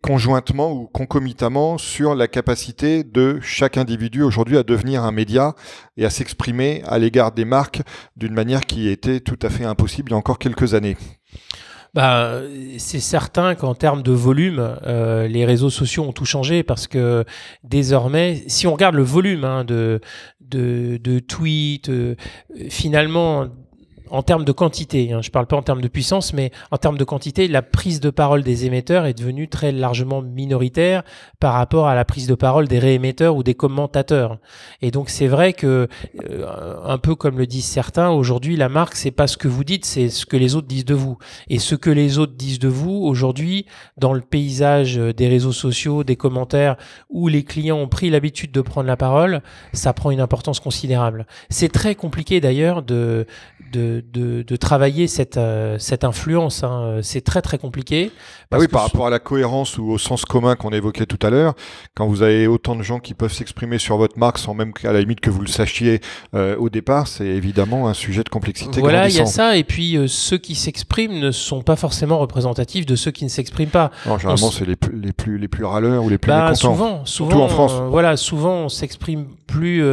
conjointement 0.00 0.72
ou 0.72 0.86
concomitamment 0.86 1.76
sur 1.76 2.14
la 2.14 2.28
capacité 2.28 3.02
de 3.02 3.40
chaque 3.42 3.76
individu 3.76 4.22
aujourd'hui 4.22 4.56
à 4.56 4.62
devenir 4.62 5.02
un 5.02 5.10
média 5.10 5.56
et 5.96 6.04
à 6.04 6.10
s'exprimer 6.10 6.82
à 6.86 7.00
l'égard 7.00 7.32
des 7.32 7.44
marques 7.44 7.82
d'une 8.16 8.34
manière 8.34 8.60
qui 8.60 8.88
était 8.88 9.18
tout 9.18 9.38
à 9.42 9.50
fait 9.50 9.64
impossible 9.64 10.10
il 10.10 10.12
y 10.12 10.14
a 10.14 10.18
encore 10.18 10.38
quelques 10.38 10.74
années? 10.74 10.96
Bah, 11.94 12.40
c'est 12.78 13.00
certain 13.00 13.54
qu'en 13.54 13.74
termes 13.74 14.02
de 14.02 14.12
volume, 14.12 14.76
euh, 14.86 15.26
les 15.26 15.44
réseaux 15.44 15.70
sociaux 15.70 16.04
ont 16.04 16.12
tout 16.12 16.24
changé 16.24 16.62
parce 16.62 16.86
que 16.86 17.24
désormais, 17.64 18.44
si 18.46 18.66
on 18.66 18.72
regarde 18.72 18.94
le 18.94 19.02
volume 19.02 19.44
hein, 19.44 19.64
de, 19.64 20.00
de, 20.40 20.98
de, 20.98 21.18
tweets, 21.18 21.88
euh, 21.88 22.14
finalement, 22.68 23.46
en 24.10 24.22
termes 24.22 24.44
de 24.44 24.52
quantité, 24.52 25.12
hein, 25.12 25.20
je 25.22 25.28
ne 25.28 25.32
parle 25.32 25.46
pas 25.46 25.56
en 25.56 25.62
termes 25.62 25.80
de 25.80 25.88
puissance, 25.88 26.32
mais 26.32 26.50
en 26.70 26.76
termes 26.76 26.98
de 26.98 27.04
quantité, 27.04 27.48
la 27.48 27.62
prise 27.62 28.00
de 28.00 28.10
parole 28.10 28.42
des 28.42 28.66
émetteurs 28.66 29.06
est 29.06 29.14
devenue 29.14 29.48
très 29.48 29.72
largement 29.72 30.22
minoritaire 30.22 31.02
par 31.40 31.54
rapport 31.54 31.88
à 31.88 31.94
la 31.94 32.04
prise 32.04 32.26
de 32.26 32.34
parole 32.34 32.68
des 32.68 32.78
réémetteurs 32.78 33.36
ou 33.36 33.42
des 33.42 33.54
commentateurs. 33.54 34.38
Et 34.82 34.90
donc 34.90 35.10
c'est 35.10 35.26
vrai 35.26 35.52
que, 35.52 35.88
euh, 36.30 36.76
un 36.84 36.98
peu 36.98 37.14
comme 37.14 37.38
le 37.38 37.46
disent 37.46 37.66
certains, 37.66 38.10
aujourd'hui 38.10 38.56
la 38.56 38.68
marque 38.68 38.94
c'est 38.94 39.10
pas 39.10 39.26
ce 39.26 39.36
que 39.36 39.48
vous 39.48 39.64
dites, 39.64 39.84
c'est 39.84 40.08
ce 40.08 40.26
que 40.26 40.36
les 40.36 40.54
autres 40.54 40.68
disent 40.68 40.84
de 40.84 40.94
vous. 40.94 41.18
Et 41.48 41.58
ce 41.58 41.74
que 41.74 41.90
les 41.90 42.18
autres 42.18 42.34
disent 42.34 42.58
de 42.58 42.68
vous 42.68 43.02
aujourd'hui, 43.04 43.66
dans 43.96 44.12
le 44.12 44.20
paysage 44.20 44.96
des 44.96 45.28
réseaux 45.28 45.52
sociaux, 45.52 46.04
des 46.04 46.16
commentaires, 46.16 46.76
où 47.10 47.28
les 47.28 47.44
clients 47.44 47.78
ont 47.78 47.88
pris 47.88 48.10
l'habitude 48.10 48.52
de 48.52 48.60
prendre 48.60 48.86
la 48.86 48.96
parole, 48.96 49.42
ça 49.72 49.92
prend 49.92 50.10
une 50.10 50.20
importance 50.20 50.60
considérable. 50.60 51.26
C'est 51.50 51.72
très 51.72 51.94
compliqué 51.94 52.40
d'ailleurs 52.40 52.82
de, 52.82 53.26
de 53.72 53.97
de, 54.00 54.56
travailler 54.56 55.06
cette, 55.06 55.36
euh, 55.36 55.78
cette 55.78 56.04
influence. 56.04 56.64
Hein. 56.64 57.00
C'est 57.02 57.22
très 57.22 57.42
très 57.42 57.58
compliqué. 57.58 58.10
Bah 58.50 58.56
oui, 58.58 58.66
par 58.66 58.82
rapport 58.82 59.06
à 59.06 59.10
la 59.10 59.18
cohérence 59.18 59.76
ou 59.76 59.90
au 59.90 59.98
sens 59.98 60.24
commun 60.24 60.56
qu'on 60.56 60.70
évoquait 60.70 61.04
tout 61.04 61.18
à 61.26 61.28
l'heure, 61.28 61.54
quand 61.94 62.06
vous 62.06 62.22
avez 62.22 62.46
autant 62.46 62.76
de 62.76 62.82
gens 62.82 62.98
qui 62.98 63.12
peuvent 63.12 63.32
s'exprimer 63.32 63.78
sur 63.78 63.98
votre 63.98 64.18
marque 64.18 64.38
sans 64.38 64.54
même 64.54 64.72
qu'à 64.72 64.90
la 64.90 65.00
limite 65.00 65.20
que 65.20 65.28
vous 65.28 65.42
le 65.42 65.48
sachiez 65.48 66.00
euh, 66.34 66.56
au 66.56 66.70
départ, 66.70 67.08
c'est 67.08 67.26
évidemment 67.26 67.88
un 67.88 67.94
sujet 67.94 68.24
de 68.24 68.30
complexité. 68.30 68.80
Voilà, 68.80 69.08
il 69.08 69.14
y 69.14 69.20
a 69.20 69.26
ça. 69.26 69.58
Et 69.58 69.64
puis 69.64 69.98
euh, 69.98 70.06
ceux 70.08 70.38
qui 70.38 70.54
s'expriment 70.54 71.18
ne 71.18 71.30
sont 71.30 71.60
pas 71.60 71.76
forcément 71.76 72.18
représentatifs 72.18 72.86
de 72.86 72.96
ceux 72.96 73.10
qui 73.10 73.24
ne 73.24 73.28
s'expriment 73.28 73.68
pas. 73.68 73.90
généralement, 74.04 74.50
c'est 74.50 74.64
les, 74.64 74.76
les, 74.94 75.12
plus 75.12 75.36
les 75.36 75.48
plus 75.48 75.64
râleurs 75.64 76.02
ou 76.02 76.08
les 76.08 76.16
plus 76.16 76.30
bah, 76.30 76.50
mécontents. 76.50 76.74
Souvent, 76.74 77.04
souvent, 77.04 77.44
en 77.44 77.48
France. 77.48 77.72
voilà, 77.90 78.16
souvent 78.16 78.54
on 78.54 78.68
s'exprime 78.70 79.26
plus 79.46 79.84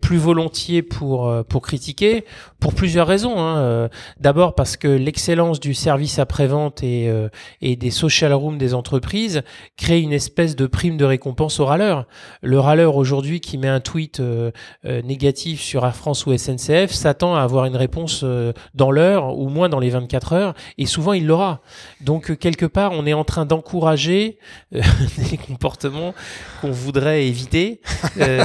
plus 0.00 0.16
volontiers 0.16 0.82
pour 0.82 1.32
pour 1.48 1.62
critiquer 1.62 2.24
pour 2.58 2.74
plusieurs 2.74 3.06
raisons. 3.06 3.25
Hein. 3.36 3.58
Euh, 3.58 3.88
d'abord 4.20 4.54
parce 4.54 4.76
que 4.76 4.88
l'excellence 4.88 5.60
du 5.60 5.74
service 5.74 6.18
après-vente 6.18 6.82
et, 6.82 7.08
euh, 7.08 7.28
et 7.60 7.76
des 7.76 7.90
social 7.90 8.32
rooms 8.32 8.58
des 8.58 8.74
entreprises 8.74 9.42
crée 9.76 10.00
une 10.00 10.12
espèce 10.12 10.56
de 10.56 10.66
prime 10.66 10.96
de 10.96 11.04
récompense 11.04 11.60
au 11.60 11.64
râleur. 11.66 12.06
Le 12.42 12.60
râleur 12.60 12.96
aujourd'hui 12.96 13.40
qui 13.40 13.58
met 13.58 13.68
un 13.68 13.80
tweet 13.80 14.20
euh, 14.20 14.50
négatif 14.82 15.60
sur 15.60 15.84
Air 15.84 15.96
France 15.96 16.26
ou 16.26 16.36
SNCF 16.36 16.90
s'attend 16.90 17.34
à 17.36 17.42
avoir 17.42 17.64
une 17.66 17.76
réponse 17.76 18.24
dans 18.74 18.90
l'heure 18.90 19.36
ou 19.38 19.48
moins 19.48 19.68
dans 19.68 19.80
les 19.80 19.90
24 19.90 20.32
heures 20.32 20.54
et 20.78 20.86
souvent 20.86 21.12
il 21.12 21.26
l'aura. 21.26 21.60
Donc 22.00 22.36
quelque 22.38 22.66
part 22.66 22.92
on 22.92 23.06
est 23.06 23.14
en 23.14 23.24
train 23.24 23.46
d'encourager 23.46 24.38
des 24.72 25.36
comportements 25.36 26.14
qu'on 26.60 26.70
voudrait 26.70 27.26
éviter. 27.26 27.80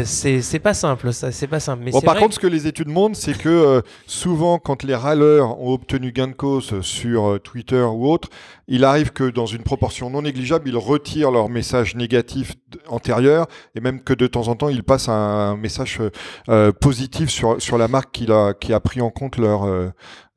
c'est 0.04 0.60
pas 0.60 0.74
simple 0.74 1.14
ça, 1.14 1.32
c'est 1.32 1.48
pas 1.48 1.60
simple. 1.60 1.84
Mais 1.84 1.92
par 2.02 2.18
contre 2.18 2.36
ce 2.36 2.40
que 2.40 2.48
les 2.48 2.68
études 2.68 2.90
montrent 2.90 3.18
c'est 3.18 3.38
que 3.38 3.82
souvent 4.08 4.60
quand 4.60 4.71
les 4.84 4.96
râleurs 4.96 5.60
ont 5.60 5.74
obtenu 5.74 6.12
gain 6.12 6.28
de 6.28 6.34
cause 6.34 6.82
sur 6.82 7.30
euh, 7.30 7.40
Twitter 7.40 7.82
ou 7.82 8.10
autre, 8.10 8.30
il 8.72 8.86
arrive 8.86 9.12
que 9.12 9.30
dans 9.30 9.46
une 9.46 9.64
proportion 9.64 10.10
non 10.10 10.22
négligeable, 10.22 10.70
ils 10.70 10.78
retirent 10.78 11.30
leur 11.30 11.50
message 11.50 11.96
négatif 11.96 12.54
antérieur 12.88 13.48
et 13.76 13.82
même 13.82 14.02
que 14.02 14.14
de 14.14 14.28
temps 14.28 14.48
en 14.48 14.56
temps, 14.56 14.70
ils 14.70 14.84
passent 14.84 15.10
un 15.10 15.58
message 15.58 16.00
euh, 16.00 16.10
euh, 16.50 16.72
positif 16.72 17.30
sur, 17.30 17.62
sur 17.62 17.78
la 17.78 17.88
marque 17.88 18.12
qui 18.12 18.32
a, 18.32 18.54
qui 18.54 18.72
a 18.74 18.80
pris 18.80 19.02
en 19.02 19.10
compte 19.10 19.38
leur, 19.38 19.68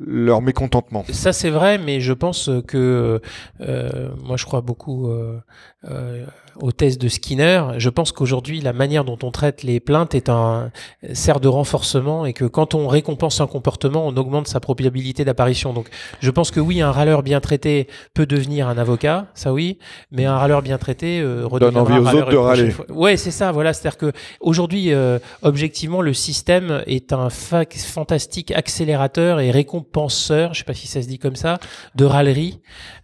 leur 0.01 0.43
mécontentement. 0.43 1.05
Ça, 1.11 1.33
c'est 1.33 1.51
vrai, 1.51 1.79
mais 1.79 2.01
je 2.01 2.13
pense 2.13 2.51
que 2.67 3.21
moi, 3.61 4.37
je 4.37 4.45
crois 4.45 4.61
beaucoup 4.63 5.09
aux 6.61 6.73
thèses 6.73 6.99
de 6.99 7.09
Skinner. 7.09 7.65
Je 7.79 7.91
pense 7.91 8.13
qu'aujourd'hui, 8.13 8.61
la 8.61 8.73
manière 8.73 9.05
dont 9.05 9.19
on 9.23 9.31
traite 9.31 9.63
les 9.63 9.81
plaintes 9.81 10.15
est 10.15 10.29
un, 10.29 10.71
sert 11.13 11.41
de 11.41 11.49
renforcement 11.49 12.27
et 12.27 12.33
que 12.33 12.45
quand 12.45 12.75
on 12.75 12.89
récompense 12.89 13.41
un 13.41 13.47
comportement, 13.47 14.07
on 14.07 14.17
augmente 14.17 14.49
sa 14.49 14.61
probabilité 14.61 15.25
d'apparition. 15.25 15.73
Donc, 15.73 15.89
je 16.21 16.31
pense 16.31 16.51
que 16.51 16.61
oui, 16.61 16.81
un 16.81 16.93
râleur 16.93 17.23
bien 17.23 17.41
traité 17.41 17.89
peut 18.15 18.24
devenir 18.25 18.69
un 18.69 18.79
avocat, 18.79 19.27
ça 19.35 19.53
oui, 19.53 19.79
mais 20.11 20.25
un 20.25 20.37
râleur 20.37 20.63
bien 20.63 20.79
traité 20.79 21.21
euh, 21.21 21.49
donne 21.59 21.77
envie 21.77 21.99
aux 21.99 22.15
autres 22.15 22.31
de 22.31 22.37
râler. 22.37 22.73
Ouais, 22.89 23.17
c'est 23.17 23.31
ça. 23.31 23.53
Voilà, 23.53 23.73
c'est-à-dire 23.73 23.99
que 23.99 24.13
aujourd'hui, 24.41 24.93
euh, 24.93 25.19
objectivement, 25.43 26.03
le 26.03 26.13
système 26.13 26.83
est 26.87 27.13
un 27.13 27.29
fantastique 27.31 28.51
accélérateur 28.51 29.41
et 29.41 29.51
récompenseur, 29.51 30.55
je 30.55 30.61
sais 30.61 30.65
pas 30.65 30.75
si 30.75 30.87
ça 30.87 31.03
se 31.03 31.09
dit 31.09 31.19
comme 31.19 31.37
ça, 31.37 31.59
de 31.95 32.05
râlerie, 32.05 32.61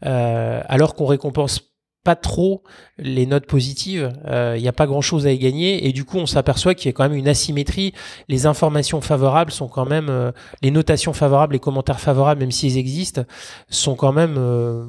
euh, 0.06 0.60
alors 0.66 0.94
qu'on 0.94 1.06
récompense 1.06 1.69
pas 2.02 2.16
trop 2.16 2.62
les 2.98 3.26
notes 3.26 3.46
positives, 3.46 4.12
il 4.24 4.30
euh, 4.30 4.58
n'y 4.58 4.68
a 4.68 4.72
pas 4.72 4.86
grand-chose 4.86 5.26
à 5.26 5.32
y 5.32 5.38
gagner 5.38 5.86
et 5.86 5.92
du 5.92 6.04
coup 6.04 6.16
on 6.16 6.26
s'aperçoit 6.26 6.74
qu'il 6.74 6.86
y 6.86 6.88
a 6.88 6.92
quand 6.92 7.02
même 7.02 7.18
une 7.18 7.28
asymétrie. 7.28 7.92
Les 8.28 8.46
informations 8.46 9.00
favorables 9.00 9.52
sont 9.52 9.68
quand 9.68 9.84
même, 9.84 10.08
euh, 10.08 10.32
les 10.62 10.70
notations 10.70 11.12
favorables, 11.12 11.52
les 11.52 11.58
commentaires 11.58 12.00
favorables, 12.00 12.40
même 12.40 12.52
s'ils 12.52 12.78
existent, 12.78 13.24
sont 13.68 13.96
quand 13.96 14.12
même 14.12 14.36
euh, 14.38 14.86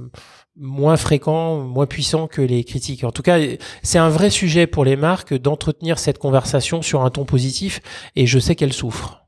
moins 0.56 0.96
fréquent, 0.96 1.60
moins 1.60 1.86
puissant 1.86 2.28
que 2.28 2.42
les 2.42 2.64
critiques. 2.64 3.04
En 3.04 3.12
tout 3.12 3.24
cas, 3.24 3.40
c'est 3.84 4.00
un 4.00 4.10
vrai 4.10 4.30
sujet 4.30 4.66
pour 4.66 4.86
les 4.86 4.96
marques 4.96 5.34
d'entretenir 5.34 6.00
cette 6.00 6.18
conversation 6.18 6.82
sur 6.82 7.04
un 7.04 7.10
ton 7.10 7.26
positif, 7.26 7.82
et 8.16 8.26
je 8.26 8.40
sais 8.40 8.56
qu'elles 8.56 8.74
souffrent. 8.74 9.26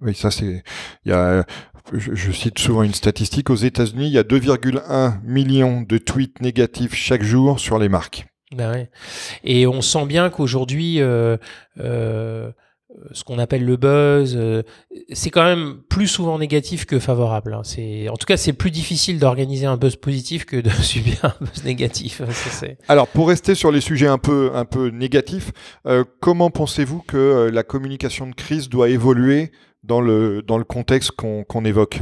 Oui, 0.00 0.14
ça 0.14 0.30
c'est. 0.30 0.62
Y 1.04 1.12
a, 1.12 1.44
je, 1.92 2.32
cite 2.32 2.58
souvent 2.58 2.82
une 2.82 2.94
statistique. 2.94 3.50
Aux 3.50 3.56
États-Unis, 3.56 4.06
il 4.06 4.12
y 4.12 4.18
a 4.18 4.22
2,1 4.22 5.20
millions 5.24 5.82
de 5.82 5.98
tweets 5.98 6.40
négatifs 6.40 6.94
chaque 6.94 7.22
jour 7.22 7.60
sur 7.60 7.78
les 7.78 7.88
marques. 7.88 8.26
Ben 8.54 8.72
ouais. 8.72 8.90
Et 9.42 9.66
on 9.66 9.82
sent 9.82 10.06
bien 10.06 10.30
qu'aujourd'hui, 10.30 11.00
euh, 11.00 11.36
euh, 11.80 12.50
ce 13.12 13.24
qu'on 13.24 13.38
appelle 13.38 13.64
le 13.64 13.76
buzz, 13.76 14.36
euh, 14.36 14.62
c'est 15.12 15.30
quand 15.30 15.44
même 15.44 15.80
plus 15.88 16.06
souvent 16.06 16.38
négatif 16.38 16.86
que 16.86 16.98
favorable. 16.98 17.54
Hein. 17.54 17.62
C'est, 17.64 18.08
en 18.08 18.16
tout 18.16 18.26
cas, 18.26 18.36
c'est 18.36 18.52
plus 18.52 18.70
difficile 18.70 19.18
d'organiser 19.18 19.66
un 19.66 19.76
buzz 19.76 19.96
positif 19.96 20.44
que 20.46 20.56
de 20.56 20.70
subir 20.82 21.24
un 21.24 21.34
buzz 21.44 21.64
négatif. 21.64 22.22
Alors, 22.88 23.08
pour 23.08 23.28
rester 23.28 23.54
sur 23.54 23.72
les 23.72 23.80
sujets 23.80 24.08
un 24.08 24.18
peu, 24.18 24.52
un 24.54 24.64
peu 24.64 24.88
négatifs, 24.88 25.52
comment 26.20 26.50
pensez-vous 26.50 27.00
que 27.00 27.50
la 27.52 27.62
communication 27.62 28.26
de 28.26 28.34
crise 28.34 28.68
doit 28.68 28.88
évoluer 28.88 29.50
dans 29.84 30.00
le, 30.00 30.42
dans 30.42 30.58
le 30.58 30.64
contexte 30.64 31.12
qu'on, 31.12 31.64
évoque 31.64 32.00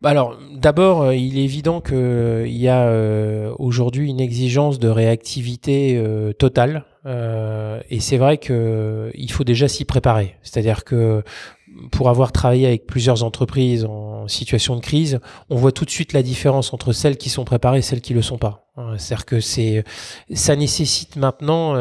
bah 0.00 0.10
alors, 0.10 0.36
d'abord, 0.52 1.02
euh, 1.02 1.14
il 1.14 1.38
est 1.38 1.44
évident 1.44 1.80
qu'il 1.80 1.94
euh, 1.94 2.48
y 2.48 2.66
a 2.66 2.88
euh, 2.88 3.54
aujourd'hui 3.60 4.10
une 4.10 4.18
exigence 4.18 4.80
de 4.80 4.88
réactivité 4.88 6.02
totale. 6.40 6.84
et 7.06 8.00
c'est 8.00 8.16
vrai 8.16 8.38
qu'il 8.38 9.30
faut 9.30 9.44
déjà 9.44 9.68
s'y 9.68 9.84
préparer. 9.84 10.34
C'est-à-dire 10.42 10.82
que 10.82 11.22
pour 11.90 12.08
avoir 12.08 12.32
travaillé 12.32 12.66
avec 12.66 12.86
plusieurs 12.86 13.24
entreprises 13.24 13.84
en 13.84 14.28
situation 14.28 14.76
de 14.76 14.80
crise, 14.80 15.20
on 15.50 15.56
voit 15.56 15.72
tout 15.72 15.84
de 15.84 15.90
suite 15.90 16.12
la 16.12 16.22
différence 16.22 16.72
entre 16.72 16.92
celles 16.92 17.16
qui 17.16 17.28
sont 17.28 17.44
préparées 17.44 17.78
et 17.78 17.82
celles 17.82 18.00
qui 18.00 18.14
le 18.14 18.22
sont 18.22 18.38
pas. 18.38 18.68
C'est-à-dire 18.96 19.26
que 19.26 19.40
c'est, 19.40 19.84
ça 20.32 20.56
nécessite 20.56 21.16
maintenant, 21.16 21.74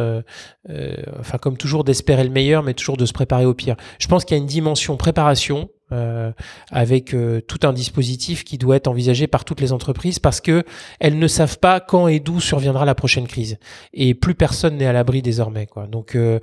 enfin 1.19 1.37
comme 1.37 1.55
toujours, 1.55 1.83
d'espérer 1.83 2.23
le 2.23 2.29
meilleur, 2.29 2.63
mais 2.63 2.73
toujours 2.73 2.97
de 2.97 3.05
se 3.05 3.13
préparer 3.13 3.45
au 3.45 3.53
pire. 3.53 3.75
Je 3.99 4.07
pense 4.07 4.25
qu'il 4.25 4.35
y 4.35 4.39
a 4.39 4.41
une 4.41 4.47
dimension 4.47 4.97
préparation 4.97 5.69
euh, 5.93 6.31
avec 6.69 7.13
euh, 7.13 7.41
tout 7.41 7.59
un 7.63 7.73
dispositif 7.73 8.45
qui 8.45 8.57
doit 8.57 8.77
être 8.77 8.87
envisagé 8.87 9.27
par 9.27 9.43
toutes 9.43 9.59
les 9.59 9.73
entreprises 9.73 10.19
parce 10.19 10.39
que 10.39 10.63
elles 11.01 11.19
ne 11.19 11.27
savent 11.27 11.59
pas 11.59 11.81
quand 11.81 12.07
et 12.07 12.21
d'où 12.21 12.39
surviendra 12.39 12.85
la 12.85 12.95
prochaine 12.95 13.27
crise 13.27 13.57
et 13.93 14.13
plus 14.13 14.33
personne 14.33 14.77
n'est 14.77 14.85
à 14.85 14.93
l'abri 14.93 15.21
désormais 15.21 15.65
quoi. 15.65 15.87
Donc 15.87 16.15
euh, 16.15 16.39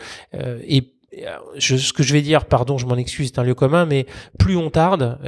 et 1.19 1.61
ce 1.61 1.93
que 1.93 2.03
je 2.03 2.13
vais 2.13 2.23
dire, 2.23 2.45
pardon, 2.47 2.79
je 2.79 2.87
m'en 2.87 2.97
excuse, 2.97 3.31
c'est 3.33 3.41
un 3.41 3.45
lieu 3.45 3.55
commun, 3.55 3.87
mais 3.87 4.07
plus 4.39 4.57
on 4.57 4.71
tarde 4.71 5.19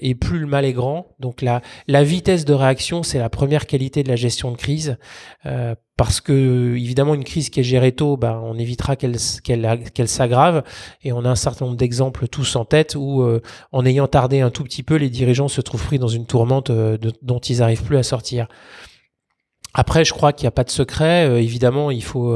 et 0.00 0.14
plus 0.14 0.38
le 0.38 0.46
mal 0.46 0.64
est 0.64 0.72
grand. 0.72 1.14
Donc 1.18 1.42
la, 1.42 1.60
la 1.86 2.02
vitesse 2.02 2.44
de 2.44 2.54
réaction, 2.54 3.02
c'est 3.02 3.18
la 3.18 3.30
première 3.30 3.66
qualité 3.66 4.02
de 4.02 4.08
la 4.08 4.16
gestion 4.16 4.50
de 4.50 4.56
crise 4.56 4.96
parce 6.00 6.22
que 6.22 6.76
évidemment 6.76 7.14
une 7.14 7.24
crise 7.24 7.50
qui 7.50 7.60
est 7.60 7.62
gérée 7.62 7.92
tôt, 7.92 8.16
bah, 8.16 8.40
on 8.42 8.58
évitera 8.58 8.96
qu'elle 8.96 9.18
qu'elle 9.44 10.08
s'aggrave 10.08 10.62
et 11.02 11.12
on 11.12 11.26
a 11.26 11.28
un 11.28 11.34
certain 11.34 11.66
nombre 11.66 11.76
d'exemples 11.76 12.26
tous 12.26 12.56
en 12.56 12.64
tête 12.64 12.94
où 12.98 13.20
euh, 13.20 13.42
en 13.70 13.84
ayant 13.84 14.06
tardé 14.06 14.40
un 14.40 14.48
tout 14.48 14.64
petit 14.64 14.82
peu, 14.82 14.94
les 14.94 15.10
dirigeants 15.10 15.48
se 15.48 15.60
trouvent 15.60 15.84
pris 15.84 15.98
dans 15.98 16.08
une 16.08 16.24
tourmente 16.24 16.70
euh, 16.70 16.96
dont 17.20 17.38
ils 17.40 17.58
n'arrivent 17.58 17.82
plus 17.82 17.98
à 17.98 18.02
sortir. 18.02 18.48
Après, 19.74 20.06
je 20.06 20.14
crois 20.14 20.32
qu'il 20.32 20.44
n'y 20.44 20.48
a 20.48 20.52
pas 20.52 20.64
de 20.64 20.70
secret. 20.70 21.28
Euh, 21.28 21.38
évidemment, 21.38 21.90
il 21.90 22.02
faut 22.02 22.34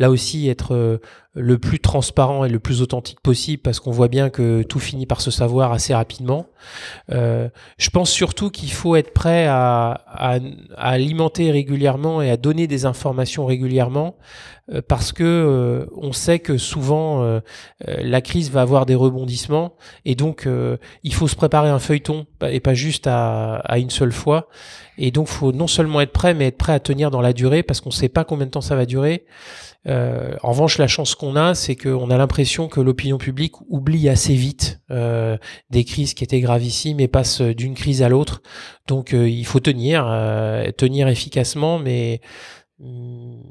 là 0.00 0.10
aussi 0.10 0.48
être 0.48 0.98
le 1.34 1.58
plus 1.58 1.80
transparent 1.80 2.44
et 2.44 2.48
le 2.48 2.60
plus 2.60 2.80
authentique 2.80 3.20
possible 3.20 3.60
parce 3.60 3.80
qu'on 3.80 3.90
voit 3.90 4.08
bien 4.08 4.30
que 4.30 4.62
tout 4.62 4.78
finit 4.78 5.06
par 5.06 5.20
se 5.20 5.30
savoir 5.30 5.72
assez 5.72 5.92
rapidement. 5.92 6.46
Euh, 7.10 7.48
je 7.76 7.90
pense 7.90 8.10
surtout 8.10 8.50
qu'il 8.50 8.72
faut 8.72 8.94
être 8.94 9.12
prêt 9.12 9.46
à, 9.46 10.02
à, 10.06 10.38
alimenter 10.76 11.50
régulièrement 11.50 12.22
et 12.22 12.30
à 12.30 12.36
donner 12.36 12.66
des 12.66 12.86
informations 12.86 13.46
régulièrement 13.46 14.16
parce 14.88 15.12
que 15.12 15.24
euh, 15.24 15.86
on 15.96 16.12
sait 16.12 16.38
que 16.38 16.56
souvent 16.56 17.22
euh, 17.22 17.40
la 17.86 18.20
crise 18.20 18.50
va 18.50 18.62
avoir 18.62 18.86
des 18.86 18.94
rebondissements 18.94 19.76
et 20.04 20.14
donc 20.14 20.48
il 21.02 21.14
faut 21.14 21.28
se 21.28 21.36
préparer 21.36 21.68
un 21.68 21.78
feuilleton 21.78 22.26
et 22.48 22.60
pas 22.60 22.74
juste 22.74 23.06
à, 23.06 23.56
à 23.56 23.78
une 23.78 23.90
seule 23.90 24.12
fois. 24.12 24.48
Et 24.96 25.10
donc, 25.10 25.26
faut 25.26 25.52
non 25.52 25.66
seulement 25.66 26.00
être 26.00 26.12
prêt, 26.12 26.34
mais 26.34 26.46
être 26.46 26.58
prêt 26.58 26.72
à 26.72 26.80
tenir 26.80 27.10
dans 27.10 27.20
la 27.20 27.32
durée 27.32 27.62
parce 27.62 27.80
qu'on 27.80 27.90
ne 27.90 27.94
sait 27.94 28.08
pas 28.08 28.24
combien 28.24 28.46
de 28.46 28.50
temps 28.50 28.60
ça 28.60 28.76
va 28.76 28.86
durer. 28.86 29.24
Euh, 29.86 30.36
en 30.42 30.50
revanche, 30.50 30.78
la 30.78 30.86
chance 30.86 31.14
qu'on 31.14 31.36
a, 31.36 31.54
c'est 31.54 31.76
qu'on 31.76 32.10
a 32.10 32.16
l'impression 32.16 32.68
que 32.68 32.80
l'opinion 32.80 33.18
publique 33.18 33.54
oublie 33.68 34.08
assez 34.08 34.34
vite 34.34 34.80
euh, 34.90 35.36
des 35.70 35.84
crises 35.84 36.14
qui 36.14 36.24
étaient 36.24 36.40
gravissimes 36.40 37.00
et 37.00 37.08
passe 37.08 37.40
d'une 37.40 37.74
crise 37.74 38.02
à 38.02 38.08
l'autre. 38.08 38.42
Donc, 38.86 39.14
euh, 39.14 39.28
il 39.28 39.44
faut 39.44 39.60
tenir, 39.60 40.04
tenir 40.76 41.08
efficacement, 41.08 41.78
mais 41.78 42.20
hum, 42.80 43.42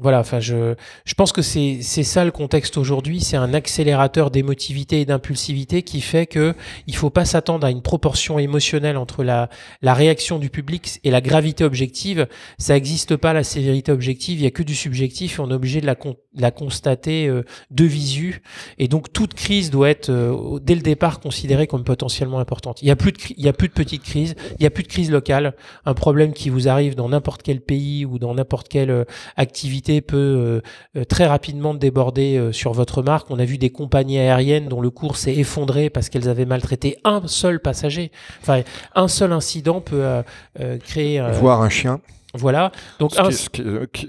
voilà, 0.00 0.20
enfin, 0.20 0.40
je, 0.40 0.74
je 1.04 1.14
pense 1.14 1.32
que 1.32 1.42
c'est 1.42 1.82
ça 1.82 2.24
le 2.24 2.30
contexte 2.30 2.76
aujourd'hui. 2.78 3.20
C'est 3.20 3.36
un 3.36 3.52
accélérateur 3.54 4.30
d'émotivité 4.30 5.00
et 5.00 5.04
d'impulsivité 5.04 5.82
qui 5.82 6.00
fait 6.00 6.26
que 6.26 6.54
il 6.86 6.96
faut 6.96 7.10
pas 7.10 7.24
s'attendre 7.24 7.66
à 7.66 7.70
une 7.70 7.82
proportion 7.82 8.38
émotionnelle 8.38 8.96
entre 8.96 9.22
la, 9.22 9.50
la 9.82 9.94
réaction 9.94 10.38
du 10.38 10.50
public 10.50 11.00
et 11.04 11.10
la 11.10 11.20
gravité 11.20 11.64
objective. 11.64 12.26
Ça 12.58 12.74
n'existe 12.74 13.16
pas 13.16 13.32
la 13.32 13.44
sévérité 13.44 13.92
objective. 13.92 14.40
Il 14.40 14.44
y 14.44 14.46
a 14.46 14.50
que 14.50 14.62
du 14.62 14.74
subjectif 14.74 15.38
et 15.38 15.42
on 15.42 15.50
est 15.50 15.54
obligé 15.54 15.80
de 15.80 15.86
la, 15.86 15.96
la 16.34 16.50
constater 16.50 17.28
euh, 17.28 17.42
de 17.70 17.84
visu. 17.84 18.42
Et 18.78 18.88
donc 18.88 19.12
toute 19.12 19.34
crise 19.34 19.70
doit 19.70 19.90
être 19.90 20.10
euh, 20.10 20.58
dès 20.62 20.74
le 20.74 20.82
départ 20.82 21.20
considérée 21.20 21.66
comme 21.66 21.84
potentiellement 21.84 22.38
importante. 22.38 22.80
Il 22.82 22.88
y 22.88 22.90
a 22.90 22.96
plus 22.96 23.12
de 23.12 23.18
il 23.36 23.44
y 23.44 23.48
a 23.48 23.52
plus 23.52 23.68
de 23.68 23.74
petites 23.74 24.02
crises. 24.02 24.34
Il 24.58 24.62
y 24.62 24.66
a 24.66 24.70
plus 24.70 24.82
de 24.82 24.88
crise 24.88 25.10
locale. 25.10 25.54
Un 25.84 25.94
problème 25.94 26.32
qui 26.32 26.48
vous 26.48 26.68
arrive 26.68 26.94
dans 26.94 27.08
n'importe 27.08 27.42
quel 27.42 27.60
pays 27.60 28.04
ou 28.06 28.18
dans 28.18 28.34
n'importe 28.34 28.68
quelle 28.68 28.90
euh, 28.90 29.04
peut 30.00 30.16
euh, 30.16 30.60
euh, 30.96 31.04
très 31.04 31.26
rapidement 31.26 31.74
déborder 31.74 32.36
euh, 32.36 32.52
sur 32.52 32.72
votre 32.72 33.02
marque. 33.02 33.30
On 33.30 33.38
a 33.40 33.44
vu 33.44 33.58
des 33.58 33.70
compagnies 33.70 34.18
aériennes 34.18 34.68
dont 34.68 34.80
le 34.80 34.90
cours 34.90 35.16
s'est 35.16 35.34
effondré 35.34 35.90
parce 35.90 36.08
qu'elles 36.08 36.28
avaient 36.28 36.46
maltraité 36.46 36.98
un 37.02 37.22
seul 37.26 37.58
passager. 37.58 38.12
Enfin, 38.40 38.62
un 38.94 39.08
seul 39.08 39.32
incident 39.32 39.80
peut 39.80 40.22
créer... 40.84 41.20
Voir 41.32 41.62
un 41.62 41.68
chien 41.68 42.00
voilà. 42.34 42.70
Donc, 42.98 43.12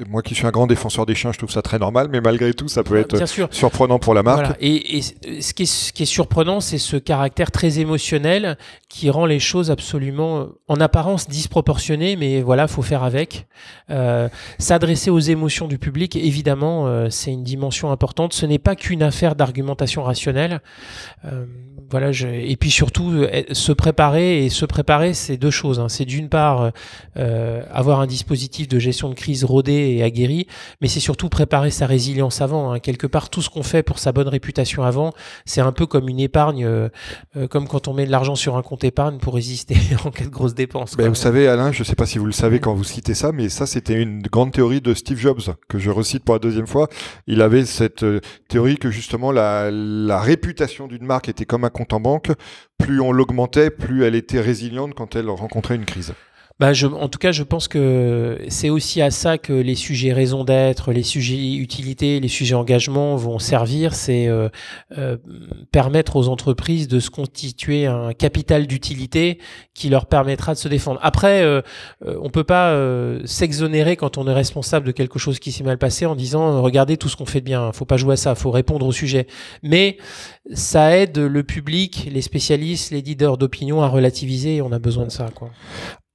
moi 0.09 0.21
qui 0.21 0.35
suis 0.35 0.45
un 0.45 0.51
grand 0.51 0.67
défenseur 0.67 1.05
des 1.05 1.15
chiens, 1.15 1.31
je 1.31 1.39
trouve 1.39 1.51
ça 1.51 1.61
très 1.61 1.79
normal, 1.79 2.07
mais 2.11 2.21
malgré 2.21 2.53
tout, 2.53 2.67
ça 2.67 2.83
peut 2.83 2.97
être 2.97 3.17
surprenant 3.51 3.99
pour 3.99 4.13
la 4.13 4.23
marque. 4.23 4.55
Et, 4.59 5.01
ce, 5.01 5.53
qui 5.53 5.63
est, 5.63 5.65
ce, 5.65 5.91
qui 5.91 6.03
est, 6.03 6.05
surprenant, 6.05 6.59
c'est 6.59 6.77
ce 6.77 6.97
caractère 6.97 7.51
très 7.51 7.79
émotionnel 7.79 8.57
qui 8.89 9.09
rend 9.09 9.25
les 9.25 9.39
choses 9.39 9.71
absolument, 9.71 10.47
en 10.67 10.79
apparence, 10.79 11.27
disproportionnées, 11.27 12.15
mais 12.15 12.41
voilà, 12.41 12.67
faut 12.67 12.81
faire 12.81 13.03
avec. 13.03 13.47
Euh, 13.89 14.29
s'adresser 14.59 15.09
aux 15.09 15.19
émotions 15.19 15.67
du 15.67 15.79
public, 15.79 16.15
évidemment, 16.15 16.87
euh, 16.87 17.07
c'est 17.09 17.31
une 17.31 17.43
dimension 17.43 17.91
importante. 17.91 18.33
Ce 18.33 18.45
n'est 18.45 18.59
pas 18.59 18.75
qu'une 18.75 19.03
affaire 19.03 19.35
d'argumentation 19.35 20.03
rationnelle. 20.03 20.61
Euh, 21.25 21.45
voilà, 21.89 22.11
je, 22.11 22.27
et 22.27 22.55
puis 22.55 22.71
surtout, 22.71 23.25
se 23.51 23.71
préparer, 23.71 24.45
et 24.45 24.49
se 24.49 24.65
préparer, 24.65 25.13
c'est 25.13 25.37
deux 25.37 25.51
choses. 25.51 25.79
Hein. 25.79 25.89
C'est 25.89 26.05
d'une 26.05 26.29
part 26.29 26.71
avoir 27.15 27.99
un 27.99 28.07
dispositif 28.11 28.67
de 28.67 28.77
gestion 28.77 29.09
de 29.09 29.15
crise 29.15 29.43
rodé 29.43 29.95
et 29.97 30.03
aguerri, 30.03 30.47
mais 30.81 30.87
c'est 30.87 30.99
surtout 30.99 31.29
préparer 31.29 31.71
sa 31.71 31.87
résilience 31.87 32.41
avant. 32.41 32.71
Hein. 32.71 32.79
Quelque 32.79 33.07
part, 33.07 33.29
tout 33.29 33.41
ce 33.41 33.49
qu'on 33.49 33.63
fait 33.63 33.81
pour 33.83 33.99
sa 33.99 34.11
bonne 34.11 34.27
réputation 34.27 34.83
avant, 34.83 35.13
c'est 35.45 35.61
un 35.61 35.71
peu 35.71 35.85
comme 35.85 36.09
une 36.09 36.19
épargne, 36.19 36.65
euh, 36.65 36.89
euh, 37.37 37.47
comme 37.47 37.67
quand 37.67 37.87
on 37.87 37.93
met 37.93 38.05
de 38.05 38.11
l'argent 38.11 38.35
sur 38.35 38.57
un 38.57 38.61
compte 38.61 38.83
épargne 38.83 39.17
pour 39.17 39.33
résister 39.35 39.77
en 40.05 40.11
cas 40.11 40.25
de 40.25 40.29
grosses 40.29 40.53
dépenses. 40.53 40.95
Ben, 40.97 41.09
vous 41.09 41.15
savez, 41.15 41.47
Alain, 41.47 41.71
je 41.71 41.79
ne 41.79 41.85
sais 41.85 41.95
pas 41.95 42.05
si 42.05 42.19
vous 42.19 42.25
le 42.25 42.31
savez 42.31 42.59
quand 42.59 42.73
vous 42.73 42.83
citez 42.83 43.13
ça, 43.13 43.31
mais 43.31 43.49
ça, 43.49 43.65
c'était 43.65 44.01
une 44.01 44.21
grande 44.21 44.51
théorie 44.51 44.81
de 44.81 44.93
Steve 44.93 45.17
Jobs, 45.17 45.41
que 45.69 45.79
je 45.79 45.89
recite 45.89 46.23
pour 46.23 46.35
la 46.35 46.39
deuxième 46.39 46.67
fois. 46.67 46.89
Il 47.27 47.41
avait 47.41 47.65
cette 47.65 48.03
euh, 48.03 48.19
théorie 48.49 48.77
que 48.77 48.91
justement 48.91 49.31
la, 49.31 49.71
la 49.71 50.19
réputation 50.19 50.87
d'une 50.87 51.05
marque 51.05 51.29
était 51.29 51.45
comme 51.45 51.63
un 51.63 51.69
compte 51.69 51.93
en 51.93 51.99
banque. 51.99 52.31
Plus 52.77 52.99
on 52.99 53.11
l'augmentait, 53.11 53.69
plus 53.69 54.03
elle 54.03 54.15
était 54.15 54.41
résiliente 54.41 54.93
quand 54.95 55.15
elle 55.15 55.29
rencontrait 55.29 55.75
une 55.75 55.85
crise. 55.85 56.13
Bah, 56.61 56.73
je, 56.73 56.85
en 56.85 57.07
tout 57.09 57.17
cas, 57.17 57.31
je 57.31 57.41
pense 57.41 57.67
que 57.67 58.37
c'est 58.47 58.69
aussi 58.69 59.01
à 59.01 59.09
ça 59.09 59.39
que 59.39 59.51
les 59.51 59.73
sujets 59.73 60.13
raison 60.13 60.43
d'être, 60.43 60.91
les 60.91 61.01
sujets 61.01 61.55
utilité, 61.55 62.19
les 62.19 62.27
sujets 62.27 62.53
engagement 62.53 63.15
vont 63.15 63.39
servir. 63.39 63.95
C'est 63.95 64.27
euh, 64.27 64.47
euh, 64.95 65.17
permettre 65.71 66.17
aux 66.17 66.27
entreprises 66.27 66.87
de 66.87 66.99
se 66.99 67.09
constituer 67.09 67.87
un 67.87 68.13
capital 68.13 68.67
d'utilité 68.67 69.39
qui 69.73 69.89
leur 69.89 70.05
permettra 70.05 70.53
de 70.53 70.59
se 70.59 70.67
défendre. 70.67 70.99
Après, 71.01 71.41
euh, 71.41 71.63
euh 72.05 72.19
on 72.21 72.29
peut 72.29 72.43
pas 72.43 72.73
euh, 72.73 73.21
s'exonérer 73.25 73.95
quand 73.95 74.19
on 74.19 74.27
est 74.27 74.33
responsable 74.33 74.85
de 74.85 74.91
quelque 74.91 75.17
chose 75.17 75.39
qui 75.39 75.51
s'est 75.51 75.63
mal 75.63 75.79
passé 75.79 76.05
en 76.05 76.15
disant 76.15 76.61
regardez 76.61 76.95
tout 76.95 77.09
ce 77.09 77.17
qu'on 77.17 77.25
fait 77.25 77.39
de 77.39 77.45
bien. 77.45 77.71
Faut 77.71 77.85
pas 77.85 77.97
jouer 77.97 78.13
à 78.13 78.17
ça. 78.17 78.35
Faut 78.35 78.51
répondre 78.51 78.85
au 78.85 78.91
sujet. 78.91 79.25
Mais 79.63 79.97
ça 80.53 80.95
aide 80.95 81.17
le 81.17 81.41
public, 81.41 82.07
les 82.11 82.21
spécialistes, 82.21 82.91
les 82.91 83.01
leaders 83.01 83.39
d'opinion 83.39 83.81
à 83.81 83.87
relativiser. 83.87 84.57
Et 84.57 84.61
on 84.61 84.71
a 84.71 84.77
besoin 84.77 85.05
de 85.05 85.11
ça, 85.11 85.27
quoi. 85.33 85.49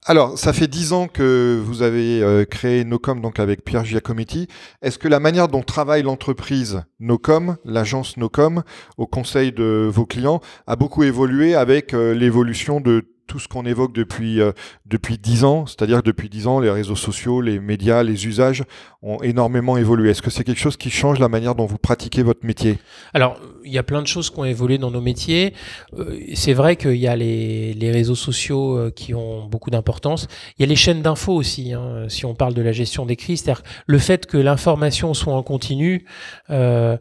Alors, 0.08 0.38
ça 0.38 0.52
fait 0.52 0.68
dix 0.68 0.92
ans 0.92 1.08
que 1.08 1.60
vous 1.60 1.82
avez 1.82 2.22
euh, 2.22 2.44
créé 2.44 2.84
Nocom 2.84 3.20
donc 3.20 3.40
avec 3.40 3.64
Pierre 3.64 3.84
Giacometti. 3.84 4.46
Est-ce 4.80 5.00
que 5.00 5.08
la 5.08 5.18
manière 5.18 5.48
dont 5.48 5.62
travaille 5.62 6.04
l'entreprise 6.04 6.84
Nocom, 7.00 7.56
l'agence 7.64 8.16
Nocom, 8.16 8.62
au 8.98 9.08
conseil 9.08 9.50
de 9.50 9.90
vos 9.92 10.06
clients, 10.06 10.40
a 10.68 10.76
beaucoup 10.76 11.02
évolué 11.02 11.56
avec 11.56 11.92
euh, 11.92 12.14
l'évolution 12.14 12.80
de 12.80 13.15
tout 13.26 13.38
ce 13.38 13.48
qu'on 13.48 13.66
évoque 13.66 13.92
depuis 13.92 14.40
euh, 14.40 14.52
depuis 14.86 15.18
dix 15.18 15.44
ans, 15.44 15.66
c'est-à-dire 15.66 16.02
depuis 16.02 16.28
dix 16.28 16.46
ans, 16.46 16.60
les 16.60 16.70
réseaux 16.70 16.96
sociaux, 16.96 17.40
les 17.40 17.58
médias, 17.58 18.02
les 18.02 18.26
usages 18.26 18.64
ont 19.02 19.22
énormément 19.22 19.76
évolué. 19.76 20.10
Est-ce 20.10 20.22
que 20.22 20.30
c'est 20.30 20.44
quelque 20.44 20.60
chose 20.60 20.76
qui 20.76 20.90
change 20.90 21.18
la 21.18 21.28
manière 21.28 21.54
dont 21.54 21.66
vous 21.66 21.78
pratiquez 21.78 22.22
votre 22.22 22.44
métier? 22.44 22.78
Alors, 23.14 23.38
il 23.64 23.72
y 23.72 23.78
a 23.78 23.82
plein 23.82 24.02
de 24.02 24.06
choses 24.06 24.30
qui 24.30 24.38
ont 24.38 24.44
évolué 24.44 24.78
dans 24.78 24.90
nos 24.90 25.00
métiers. 25.00 25.54
Euh, 25.98 26.18
c'est 26.34 26.54
vrai 26.54 26.76
qu'il 26.76 26.96
y 26.96 27.06
a 27.06 27.16
les, 27.16 27.74
les, 27.74 27.90
réseaux 27.90 28.14
sociaux 28.14 28.76
euh, 28.76 28.90
qui 28.90 29.14
ont 29.14 29.46
beaucoup 29.46 29.70
d'importance. 29.70 30.26
Il 30.58 30.62
y 30.62 30.64
a 30.64 30.68
les 30.68 30.76
chaînes 30.76 31.02
d'infos 31.02 31.34
aussi, 31.34 31.72
hein, 31.72 32.06
si 32.08 32.24
on 32.24 32.34
parle 32.34 32.54
de 32.54 32.62
la 32.62 32.72
gestion 32.72 33.06
des 33.06 33.16
crises. 33.16 33.42
C'est-à-dire 33.42 33.62
le 33.86 33.98
fait 33.98 34.26
que 34.26 34.38
l'information 34.38 35.14
soit 35.14 35.34
en 35.34 35.42
continu, 35.42 36.04
euh, 36.50 36.96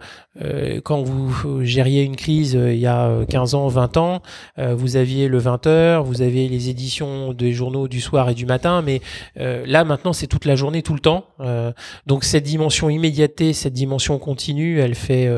quand 0.84 1.02
vous 1.02 1.64
gériez 1.64 2.04
une 2.04 2.18
crise 2.18 2.56
euh, 2.56 2.74
il 2.74 2.80
y 2.80 2.88
a 2.88 3.26
15 3.30 3.56
ans, 3.56 3.68
20 3.68 3.98
ans, 3.98 4.22
vous 4.58 4.96
aviez 4.96 5.28
le 5.28 5.40
20h, 5.40 6.04
vous 6.04 6.22
aviez 6.22 6.48
les 6.50 6.70
éditions 6.70 7.34
des 7.34 7.54
journaux 7.54 7.88
du 7.88 8.02
soir 8.02 8.30
et 8.30 8.34
du 8.34 8.46
matin, 8.46 8.82
mais 8.82 9.02
là 9.36 9.84
maintenant 9.84 10.14
c'est 10.14 10.28
toute 10.28 10.46
la 10.46 10.56
journée, 10.56 10.82
tout 10.82 10.94
le 10.94 11.00
temps. 11.00 11.26
donc 12.06 12.24
cette 12.24 12.44
dimension 12.44 12.90
immédiateté, 12.90 13.54
cette 13.54 13.74
dimension 13.74 14.18
continue, 14.20 14.80
elle 14.80 14.96
fait, 14.96 15.30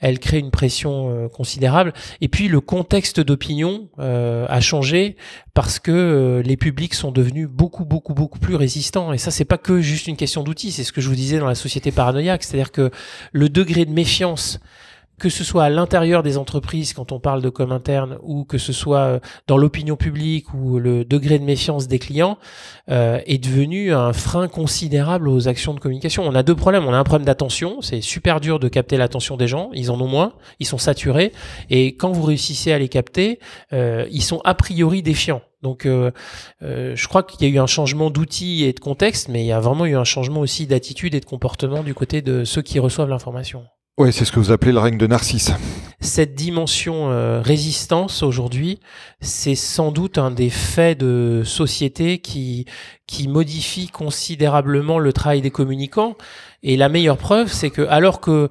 elle 0.00 0.18
crée 0.18 0.38
une 0.38 0.50
pression 0.50 1.28
considérable. 1.32 1.92
Et 2.20 2.28
puis 2.28 2.48
le 2.48 2.60
contexte 2.60 3.20
d'opinion 3.20 3.88
a 3.98 4.60
changé 4.60 5.16
parce 5.54 5.78
que 5.78 6.42
les 6.44 6.56
publics 6.56 6.94
sont 6.94 7.12
devenus 7.12 7.48
beaucoup 7.48 7.84
beaucoup 7.84 8.14
beaucoup 8.14 8.38
plus 8.38 8.56
résistants. 8.56 9.12
Et 9.12 9.18
ça 9.18 9.30
c'est 9.30 9.44
pas 9.44 9.58
que 9.58 9.80
juste 9.80 10.06
une 10.06 10.16
question 10.16 10.42
d'outils, 10.42 10.72
c'est 10.72 10.84
ce 10.84 10.92
que 10.92 11.00
je 11.00 11.08
vous 11.08 11.16
disais 11.16 11.38
dans 11.38 11.48
la 11.48 11.54
société 11.54 11.90
paranoïaque, 11.90 12.44
c'est-à-dire 12.44 12.72
que 12.72 12.90
le 13.32 13.48
degré 13.48 13.84
de 13.84 13.92
méfiance 13.92 14.41
que 15.22 15.28
ce 15.28 15.44
soit 15.44 15.62
à 15.62 15.70
l'intérieur 15.70 16.24
des 16.24 16.36
entreprises 16.36 16.94
quand 16.94 17.12
on 17.12 17.20
parle 17.20 17.42
de 17.42 17.48
com 17.48 17.70
interne 17.70 18.18
ou 18.22 18.44
que 18.44 18.58
ce 18.58 18.72
soit 18.72 18.98
euh, 18.98 19.20
dans 19.46 19.56
l'opinion 19.56 19.94
publique 19.94 20.52
ou 20.52 20.80
le 20.80 21.04
degré 21.04 21.38
de 21.38 21.44
méfiance 21.44 21.86
des 21.86 22.00
clients 22.00 22.38
euh, 22.90 23.20
est 23.26 23.38
devenu 23.38 23.94
un 23.94 24.12
frein 24.12 24.48
considérable 24.48 25.28
aux 25.28 25.46
actions 25.46 25.74
de 25.74 25.80
communication. 25.80 26.24
On 26.26 26.34
a 26.34 26.42
deux 26.42 26.56
problèmes. 26.56 26.84
On 26.86 26.92
a 26.92 26.98
un 26.98 27.04
problème 27.04 27.24
d'attention. 27.24 27.80
C'est 27.82 28.00
super 28.00 28.40
dur 28.40 28.58
de 28.58 28.66
capter 28.66 28.96
l'attention 28.96 29.36
des 29.36 29.46
gens. 29.46 29.70
Ils 29.74 29.92
en 29.92 30.00
ont 30.00 30.08
moins. 30.08 30.32
Ils 30.58 30.66
sont 30.66 30.78
saturés. 30.78 31.32
Et 31.70 31.94
quand 31.94 32.10
vous 32.10 32.22
réussissez 32.22 32.72
à 32.72 32.78
les 32.80 32.88
capter, 32.88 33.38
euh, 33.72 34.06
ils 34.10 34.24
sont 34.24 34.40
a 34.44 34.54
priori 34.54 35.02
défiants. 35.02 35.42
Donc, 35.62 35.86
je 35.86 37.06
crois 37.06 37.22
qu'il 37.22 37.46
y 37.46 37.48
a 37.48 37.54
eu 37.54 37.60
un 37.60 37.68
changement 37.68 38.10
d'outils 38.10 38.64
et 38.64 38.72
de 38.72 38.80
contexte, 38.80 39.28
mais 39.28 39.44
il 39.44 39.46
y 39.46 39.52
a 39.52 39.60
vraiment 39.60 39.86
eu 39.86 39.94
un 39.94 40.02
changement 40.02 40.40
aussi 40.40 40.66
d'attitude 40.66 41.14
et 41.14 41.20
de 41.20 41.24
comportement 41.24 41.84
du 41.84 41.94
côté 41.94 42.20
de 42.20 42.42
ceux 42.42 42.62
qui 42.62 42.80
reçoivent 42.80 43.08
l'information. 43.08 43.62
Oui, 43.98 44.10
c'est 44.10 44.24
ce 44.24 44.32
que 44.32 44.40
vous 44.40 44.52
appelez 44.52 44.72
le 44.72 44.78
règne 44.78 44.96
de 44.96 45.06
Narcisse. 45.06 45.52
Cette 46.00 46.34
dimension 46.34 47.10
euh, 47.10 47.42
résistance 47.42 48.22
aujourd'hui, 48.22 48.80
c'est 49.20 49.54
sans 49.54 49.92
doute 49.92 50.16
un 50.16 50.30
des 50.30 50.48
faits 50.48 50.98
de 50.98 51.42
société 51.44 52.18
qui, 52.18 52.64
qui 53.06 53.28
modifie 53.28 53.88
considérablement 53.88 54.98
le 54.98 55.12
travail 55.12 55.42
des 55.42 55.50
communicants. 55.50 56.16
Et 56.62 56.78
la 56.78 56.88
meilleure 56.88 57.18
preuve, 57.18 57.52
c'est 57.52 57.68
que 57.68 57.82
alors 57.82 58.20
que 58.20 58.48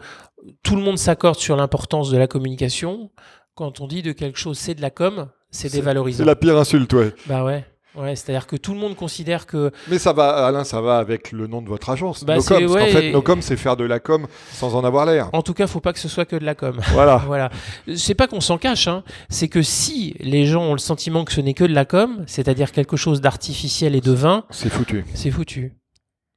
tout 0.61 0.75
le 0.75 0.83
monde 0.83 0.99
s'accorde 0.99 1.39
sur 1.39 1.55
l'importance 1.55 2.11
de 2.11 2.17
la 2.17 2.27
communication, 2.27 3.09
quand 3.55 3.81
on 3.81 3.87
dit 3.87 4.03
de 4.03 4.11
quelque 4.11 4.37
chose 4.37 4.59
c'est 4.59 4.75
de 4.75 4.81
la 4.81 4.91
com, 4.91 5.27
c'est 5.49 5.71
dévalorisant. 5.71 6.19
C'est 6.19 6.25
la 6.25 6.35
pire 6.35 6.57
insulte, 6.57 6.93
ouais. 6.93 7.13
Bah 7.25 7.43
ouais. 7.43 7.65
Ouais, 7.95 8.15
c'est-à-dire 8.15 8.47
que 8.47 8.55
tout 8.55 8.73
le 8.73 8.79
monde 8.79 8.95
considère 8.95 9.45
que. 9.45 9.71
Mais 9.89 9.99
ça 9.99 10.13
va, 10.13 10.45
Alain, 10.45 10.63
ça 10.63 10.79
va 10.79 10.97
avec 10.97 11.33
le 11.33 11.47
nom 11.47 11.61
de 11.61 11.67
votre 11.67 11.89
agence. 11.89 12.23
Bah 12.23 12.37
Nocom, 12.37 12.57
parce 12.57 12.67
qu'en 12.71 12.85
fait, 12.85 13.11
Nocom, 13.11 13.41
c'est 13.41 13.57
faire 13.57 13.75
de 13.75 13.83
la 13.83 13.99
com 13.99 14.27
sans 14.53 14.75
en 14.75 14.85
avoir 14.85 15.05
l'air. 15.05 15.29
En 15.33 15.41
tout 15.41 15.53
cas, 15.53 15.67
faut 15.67 15.81
pas 15.81 15.91
que 15.91 15.99
ce 15.99 16.07
soit 16.07 16.25
que 16.25 16.37
de 16.37 16.45
la 16.45 16.55
com. 16.55 16.79
Voilà. 16.91 17.17
voilà. 17.25 17.49
C'est 17.95 18.15
pas 18.15 18.27
qu'on 18.27 18.41
s'en 18.41 18.57
cache, 18.57 18.87
hein. 18.87 19.03
c'est 19.29 19.47
que 19.47 19.61
si 19.61 20.15
les 20.19 20.45
gens 20.45 20.63
ont 20.63 20.73
le 20.73 20.79
sentiment 20.79 21.25
que 21.25 21.31
ce 21.31 21.41
n'est 21.41 21.53
que 21.53 21.63
de 21.63 21.73
la 21.73 21.85
com, 21.85 22.23
c'est-à-dire 22.27 22.71
quelque 22.71 22.97
chose 22.97 23.21
d'artificiel 23.21 23.95
et 23.95 24.01
de 24.01 24.11
vain, 24.11 24.45
c'est 24.49 24.69
foutu. 24.69 25.05
C'est 25.13 25.31
foutu. 25.31 25.73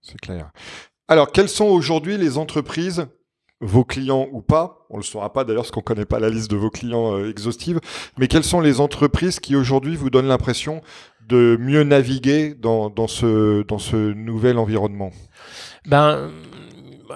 C'est 0.03 0.21
clair. 0.21 0.51
Alors, 1.09 1.33
quelles 1.33 1.49
sont 1.49 1.67
aujourd'hui 1.67 2.17
les 2.17 2.39
entreprises 2.39 3.07
vos 3.61 3.85
clients 3.85 4.29
ou 4.33 4.43
pas, 4.43 4.87
on 4.91 4.95
ne 4.95 5.01
le 5.01 5.07
saura 5.07 5.33
pas 5.33 5.45
d'ailleurs 5.45 5.63
parce 5.63 5.71
qu'on 5.71 5.81
ne 5.81 5.85
connaît 5.85 6.05
pas 6.05 6.19
la 6.19 6.29
liste 6.29 6.51
de 6.51 6.57
vos 6.57 6.71
clients 6.71 7.17
euh, 7.17 7.31
exhaustive, 7.31 7.81
mais 8.19 8.29
quelles 8.29 8.45
sont 8.45 8.61
les 8.61 8.81
entreprises 8.81 9.41
qui 9.41 9.57
aujourd'hui 9.57 9.97
vous 9.97 10.11
donnent 10.11 10.29
l'impression 10.29 10.83
de 11.29 11.57
mieux 11.61 11.83
naviguer 11.83 12.55
dans, 12.55 12.91
dans, 12.91 13.09
ce, 13.09 13.63
dans 13.63 13.79
ce 13.79 13.97
nouvel 14.13 14.59
environnement 14.59 15.11
ben, 15.87 16.31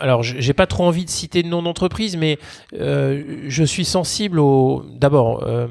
alors, 0.01 0.23
j'ai 0.23 0.53
pas 0.53 0.67
trop 0.67 0.85
envie 0.85 1.05
de 1.05 1.11
citer 1.11 1.43
de 1.43 1.49
nom 1.49 1.63
d'entreprise, 1.63 2.17
mais 2.17 2.39
euh, 2.75 3.45
je 3.47 3.65
suis 3.65 3.85
sensible 3.85 4.39
aux. 4.39 4.85
D'abord, 4.95 5.45
euh, 5.45 5.67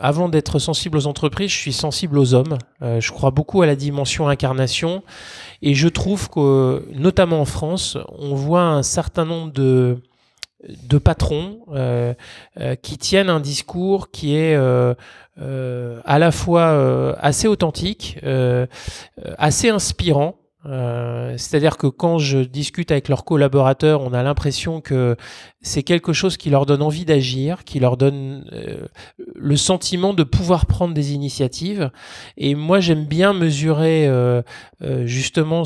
avant 0.00 0.28
d'être 0.28 0.58
sensible 0.58 0.98
aux 0.98 1.06
entreprises, 1.06 1.50
je 1.50 1.56
suis 1.56 1.72
sensible 1.72 2.18
aux 2.18 2.34
hommes. 2.34 2.58
Euh, 2.82 3.00
je 3.00 3.12
crois 3.12 3.30
beaucoup 3.30 3.62
à 3.62 3.66
la 3.66 3.76
dimension 3.76 4.28
incarnation, 4.28 5.02
et 5.62 5.74
je 5.74 5.88
trouve 5.88 6.28
que, 6.30 6.84
notamment 6.94 7.40
en 7.40 7.44
France, 7.44 7.98
on 8.18 8.34
voit 8.34 8.62
un 8.62 8.82
certain 8.82 9.24
nombre 9.24 9.52
de 9.52 9.98
de 10.68 10.98
patrons 10.98 11.60
qui 12.82 12.98
tiennent 12.98 13.30
un 13.30 13.40
discours 13.40 14.10
qui 14.10 14.36
est 14.36 14.54
à 14.56 16.18
la 16.18 16.30
fois 16.30 17.16
assez 17.18 17.48
authentique, 17.48 18.18
assez 19.38 19.68
inspirant, 19.70 20.40
euh, 20.66 21.34
c'est-à-dire 21.38 21.78
que 21.78 21.86
quand 21.86 22.18
je 22.18 22.38
discute 22.38 22.90
avec 22.90 23.08
leurs 23.08 23.24
collaborateurs, 23.24 24.02
on 24.02 24.12
a 24.12 24.22
l'impression 24.22 24.80
que 24.80 25.16
c'est 25.62 25.82
quelque 25.82 26.12
chose 26.12 26.36
qui 26.36 26.50
leur 26.50 26.66
donne 26.66 26.82
envie 26.82 27.06
d'agir, 27.06 27.64
qui 27.64 27.80
leur 27.80 27.96
donne 27.96 28.44
euh, 28.52 28.86
le 29.34 29.56
sentiment 29.56 30.12
de 30.12 30.22
pouvoir 30.22 30.66
prendre 30.66 30.92
des 30.92 31.14
initiatives. 31.14 31.90
Et 32.36 32.54
moi, 32.54 32.80
j'aime 32.80 33.06
bien 33.06 33.32
mesurer 33.32 34.06
euh, 34.06 34.42
justement 35.06 35.62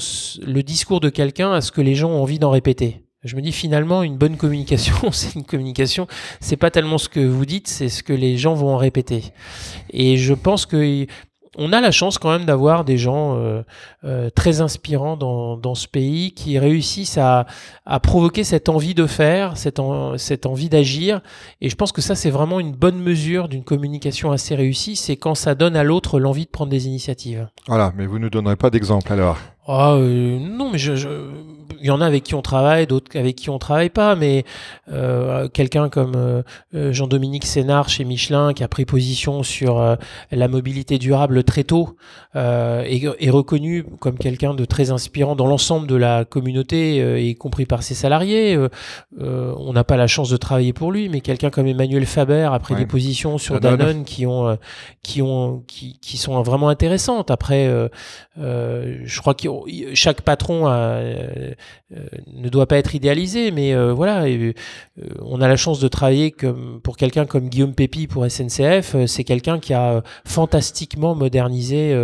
le 0.46 0.62
discours 0.62 1.00
de 1.00 1.08
quelqu'un 1.08 1.52
à 1.52 1.60
ce 1.60 1.72
que 1.72 1.80
les 1.80 1.94
gens 1.94 2.10
ont 2.10 2.22
envie 2.22 2.38
d'en 2.38 2.50
répéter. 2.50 3.03
Je 3.24 3.36
me 3.36 3.40
dis 3.40 3.52
finalement 3.52 4.02
une 4.02 4.16
bonne 4.16 4.36
communication, 4.36 4.94
c'est 5.12 5.34
une 5.34 5.44
communication, 5.44 6.06
c'est 6.40 6.56
pas 6.56 6.70
tellement 6.70 6.98
ce 6.98 7.08
que 7.08 7.20
vous 7.20 7.46
dites, 7.46 7.68
c'est 7.68 7.88
ce 7.88 8.02
que 8.02 8.12
les 8.12 8.36
gens 8.36 8.54
vont 8.54 8.74
en 8.74 8.76
répéter. 8.76 9.32
Et 9.90 10.16
je 10.16 10.34
pense 10.34 10.66
que 10.66 11.06
on 11.56 11.72
a 11.72 11.80
la 11.80 11.90
chance 11.90 12.18
quand 12.18 12.30
même 12.30 12.44
d'avoir 12.44 12.84
des 12.84 12.98
gens 12.98 13.36
euh, 13.36 13.62
euh, 14.04 14.30
très 14.30 14.60
inspirants 14.60 15.16
dans, 15.16 15.56
dans, 15.56 15.74
ce 15.74 15.86
pays 15.86 16.32
qui 16.32 16.58
réussissent 16.58 17.18
à, 17.18 17.46
à 17.86 18.00
provoquer 18.00 18.44
cette 18.44 18.68
envie 18.68 18.94
de 18.94 19.06
faire, 19.06 19.56
cette, 19.56 19.80
cette 20.16 20.46
envie 20.46 20.68
d'agir. 20.68 21.20
Et 21.60 21.68
je 21.68 21.76
pense 21.76 21.92
que 21.92 22.00
ça, 22.00 22.14
c'est 22.14 22.30
vraiment 22.30 22.60
une 22.60 22.72
bonne 22.72 22.98
mesure 22.98 23.48
d'une 23.48 23.64
communication 23.64 24.32
assez 24.32 24.54
réussie, 24.54 24.96
c'est 24.96 25.16
quand 25.16 25.34
ça 25.34 25.54
donne 25.54 25.76
à 25.76 25.84
l'autre 25.84 26.18
l'envie 26.18 26.44
de 26.44 26.50
prendre 26.50 26.70
des 26.70 26.86
initiatives. 26.86 27.48
Voilà, 27.68 27.92
mais 27.96 28.06
vous 28.06 28.18
ne 28.18 28.28
donnerez 28.28 28.56
pas 28.56 28.70
d'exemple 28.70 29.12
alors 29.12 29.38
ah, 29.66 29.94
euh, 29.94 30.38
non, 30.38 30.70
mais 30.70 30.78
je, 30.78 30.94
je, 30.94 31.08
il 31.84 31.88
y 31.88 31.90
en 31.90 32.00
a 32.00 32.06
avec 32.06 32.24
qui 32.24 32.34
on 32.34 32.40
travaille, 32.40 32.86
d'autres 32.86 33.18
avec 33.18 33.36
qui 33.36 33.50
on 33.50 33.58
travaille 33.58 33.90
pas, 33.90 34.16
mais 34.16 34.44
euh, 34.90 35.48
quelqu'un 35.48 35.90
comme 35.90 36.14
euh, 36.16 36.42
euh, 36.74 36.94
Jean-Dominique 36.94 37.44
Sénard 37.44 37.90
chez 37.90 38.04
Michelin, 38.06 38.54
qui 38.54 38.64
a 38.64 38.68
pris 38.68 38.86
position 38.86 39.42
sur 39.42 39.96
la 40.30 40.48
mobilité 40.48 40.96
durable 40.98 41.44
très 41.44 41.62
tôt, 41.62 41.96
est, 42.34 43.04
est, 43.18 43.30
reconnu 43.30 43.84
comme 44.00 44.16
quelqu'un 44.16 44.54
de 44.54 44.64
très 44.64 44.90
inspirant 44.90 45.36
dans 45.36 45.46
l'ensemble 45.46 45.86
de 45.86 45.94
la 45.94 46.24
communauté, 46.24 47.22
y 47.22 47.34
compris 47.34 47.66
par 47.66 47.82
ses 47.82 47.94
salariés. 47.94 48.58
on 49.18 49.72
n'a 49.72 49.84
pas 49.84 49.96
la 49.96 50.06
chance 50.06 50.30
de 50.30 50.36
travailler 50.38 50.72
pour 50.72 50.90
lui, 50.90 51.10
mais 51.10 51.20
quelqu'un 51.20 51.50
comme 51.50 51.66
Emmanuel 51.66 52.06
Faber 52.06 52.48
a 52.50 52.58
pris 52.58 52.74
des 52.74 52.86
positions 52.86 53.36
sur 53.36 53.60
Danone, 53.60 54.04
qui 54.04 54.26
ont, 54.26 54.56
qui 55.02 55.20
ont, 55.20 55.62
qui, 55.66 55.98
qui, 56.00 56.16
sont 56.16 56.40
vraiment 56.42 56.70
intéressantes. 56.70 57.30
Après, 57.30 57.70
je 58.36 59.20
crois 59.20 59.34
qu'il 59.34 59.50
chaque 59.94 60.22
patron 60.22 60.68
euh, 60.68 61.52
euh, 61.96 62.06
ne 62.32 62.48
doit 62.48 62.66
pas 62.66 62.76
être 62.76 62.94
idéalisé, 62.94 63.50
mais 63.50 63.74
euh, 63.74 63.92
voilà, 63.92 64.24
on 65.20 65.40
a 65.40 65.48
la 65.48 65.56
chance 65.56 65.80
de 65.80 65.88
travailler 65.88 66.30
comme, 66.30 66.80
pour 66.82 66.96
quelqu'un 66.96 67.26
comme 67.26 67.48
Guillaume 67.48 67.74
Pépi 67.74 68.06
pour 68.06 68.28
SNCF. 68.28 68.96
c'est 69.06 69.24
quelqu'un 69.24 69.58
qui 69.58 69.74
a 69.74 70.02
fantastiquement 70.24 71.14
modernisé 71.14 71.96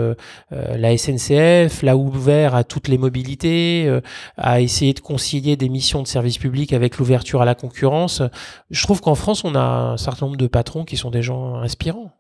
la 0.50 0.96
SNCF, 0.96 1.82
l'a 1.82 1.96
ouvert 1.96 2.54
à 2.54 2.64
toutes 2.64 2.88
les 2.88 2.98
mobilités, 2.98 4.00
a 4.36 4.60
essayé 4.60 4.92
de 4.92 5.00
concilier 5.00 5.56
des 5.56 5.68
missions 5.68 6.02
de 6.02 6.08
service 6.08 6.38
public 6.38 6.72
avec 6.72 6.98
l'ouverture 6.98 7.42
à 7.42 7.44
la 7.44 7.54
concurrence. 7.54 8.22
Je 8.70 8.82
trouve 8.82 9.00
qu'en 9.00 9.14
France, 9.14 9.44
on 9.44 9.54
a 9.54 9.60
un 9.60 9.96
certain 9.96 10.26
nombre 10.26 10.38
de 10.38 10.46
patrons 10.46 10.84
qui 10.84 10.96
sont 10.96 11.10
des 11.10 11.22
gens 11.22 11.56
inspirants. 11.56 12.12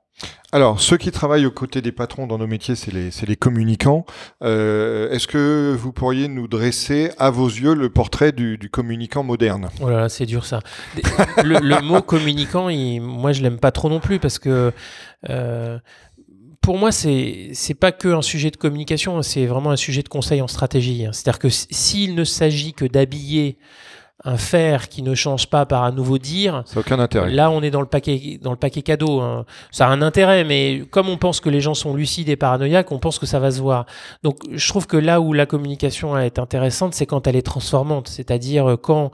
Alors, 0.52 0.80
ceux 0.80 0.96
qui 0.96 1.12
travaillent 1.12 1.46
aux 1.46 1.52
côtés 1.52 1.80
des 1.80 1.92
patrons 1.92 2.26
dans 2.26 2.38
nos 2.38 2.46
métiers, 2.46 2.74
c'est 2.74 2.92
les, 2.92 3.10
les, 3.26 3.36
communicants. 3.36 4.04
Euh, 4.42 5.10
Est-ce 5.10 5.28
que 5.28 5.76
vous 5.78 5.92
pourriez 5.92 6.26
nous 6.26 6.48
dresser, 6.48 7.12
à 7.18 7.30
vos 7.30 7.46
yeux, 7.46 7.74
le 7.74 7.88
portrait 7.88 8.32
du, 8.32 8.58
du 8.58 8.68
communicant 8.68 9.22
moderne? 9.22 9.70
Oh 9.80 9.88
là 9.88 10.00
là, 10.00 10.08
c'est 10.08 10.26
dur 10.26 10.44
ça. 10.44 10.58
le, 11.44 11.60
le, 11.60 11.80
mot 11.82 12.02
communicant, 12.02 12.68
il, 12.68 13.00
moi, 13.00 13.32
je 13.32 13.42
l'aime 13.42 13.60
pas 13.60 13.70
trop 13.70 13.88
non 13.88 14.00
plus 14.00 14.18
parce 14.18 14.38
que. 14.38 14.72
Euh, 15.28 15.78
pour 16.60 16.76
moi, 16.76 16.92
c'est 16.92 17.50
c'est 17.54 17.74
pas 17.74 17.90
que 17.90 18.08
un 18.08 18.20
sujet 18.20 18.50
de 18.50 18.56
communication, 18.56 19.22
c'est 19.22 19.46
vraiment 19.46 19.70
un 19.70 19.76
sujet 19.76 20.02
de 20.02 20.10
conseil 20.10 20.42
en 20.42 20.46
stratégie. 20.46 21.06
C'est-à-dire 21.12 21.38
que 21.38 21.48
s'il 21.48 22.14
ne 22.14 22.24
s'agit 22.24 22.74
que 22.74 22.84
d'habiller 22.84 23.56
un 24.24 24.36
faire 24.36 24.88
qui 24.88 25.02
ne 25.02 25.14
change 25.14 25.46
pas 25.46 25.64
par 25.66 25.84
un 25.84 25.92
nouveau 25.92 26.18
dire, 26.18 26.62
ça 26.66 26.80
aucun 26.80 26.98
intérêt. 26.98 27.30
Là, 27.30 27.50
on 27.50 27.62
est 27.62 27.70
dans 27.70 27.80
le 27.80 27.86
paquet, 27.86 28.38
dans 28.42 28.50
le 28.50 28.56
paquet 28.56 28.82
cadeau. 28.82 29.20
Hein. 29.20 29.46
Ça 29.70 29.86
a 29.86 29.90
un 29.90 30.02
intérêt, 30.02 30.44
mais 30.44 30.82
comme 30.90 31.08
on 31.08 31.16
pense 31.16 31.40
que 31.40 31.48
les 31.48 31.60
gens 31.60 31.74
sont 31.74 31.94
lucides 31.94 32.28
et 32.28 32.36
paranoïaques, 32.36 32.92
on 32.92 32.98
pense 32.98 33.18
que 33.18 33.26
ça 33.26 33.38
va 33.38 33.50
se 33.50 33.60
voir. 33.60 33.86
Donc, 34.22 34.38
je 34.50 34.68
trouve 34.68 34.86
que 34.86 34.96
là 34.96 35.20
où 35.20 35.32
la 35.32 35.46
communication 35.46 36.18
est 36.18 36.38
intéressante, 36.38 36.94
c'est 36.94 37.06
quand 37.06 37.26
elle 37.26 37.36
est 37.36 37.42
transformante, 37.42 38.08
c'est-à-dire 38.08 38.76
quand 38.82 39.10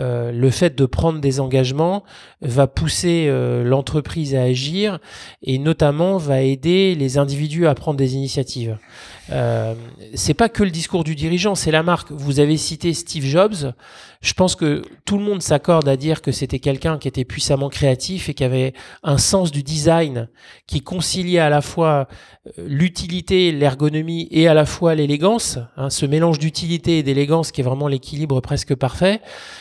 euh, 0.00 0.32
le 0.32 0.50
fait 0.50 0.76
de 0.76 0.86
prendre 0.86 1.20
des 1.20 1.40
engagements 1.40 2.02
va 2.40 2.66
pousser 2.66 3.26
euh, 3.28 3.62
l'entreprise 3.64 4.34
à 4.34 4.42
agir 4.42 4.98
et 5.42 5.58
notamment 5.58 6.16
va 6.18 6.42
aider 6.42 6.94
les 6.94 7.18
individus 7.18 7.66
à 7.66 7.74
prendre 7.74 7.96
des 7.96 8.14
initiatives. 8.14 8.76
Euh, 9.30 9.74
c'est 10.14 10.34
pas 10.34 10.48
que 10.48 10.62
le 10.62 10.70
discours 10.70 11.04
du 11.04 11.14
dirigeant, 11.14 11.54
c'est 11.54 11.70
la 11.70 11.82
marque. 11.82 12.10
Vous 12.10 12.40
avez 12.40 12.56
cité 12.56 12.94
Steve 12.94 13.24
Jobs. 13.24 13.72
Je 14.20 14.32
pense 14.32 14.56
que 14.56 14.82
tout 15.04 15.16
le 15.16 15.24
monde 15.24 15.42
s'accorde 15.42 15.88
à 15.88 15.96
dire 15.96 16.22
que 16.22 16.32
c'était 16.32 16.58
quelqu'un 16.58 16.98
qui 16.98 17.06
était 17.06 17.24
puissamment 17.24 17.68
créatif 17.68 18.28
et 18.28 18.34
qui 18.34 18.42
avait 18.42 18.72
un 19.04 19.16
sens 19.16 19.52
du 19.52 19.62
design 19.62 20.28
qui 20.66 20.80
conciliait 20.80 21.38
à 21.38 21.50
la 21.50 21.60
fois 21.60 22.08
euh, 22.46 22.50
l'utilité, 22.66 23.52
l'ergonomie 23.52 24.26
et 24.32 24.48
à 24.48 24.54
la 24.54 24.66
fois 24.66 24.96
l'élégance. 24.96 25.58
Hein, 25.76 25.88
ce 25.88 26.04
mélange 26.04 26.40
d'utilité 26.40 26.98
et 26.98 27.02
d'élégance 27.04 27.52
qui 27.52 27.60
est 27.60 27.64
vraiment 27.64 27.86
l'équilibre 27.86 28.40
presque 28.40 28.74
parfait. 28.74 29.20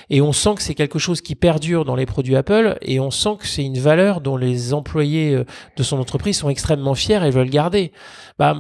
Et 0.10 0.22
on 0.22 0.34
sent 0.34 0.56
que 0.56 0.64
c'est 0.64 0.76
quelque 0.76 0.98
chose 0.98 1.22
qui 1.22 1.36
perdure 1.36 1.86
dans 1.86 1.96
les 1.96 2.08
produits 2.08 2.36
Apple 2.36 2.78
et 2.82 3.00
on 3.00 3.12
sent 3.12 3.38
que 3.40 3.48
c'est 3.48 3.64
une 3.64 3.80
valeur 3.80 4.22
dont 4.22 4.38
les 4.38 4.74
employés 4.74 5.36
euh, 5.36 5.46
de 5.76 5.84
son 5.84 6.00
entreprise 6.00 6.38
sont 6.38 6.50
extrêmement 6.50 6.96
fiers 6.96 7.24
et 7.24 7.30
veulent 7.30 7.50
garder. 7.50 7.92
Bah, 8.40 8.56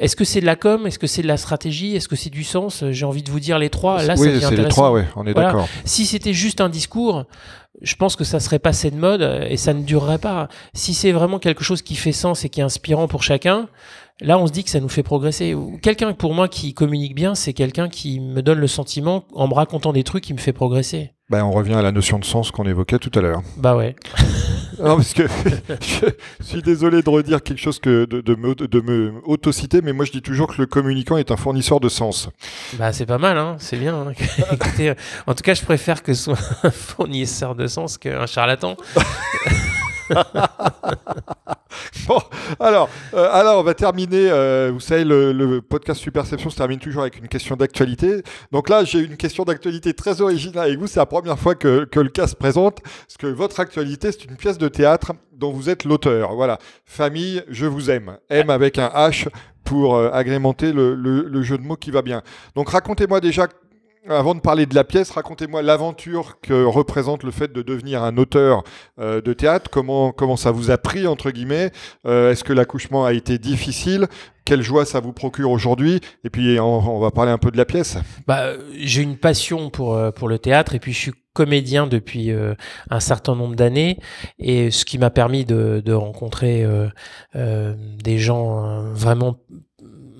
est-ce 0.00 0.16
que 0.16 0.24
c'est 0.24 0.40
de 0.40 0.46
la 0.46 0.56
com? 0.56 0.86
Est-ce 0.86 0.98
que 0.98 1.06
c'est 1.06 1.20
de 1.22 1.26
la 1.26 1.36
stratégie? 1.36 1.94
Est-ce 1.94 2.08
que 2.08 2.16
c'est 2.16 2.30
du 2.30 2.42
sens? 2.42 2.84
J'ai 2.90 3.04
envie 3.04 3.22
de 3.22 3.30
vous 3.30 3.38
dire 3.38 3.58
les 3.58 3.68
trois. 3.68 4.02
Là, 4.02 4.14
oui, 4.16 4.40
c'est 4.40 4.56
les 4.56 4.68
trois, 4.68 4.92
ouais, 4.92 5.06
on 5.14 5.26
est 5.26 5.34
d'accord. 5.34 5.68
Si 5.84 6.06
c'était 6.06 6.32
juste 6.32 6.60
un 6.60 6.70
discours, 6.70 7.24
je 7.82 7.94
pense 7.96 8.16
que 8.16 8.24
ça 8.24 8.40
serait 8.40 8.58
passé 8.58 8.90
de 8.90 8.96
mode 8.96 9.46
et 9.48 9.56
ça 9.56 9.74
ne 9.74 9.82
durerait 9.82 10.18
pas. 10.18 10.48
Si 10.72 10.94
c'est 10.94 11.12
vraiment 11.12 11.38
quelque 11.38 11.62
chose 11.62 11.82
qui 11.82 11.94
fait 11.94 12.12
sens 12.12 12.44
et 12.44 12.48
qui 12.48 12.60
est 12.60 12.64
inspirant 12.64 13.08
pour 13.08 13.22
chacun, 13.22 13.68
là, 14.20 14.38
on 14.38 14.46
se 14.46 14.52
dit 14.52 14.64
que 14.64 14.70
ça 14.70 14.80
nous 14.80 14.88
fait 14.88 15.02
progresser. 15.02 15.54
Quelqu'un 15.82 16.12
pour 16.14 16.32
moi 16.32 16.48
qui 16.48 16.72
communique 16.72 17.14
bien, 17.14 17.34
c'est 17.34 17.52
quelqu'un 17.52 17.88
qui 17.90 18.20
me 18.20 18.40
donne 18.42 18.58
le 18.58 18.68
sentiment, 18.68 19.24
en 19.34 19.48
me 19.48 19.54
racontant 19.54 19.92
des 19.92 20.02
trucs, 20.02 20.24
qui 20.24 20.32
me 20.32 20.38
fait 20.38 20.54
progresser. 20.54 21.12
Ben, 21.28 21.44
on 21.44 21.52
revient 21.52 21.74
à 21.74 21.82
la 21.82 21.92
notion 21.92 22.18
de 22.18 22.24
sens 22.24 22.50
qu'on 22.50 22.64
évoquait 22.64 22.98
tout 22.98 23.16
à 23.18 23.20
l'heure. 23.20 23.42
Bah 23.56 23.76
ouais. 23.76 23.94
non, 24.82 24.96
parce 24.96 25.12
que 25.12 25.22
je 25.80 26.44
suis 26.44 26.62
désolé 26.62 27.02
de 27.02 27.08
redire 27.08 27.42
quelque 27.42 27.60
chose 27.60 27.78
que 27.78 28.04
de, 28.04 28.20
de, 28.20 28.34
me, 28.34 28.54
de 28.54 28.80
me 28.80 29.12
auto-citer, 29.24 29.80
mais 29.82 29.92
moi 29.92 30.04
je 30.04 30.12
dis 30.12 30.22
toujours 30.22 30.54
que 30.54 30.60
le 30.60 30.66
communicant 30.66 31.16
est 31.16 31.30
un 31.30 31.36
fournisseur 31.36 31.80
de 31.80 31.88
sens. 31.88 32.28
Bah 32.74 32.92
c'est 32.92 33.06
pas 33.06 33.18
mal, 33.18 33.38
hein 33.38 33.56
c'est 33.58 33.76
bien. 33.76 33.94
Hein. 33.94 34.12
Écoutez, 34.52 34.94
en 35.26 35.34
tout 35.34 35.42
cas, 35.42 35.54
je 35.54 35.62
préfère 35.62 36.02
que 36.02 36.14
ce 36.14 36.24
soit 36.24 36.38
un 36.62 36.70
fournisseur 36.70 37.54
de 37.54 37.66
sens 37.66 37.98
qu'un 37.98 38.26
charlatan. 38.26 38.76
bon, 42.08 42.18
alors, 42.58 42.88
euh, 43.14 43.28
alors, 43.32 43.60
on 43.60 43.62
va 43.62 43.74
terminer. 43.74 44.28
Euh, 44.30 44.70
vous 44.72 44.80
savez, 44.80 45.04
le, 45.04 45.60
podcast 45.60 46.00
Superception 46.00 46.50
se 46.50 46.56
termine 46.56 46.78
toujours 46.78 47.02
avec 47.02 47.18
une 47.18 47.28
question 47.28 47.56
d'actualité. 47.56 48.22
Donc 48.52 48.68
là, 48.68 48.84
j'ai 48.84 49.00
une 49.00 49.16
question 49.16 49.44
d'actualité 49.44 49.94
très 49.94 50.20
originale 50.20 50.66
avec 50.66 50.78
vous. 50.78 50.86
C'est 50.86 51.00
la 51.00 51.06
première 51.06 51.38
fois 51.38 51.54
que, 51.54 51.88
le 51.94 52.08
cas 52.08 52.26
se 52.26 52.36
présente. 52.36 52.80
Parce 52.82 53.16
que 53.18 53.26
votre 53.26 53.60
actualité, 53.60 54.12
c'est 54.12 54.24
une 54.24 54.36
pièce 54.36 54.58
de 54.58 54.68
théâtre 54.68 55.12
dont 55.32 55.52
vous 55.52 55.70
êtes 55.70 55.84
l'auteur. 55.84 56.34
Voilà. 56.34 56.58
Famille, 56.84 57.42
je 57.48 57.66
vous 57.66 57.90
aime. 57.90 58.18
M 58.28 58.50
avec 58.50 58.78
un 58.78 58.88
H 58.88 59.28
pour 59.64 59.94
euh, 59.94 60.10
agrémenter 60.12 60.72
le, 60.72 60.94
le, 60.94 61.22
le 61.22 61.42
jeu 61.42 61.58
de 61.58 61.62
mots 61.62 61.76
qui 61.76 61.90
va 61.90 62.02
bien. 62.02 62.22
Donc 62.56 62.70
racontez-moi 62.70 63.20
déjà 63.20 63.46
avant 64.08 64.34
de 64.34 64.40
parler 64.40 64.66
de 64.66 64.74
la 64.74 64.84
pièce, 64.84 65.10
racontez-moi 65.10 65.62
l'aventure 65.62 66.40
que 66.40 66.64
représente 66.64 67.22
le 67.22 67.30
fait 67.30 67.52
de 67.52 67.62
devenir 67.62 68.02
un 68.02 68.16
auteur 68.16 68.64
euh, 68.98 69.20
de 69.20 69.32
théâtre. 69.32 69.70
Comment, 69.70 70.12
comment 70.12 70.36
ça 70.36 70.50
vous 70.50 70.70
a 70.70 70.78
pris, 70.78 71.06
entre 71.06 71.30
guillemets? 71.30 71.70
Euh, 72.06 72.32
Est-ce 72.32 72.44
que 72.44 72.52
l'accouchement 72.52 73.04
a 73.04 73.12
été 73.12 73.38
difficile? 73.38 74.06
Quelle 74.44 74.62
joie 74.62 74.84
ça 74.84 75.00
vous 75.00 75.12
procure 75.12 75.50
aujourd'hui? 75.50 76.00
Et 76.24 76.30
puis, 76.30 76.58
on, 76.58 76.98
va 76.98 77.10
parler 77.10 77.30
un 77.30 77.38
peu 77.38 77.50
de 77.50 77.56
la 77.58 77.66
pièce. 77.66 77.98
Bah, 78.26 78.54
J'ai 78.74 79.02
une 79.02 79.16
passion 79.18 79.70
pour, 79.70 79.94
euh, 79.94 80.10
pour 80.10 80.28
le 80.28 80.38
théâtre 80.38 80.74
et 80.74 80.80
puis 80.80 80.92
je 80.92 80.98
suis 80.98 81.12
comédien 81.32 81.86
depuis 81.86 82.32
un 82.90 82.98
certain 83.00 83.36
nombre 83.36 83.54
d'années 83.54 84.00
et 84.40 84.72
ce 84.72 84.84
qui 84.84 84.98
m'a 84.98 85.10
permis 85.10 85.44
de, 85.44 85.80
de 85.82 85.92
rencontrer 85.92 86.66
des 87.32 88.18
gens 88.18 88.82
vraiment 88.92 89.38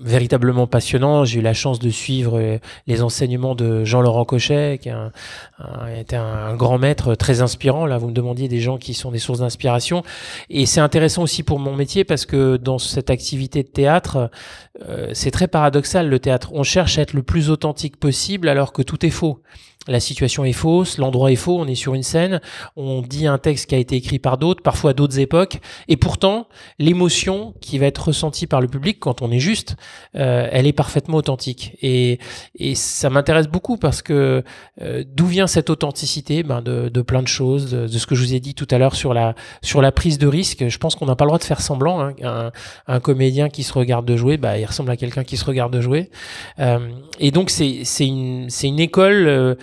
véritablement 0.03 0.67
passionnant. 0.67 1.25
J'ai 1.25 1.39
eu 1.39 1.41
la 1.41 1.53
chance 1.53 1.79
de 1.79 1.89
suivre 1.89 2.39
euh, 2.39 2.57
les 2.87 3.01
enseignements 3.01 3.55
de 3.55 3.83
Jean-Laurent 3.83 4.25
Cochet, 4.25 4.79
qui 4.81 4.89
a 4.89 5.11
été 5.97 6.15
un, 6.15 6.55
grand 6.55 6.77
maître 6.77 7.15
très 7.15 7.41
inspirant. 7.41 7.85
Là, 7.85 7.97
vous 7.97 8.07
me 8.07 8.13
demandiez 8.13 8.47
des 8.47 8.59
gens 8.59 8.77
qui 8.77 8.93
sont 8.93 9.11
des 9.11 9.19
sources 9.19 9.39
d'inspiration. 9.39 10.03
Et 10.49 10.65
c'est 10.65 10.81
intéressant 10.81 11.23
aussi 11.23 11.43
pour 11.43 11.59
mon 11.59 11.75
métier 11.75 12.03
parce 12.03 12.25
que 12.25 12.57
dans 12.57 12.77
cette 12.77 13.09
activité 13.09 13.63
de 13.63 13.69
théâtre, 13.69 14.29
euh, 14.87 15.09
c'est 15.13 15.31
très 15.31 15.47
paradoxal 15.47 16.09
le 16.09 16.19
théâtre. 16.19 16.51
On 16.53 16.63
cherche 16.63 16.97
à 16.97 17.01
être 17.01 17.13
le 17.13 17.23
plus 17.23 17.49
authentique 17.49 17.97
possible 17.97 18.47
alors 18.47 18.73
que 18.73 18.81
tout 18.81 19.05
est 19.05 19.11
faux 19.11 19.41
la 19.87 19.99
situation 19.99 20.45
est 20.45 20.53
fausse, 20.53 20.97
l'endroit 20.97 21.31
est 21.31 21.35
faux, 21.35 21.57
on 21.59 21.67
est 21.67 21.75
sur 21.75 21.95
une 21.95 22.03
scène, 22.03 22.39
on 22.75 23.01
dit 23.01 23.25
un 23.25 23.37
texte 23.37 23.67
qui 23.67 23.75
a 23.75 23.77
été 23.77 23.95
écrit 23.95 24.19
par 24.19 24.37
d'autres, 24.37 24.61
parfois 24.61 24.93
d'autres 24.93 25.19
époques, 25.19 25.59
et 25.87 25.97
pourtant 25.97 26.47
l'émotion 26.77 27.53
qui 27.61 27.79
va 27.79 27.87
être 27.87 28.07
ressentie 28.07 28.45
par 28.45 28.61
le 28.61 28.67
public 28.67 28.99
quand 28.99 29.21
on 29.21 29.31
est 29.31 29.39
juste, 29.39 29.75
euh, 30.15 30.47
elle 30.51 30.67
est 30.67 30.73
parfaitement 30.73 31.17
authentique. 31.17 31.77
Et, 31.81 32.19
et 32.55 32.75
ça 32.75 33.09
m'intéresse 33.09 33.47
beaucoup 33.47 33.77
parce 33.77 34.01
que 34.01 34.43
euh, 34.81 35.03
d'où 35.07 35.25
vient 35.25 35.47
cette 35.47 35.69
authenticité 35.69 36.43
ben 36.43 36.61
de, 36.61 36.89
de, 36.89 37.01
plein 37.01 37.23
de 37.23 37.27
choses, 37.27 37.71
de, 37.71 37.87
ce 37.87 38.05
que 38.05 38.15
je 38.15 38.21
vous 38.21 38.33
ai 38.35 38.39
dit 38.39 38.53
tout 38.53 38.67
à 38.69 38.77
l'heure 38.77 38.95
sur 38.95 39.13
la, 39.13 39.35
sur 39.61 39.81
la 39.81 39.91
prise 39.91 40.17
de 40.17 40.27
risque. 40.27 40.67
Je 40.67 40.77
pense 40.77 40.95
qu'on 40.95 41.05
n'a 41.05 41.15
pas 41.15 41.25
le 41.25 41.29
droit 41.29 41.39
de 41.39 41.43
faire 41.43 41.61
semblant. 41.61 42.01
Hein. 42.01 42.13
Un, 42.23 42.51
un, 42.87 42.99
comédien 42.99 43.49
qui 43.49 43.63
se 43.63 43.73
regarde 43.73 44.05
de 44.05 44.15
jouer, 44.15 44.37
bah, 44.37 44.59
il 44.59 44.65
ressemble 44.65 44.91
à 44.91 44.97
quelqu'un 44.97 45.23
qui 45.23 45.37
se 45.37 45.45
regarde 45.45 45.73
de 45.73 45.81
jouer. 45.81 46.09
Euh, 46.59 46.79
et 47.19 47.31
donc 47.31 47.49
c'est 47.49 47.83
une, 47.99 48.47
une 48.63 48.79
école 48.79 49.27
euh, 49.27 49.55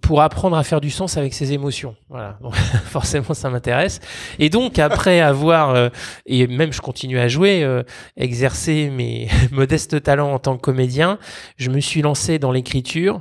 pour 0.00 0.22
apprendre 0.22 0.56
à 0.56 0.62
faire 0.62 0.80
du 0.80 0.90
sens 0.90 1.16
avec 1.16 1.34
ses 1.34 1.52
émotions. 1.52 1.96
Voilà, 2.08 2.38
donc, 2.42 2.54
forcément 2.54 3.34
ça 3.34 3.50
m'intéresse. 3.50 4.00
Et 4.38 4.48
donc 4.48 4.78
après 4.78 5.20
avoir 5.20 5.70
euh, 5.70 5.88
et 6.26 6.46
même 6.46 6.72
je 6.72 6.80
continue 6.80 7.18
à 7.18 7.28
jouer, 7.28 7.64
euh, 7.64 7.82
exercer 8.16 8.90
mes 8.90 9.28
modestes 9.52 10.02
talents 10.02 10.32
en 10.32 10.38
tant 10.38 10.56
que 10.56 10.62
comédien, 10.62 11.18
je 11.56 11.70
me 11.70 11.80
suis 11.80 12.02
lancé 12.02 12.38
dans 12.38 12.52
l'écriture. 12.52 13.20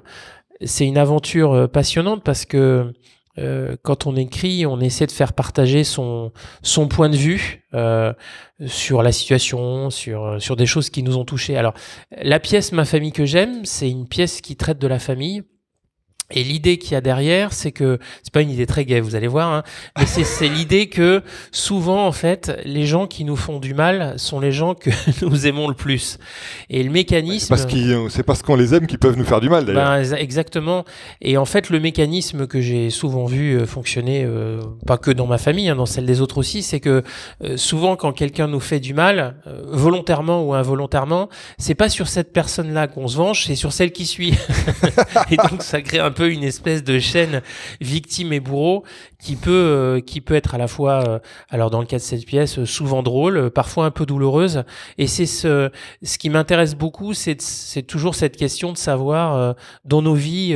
C'est 0.64 0.86
une 0.86 0.98
aventure 0.98 1.54
euh, 1.54 1.68
passionnante 1.68 2.24
parce 2.24 2.46
que 2.46 2.94
quand 3.82 4.06
on 4.06 4.18
écrit, 4.18 4.66
on 4.68 4.80
essaie 4.82 5.08
de 5.08 5.12
faire 5.12 5.34
partager 5.34 5.84
son, 5.84 6.32
son 6.62 6.88
point 6.90 7.10
de 7.10 7.16
vue 7.16 7.66
sur 8.68 9.02
la 9.02 9.12
situation, 9.14 9.90
sur, 9.90 10.36
sur 10.40 10.56
des 10.58 10.66
choses 10.66 10.90
qui 10.90 11.02
nous 11.02 11.18
ont 11.18 11.24
touchés. 11.24 11.58
Alors, 11.58 11.74
la 12.12 12.40
pièce 12.40 12.74
Ma 12.74 12.84
famille 12.86 13.14
que 13.14 13.26
j'aime, 13.26 13.64
c'est 13.64 13.90
une 13.90 14.06
pièce 14.06 14.42
qui 14.42 14.58
traite 14.58 14.80
de 14.80 14.88
la 14.88 15.00
famille. 15.00 15.44
Et 16.32 16.44
l'idée 16.44 16.78
qu'il 16.78 16.94
y 16.94 16.96
a 16.96 17.02
derrière, 17.02 17.54
c'est 17.54 17.72
que 17.72 18.00
c'est 18.24 18.34
pas 18.34 18.42
une 18.42 18.52
idée 18.52 18.66
très 18.66 18.86
gaie, 18.86 19.00
vous 19.00 19.16
allez 19.16 19.28
voir, 19.28 19.52
hein, 19.52 19.64
mais 19.98 20.06
c'est 20.06 20.50
l'idée 20.50 20.88
que 20.88 21.22
souvent 21.52 22.06
en 22.08 22.12
fait, 22.12 22.52
les 22.66 22.86
gens 22.86 23.08
qui 23.08 23.24
nous 23.24 23.36
font 23.36 23.60
du 23.60 23.74
mal 23.74 24.14
sont 24.18 24.40
les 24.40 24.52
gens 24.52 24.76
que 24.76 24.90
nous 25.26 25.48
aimons 25.48 25.68
le 25.68 25.74
plus. 25.74 26.18
Et 26.70 26.84
le 26.84 26.90
mécanisme, 26.90 27.50
parce 27.50 27.68
c'est 28.10 28.24
parce 28.24 28.42
qu'on 28.42 28.56
les 28.56 28.74
aime 28.74 28.88
qu'ils 28.88 29.00
peuvent 29.00 29.18
nous 29.18 29.26
faire 29.26 29.42
du 29.42 29.50
mal 29.50 29.66
d'ailleurs. 29.66 29.86
Ben, 29.86 30.14
exactement. 30.16 30.86
Et 31.22 31.38
en 31.38 31.46
fait, 31.46 31.70
le 31.70 31.80
mécanisme 31.80 32.48
que 32.48 32.62
j'ai 32.62 32.90
souvent 32.90 33.26
vu 33.26 33.56
euh, 33.56 33.66
fonctionner, 33.66 34.24
euh, 34.26 34.60
pas 34.86 34.98
que 34.98 35.12
dans 35.12 35.28
ma 35.28 35.38
famille, 35.38 35.70
hein, 35.70 35.76
dans 35.76 35.86
celle 35.86 36.06
des 36.06 36.22
autres 36.22 36.38
aussi, 36.38 36.64
c'est 36.64 36.80
que 36.80 37.04
euh, 37.44 37.58
souvent 37.58 37.96
quand 37.96 38.12
quelqu'un 38.12 38.48
nous 38.48 38.60
fait 38.60 38.80
du 38.80 38.94
mal, 38.94 39.36
volontairement 39.68 40.44
ou 40.44 40.54
involontairement, 40.54 41.30
c'est 41.58 41.76
pas 41.76 41.90
sur 41.90 42.08
cette 42.08 42.34
personne-là 42.34 42.88
qu'on 42.88 43.08
se 43.08 43.18
venge, 43.18 43.46
c'est 43.46 43.56
sur 43.56 43.74
celle 43.74 43.92
qui 43.92 44.06
suit. 44.06 44.34
et 45.32 45.38
donc 45.38 45.62
ça 45.62 45.82
crée 45.82 46.00
un 46.00 46.12
peu 46.12 46.21
une 46.30 46.44
espèce 46.44 46.84
de 46.84 47.00
chaîne 47.00 47.42
victime 47.80 48.34
et 48.34 48.40
bourreau 48.40 48.84
qui 49.22 49.36
peut, 49.36 49.52
euh, 49.52 50.00
qui 50.02 50.20
peut 50.20 50.34
être 50.34 50.56
à 50.56 50.58
la 50.58 50.68
fois, 50.68 51.04
euh, 51.08 51.20
alors 51.50 51.70
dans 51.70 51.80
le 51.80 51.86
cas 51.86 51.98
de 51.98 52.02
cette 52.02 52.26
pièce, 52.26 52.58
euh, 52.58 52.66
souvent 52.66 53.04
drôle, 53.04 53.52
parfois 53.52 53.86
un 53.86 53.92
peu 53.92 54.06
douloureuse. 54.06 54.64
Et 54.98 55.08
c'est 55.08 55.28
ce, 55.28 55.70
ce 56.02 56.18
qui 56.18 56.30
m'intéresse 56.30 56.76
beaucoup, 56.76 57.14
c'est, 57.14 57.38
toujours 57.88 58.16
cette 58.16 58.38
question 58.38 58.72
de 58.72 58.78
savoir 58.78 59.56
dans 59.86 60.02
nos 60.02 60.14
vies 60.14 60.56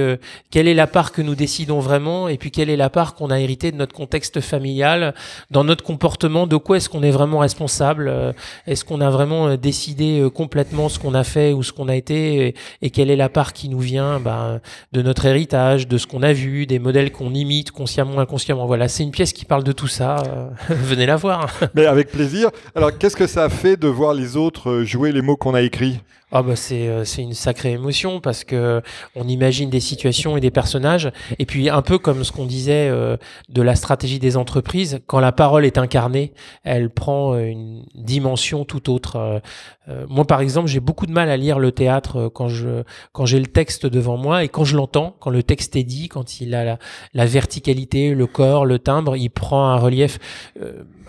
quelle 0.52 0.68
est 0.68 0.74
la 0.74 0.88
part 0.88 1.12
que 1.12 1.22
nous 1.22 1.36
décidons 1.36 1.80
vraiment 1.80 2.28
et 2.28 2.38
puis 2.38 2.52
quelle 2.52 2.70
est 2.70 2.76
la 2.78 2.90
part 2.90 3.16
qu'on 3.16 3.30
a 3.30 3.40
héritée 3.40 3.72
de 3.72 3.78
notre 3.78 3.94
contexte 3.94 4.42
familial, 4.42 5.14
dans 5.52 5.64
notre 5.64 5.84
comportement, 5.84 6.48
de 6.48 6.58
quoi 6.58 6.78
est-ce 6.78 6.88
qu'on 6.88 7.04
est 7.04 7.12
vraiment 7.12 7.40
responsable, 7.40 8.34
est-ce 8.68 8.86
qu'on 8.86 9.02
a 9.02 9.10
vraiment 9.10 9.56
décidé 9.56 10.28
complètement 10.34 10.88
ce 10.88 11.00
qu'on 11.00 11.14
a 11.14 11.24
fait 11.24 11.52
ou 11.54 11.64
ce 11.64 11.74
qu'on 11.74 11.90
a 11.90 11.96
été 11.96 12.56
et, 12.82 12.90
quelle 12.90 13.10
est 13.10 13.16
la 13.16 13.30
part 13.30 13.54
qui 13.54 13.70
nous 13.70 13.80
vient 13.80 14.20
bah, 14.20 14.60
de 14.92 15.02
notre 15.02 15.26
héritage, 15.26 15.45
de 15.46 15.98
ce 15.98 16.08
qu'on 16.08 16.24
a 16.24 16.34
vu, 16.34 16.66
des 16.66 16.80
modèles 16.80 17.12
qu'on 17.12 17.34
imite 17.34 17.72
consciemment 17.72 18.20
inconsciemment 18.20 18.66
voilà, 18.66 18.88
c'est 18.88 19.04
une 19.04 19.12
pièce 19.12 19.34
qui 19.34 19.46
parle 19.46 19.64
de 19.64 19.72
tout 19.72 19.88
ça. 19.88 20.18
Euh, 20.28 20.48
venez 20.70 21.06
la 21.06 21.16
voir. 21.16 21.50
Mais 21.74 21.86
avec 21.86 22.12
plaisir. 22.12 22.50
Alors, 22.76 22.98
qu'est-ce 22.98 23.16
que 23.16 23.28
ça 23.28 23.44
a 23.46 23.50
fait 23.50 23.78
de 23.78 23.88
voir 23.88 24.14
les 24.14 24.38
autres 24.38 24.84
jouer 24.84 25.12
les 25.12 25.22
mots 25.22 25.38
qu'on 25.38 25.54
a 25.54 25.62
écrits? 25.62 26.00
Ah 26.38 26.44
bah 26.44 26.58
c'est 26.58 26.90
euh, 26.90 27.06
c'est 27.06 27.22
une 27.22 27.34
sacrée 27.34 27.72
émotion 27.72 28.20
parce 28.20 28.44
que 28.44 28.82
on 29.16 29.26
imagine 29.26 29.70
des 29.70 29.80
situations 29.80 30.36
et 30.36 30.42
des 30.42 30.52
personnages. 30.52 31.10
Et 31.40 31.46
puis 31.46 31.70
un 31.70 31.82
peu 31.82 31.98
comme 31.98 32.26
ce 32.26 32.34
qu'on 32.34 32.46
disait 32.46 32.90
euh, 32.90 33.16
de 33.48 33.62
la 33.62 33.74
stratégie 33.76 34.20
des 34.20 34.36
entreprises 34.36 35.00
quand 35.08 35.22
la 35.22 35.32
parole 35.32 35.64
est 35.64 35.78
incarnée 35.78 36.34
elle 36.66 36.90
prend 36.90 37.38
une 37.38 37.86
dimension 37.96 38.66
tout 38.66 38.92
autre. 38.92 39.42
Euh, 39.88 40.06
moi 40.10 40.26
par 40.26 40.42
exemple 40.42 40.68
j'ai 40.68 40.82
beaucoup 40.82 41.06
de 41.06 41.14
mal 41.14 41.30
à 41.30 41.38
lire 41.38 41.58
le 41.58 41.72
théâtre 41.72 42.28
quand 42.28 42.50
je 42.50 42.84
quand 43.14 43.26
j'ai 43.26 43.40
le 43.40 43.46
texte 43.46 43.86
devant 43.86 44.18
moi 44.18 44.44
et 44.44 44.50
quand 44.50 44.66
je 44.66 44.76
l'entends 44.76 45.16
quand 45.22 45.30
le 45.30 45.42
texte 45.42 45.78
est 45.78 45.86
dit 45.86 46.10
quand 46.10 46.42
il 46.42 46.54
a 46.54 46.66
la, 46.66 46.80
la, 47.14 47.26
verticalité 47.26 48.14
le 48.14 48.28
corps 48.28 48.66
le 48.66 48.78
timbre 48.78 49.16
il 49.16 49.30
prend 49.30 49.70
un 49.70 49.78
relief 49.78 50.20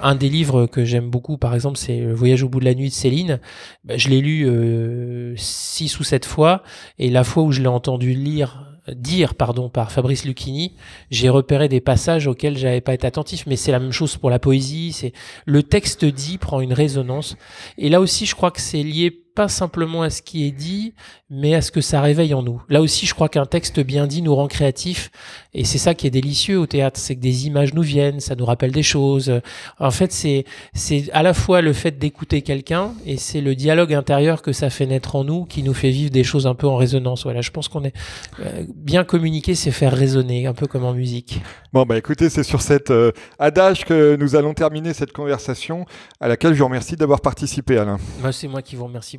un 0.00 0.14
des 0.14 0.28
livres 0.28 0.66
que 0.66 0.84
j'aime 0.84 1.10
beaucoup 1.10 1.38
par 1.38 1.54
exemple 1.54 1.78
c'est 1.78 2.00
le 2.00 2.14
voyage 2.14 2.42
au 2.42 2.48
bout 2.48 2.60
de 2.60 2.64
la 2.64 2.74
nuit 2.74 2.88
de 2.88 2.94
Céline. 2.94 3.40
Bah, 3.84 3.96
je 3.96 4.08
l'ai 4.08 4.20
lu 4.20 5.34
six 5.36 5.98
ou 5.98 6.04
sept 6.04 6.24
fois, 6.24 6.62
et 6.98 7.10
la 7.10 7.24
fois 7.24 7.42
où 7.42 7.52
je 7.52 7.60
l'ai 7.60 7.68
entendu 7.68 8.14
lire 8.14 8.62
dire 8.94 9.34
pardon 9.34 9.68
par 9.68 9.90
Fabrice 9.90 10.24
Lucchini, 10.24 10.72
j'ai 11.10 11.28
repéré 11.28 11.68
des 11.68 11.80
passages 11.80 12.26
auxquels 12.28 12.56
j'avais 12.56 12.80
pas 12.80 12.94
été 12.94 13.06
attentif. 13.06 13.44
Mais 13.46 13.56
c'est 13.56 13.72
la 13.72 13.80
même 13.80 13.92
chose 13.92 14.16
pour 14.16 14.30
la 14.30 14.38
poésie, 14.38 14.92
c'est 14.92 15.12
le 15.44 15.62
texte 15.62 16.04
dit 16.04 16.38
prend 16.38 16.60
une 16.60 16.72
résonance. 16.72 17.36
Et 17.78 17.88
là 17.88 18.00
aussi 18.00 18.26
je 18.26 18.34
crois 18.34 18.50
que 18.50 18.60
c'est 18.60 18.82
lié 18.82 19.25
pas 19.36 19.48
simplement 19.48 20.02
à 20.02 20.10
ce 20.10 20.22
qui 20.22 20.46
est 20.46 20.50
dit, 20.50 20.94
mais 21.28 21.54
à 21.54 21.60
ce 21.60 21.70
que 21.70 21.82
ça 21.82 22.00
réveille 22.00 22.32
en 22.34 22.42
nous. 22.42 22.62
Là 22.70 22.80
aussi, 22.80 23.04
je 23.06 23.14
crois 23.14 23.28
qu'un 23.28 23.44
texte 23.44 23.78
bien 23.80 24.06
dit 24.06 24.22
nous 24.22 24.34
rend 24.34 24.48
créatifs, 24.48 25.10
et 25.52 25.64
c'est 25.64 25.78
ça 25.78 25.94
qui 25.94 26.06
est 26.06 26.10
délicieux 26.10 26.58
au 26.58 26.66
théâtre, 26.66 26.98
c'est 26.98 27.14
que 27.14 27.20
des 27.20 27.46
images 27.46 27.74
nous 27.74 27.82
viennent, 27.82 28.18
ça 28.18 28.34
nous 28.34 28.46
rappelle 28.46 28.72
des 28.72 28.82
choses. 28.82 29.40
En 29.78 29.90
fait, 29.90 30.10
c'est 30.10 30.44
c'est 30.72 31.10
à 31.12 31.22
la 31.22 31.34
fois 31.34 31.60
le 31.60 31.74
fait 31.74 31.98
d'écouter 31.98 32.40
quelqu'un, 32.40 32.94
et 33.04 33.18
c'est 33.18 33.42
le 33.42 33.54
dialogue 33.54 33.92
intérieur 33.92 34.40
que 34.40 34.52
ça 34.52 34.70
fait 34.70 34.86
naître 34.86 35.16
en 35.16 35.24
nous 35.24 35.44
qui 35.44 35.62
nous 35.62 35.74
fait 35.74 35.90
vivre 35.90 36.10
des 36.10 36.24
choses 36.24 36.46
un 36.46 36.54
peu 36.54 36.66
en 36.66 36.76
résonance. 36.76 37.24
Voilà, 37.24 37.42
je 37.42 37.50
pense 37.50 37.68
qu'on 37.68 37.84
est 37.84 37.94
euh, 38.40 38.64
bien 38.74 39.04
communiquer, 39.04 39.54
c'est 39.54 39.70
faire 39.70 39.92
résonner, 39.92 40.46
un 40.46 40.54
peu 40.54 40.66
comme 40.66 40.84
en 40.84 40.94
musique. 40.94 41.42
Bon, 41.74 41.84
bah 41.84 41.98
écoutez, 41.98 42.30
c'est 42.30 42.42
sur 42.42 42.62
cet 42.62 42.90
euh, 42.90 43.12
adage 43.38 43.84
que 43.84 44.16
nous 44.16 44.34
allons 44.34 44.54
terminer 44.54 44.94
cette 44.94 45.12
conversation, 45.12 45.84
à 46.20 46.28
laquelle 46.28 46.54
je 46.54 46.58
vous 46.58 46.64
remercie 46.64 46.96
d'avoir 46.96 47.20
participé, 47.20 47.76
Alain. 47.76 47.98
Bah, 48.22 48.32
c'est 48.32 48.48
moi 48.48 48.62
qui 48.62 48.76
vous 48.76 48.84
remercie 48.84 49.18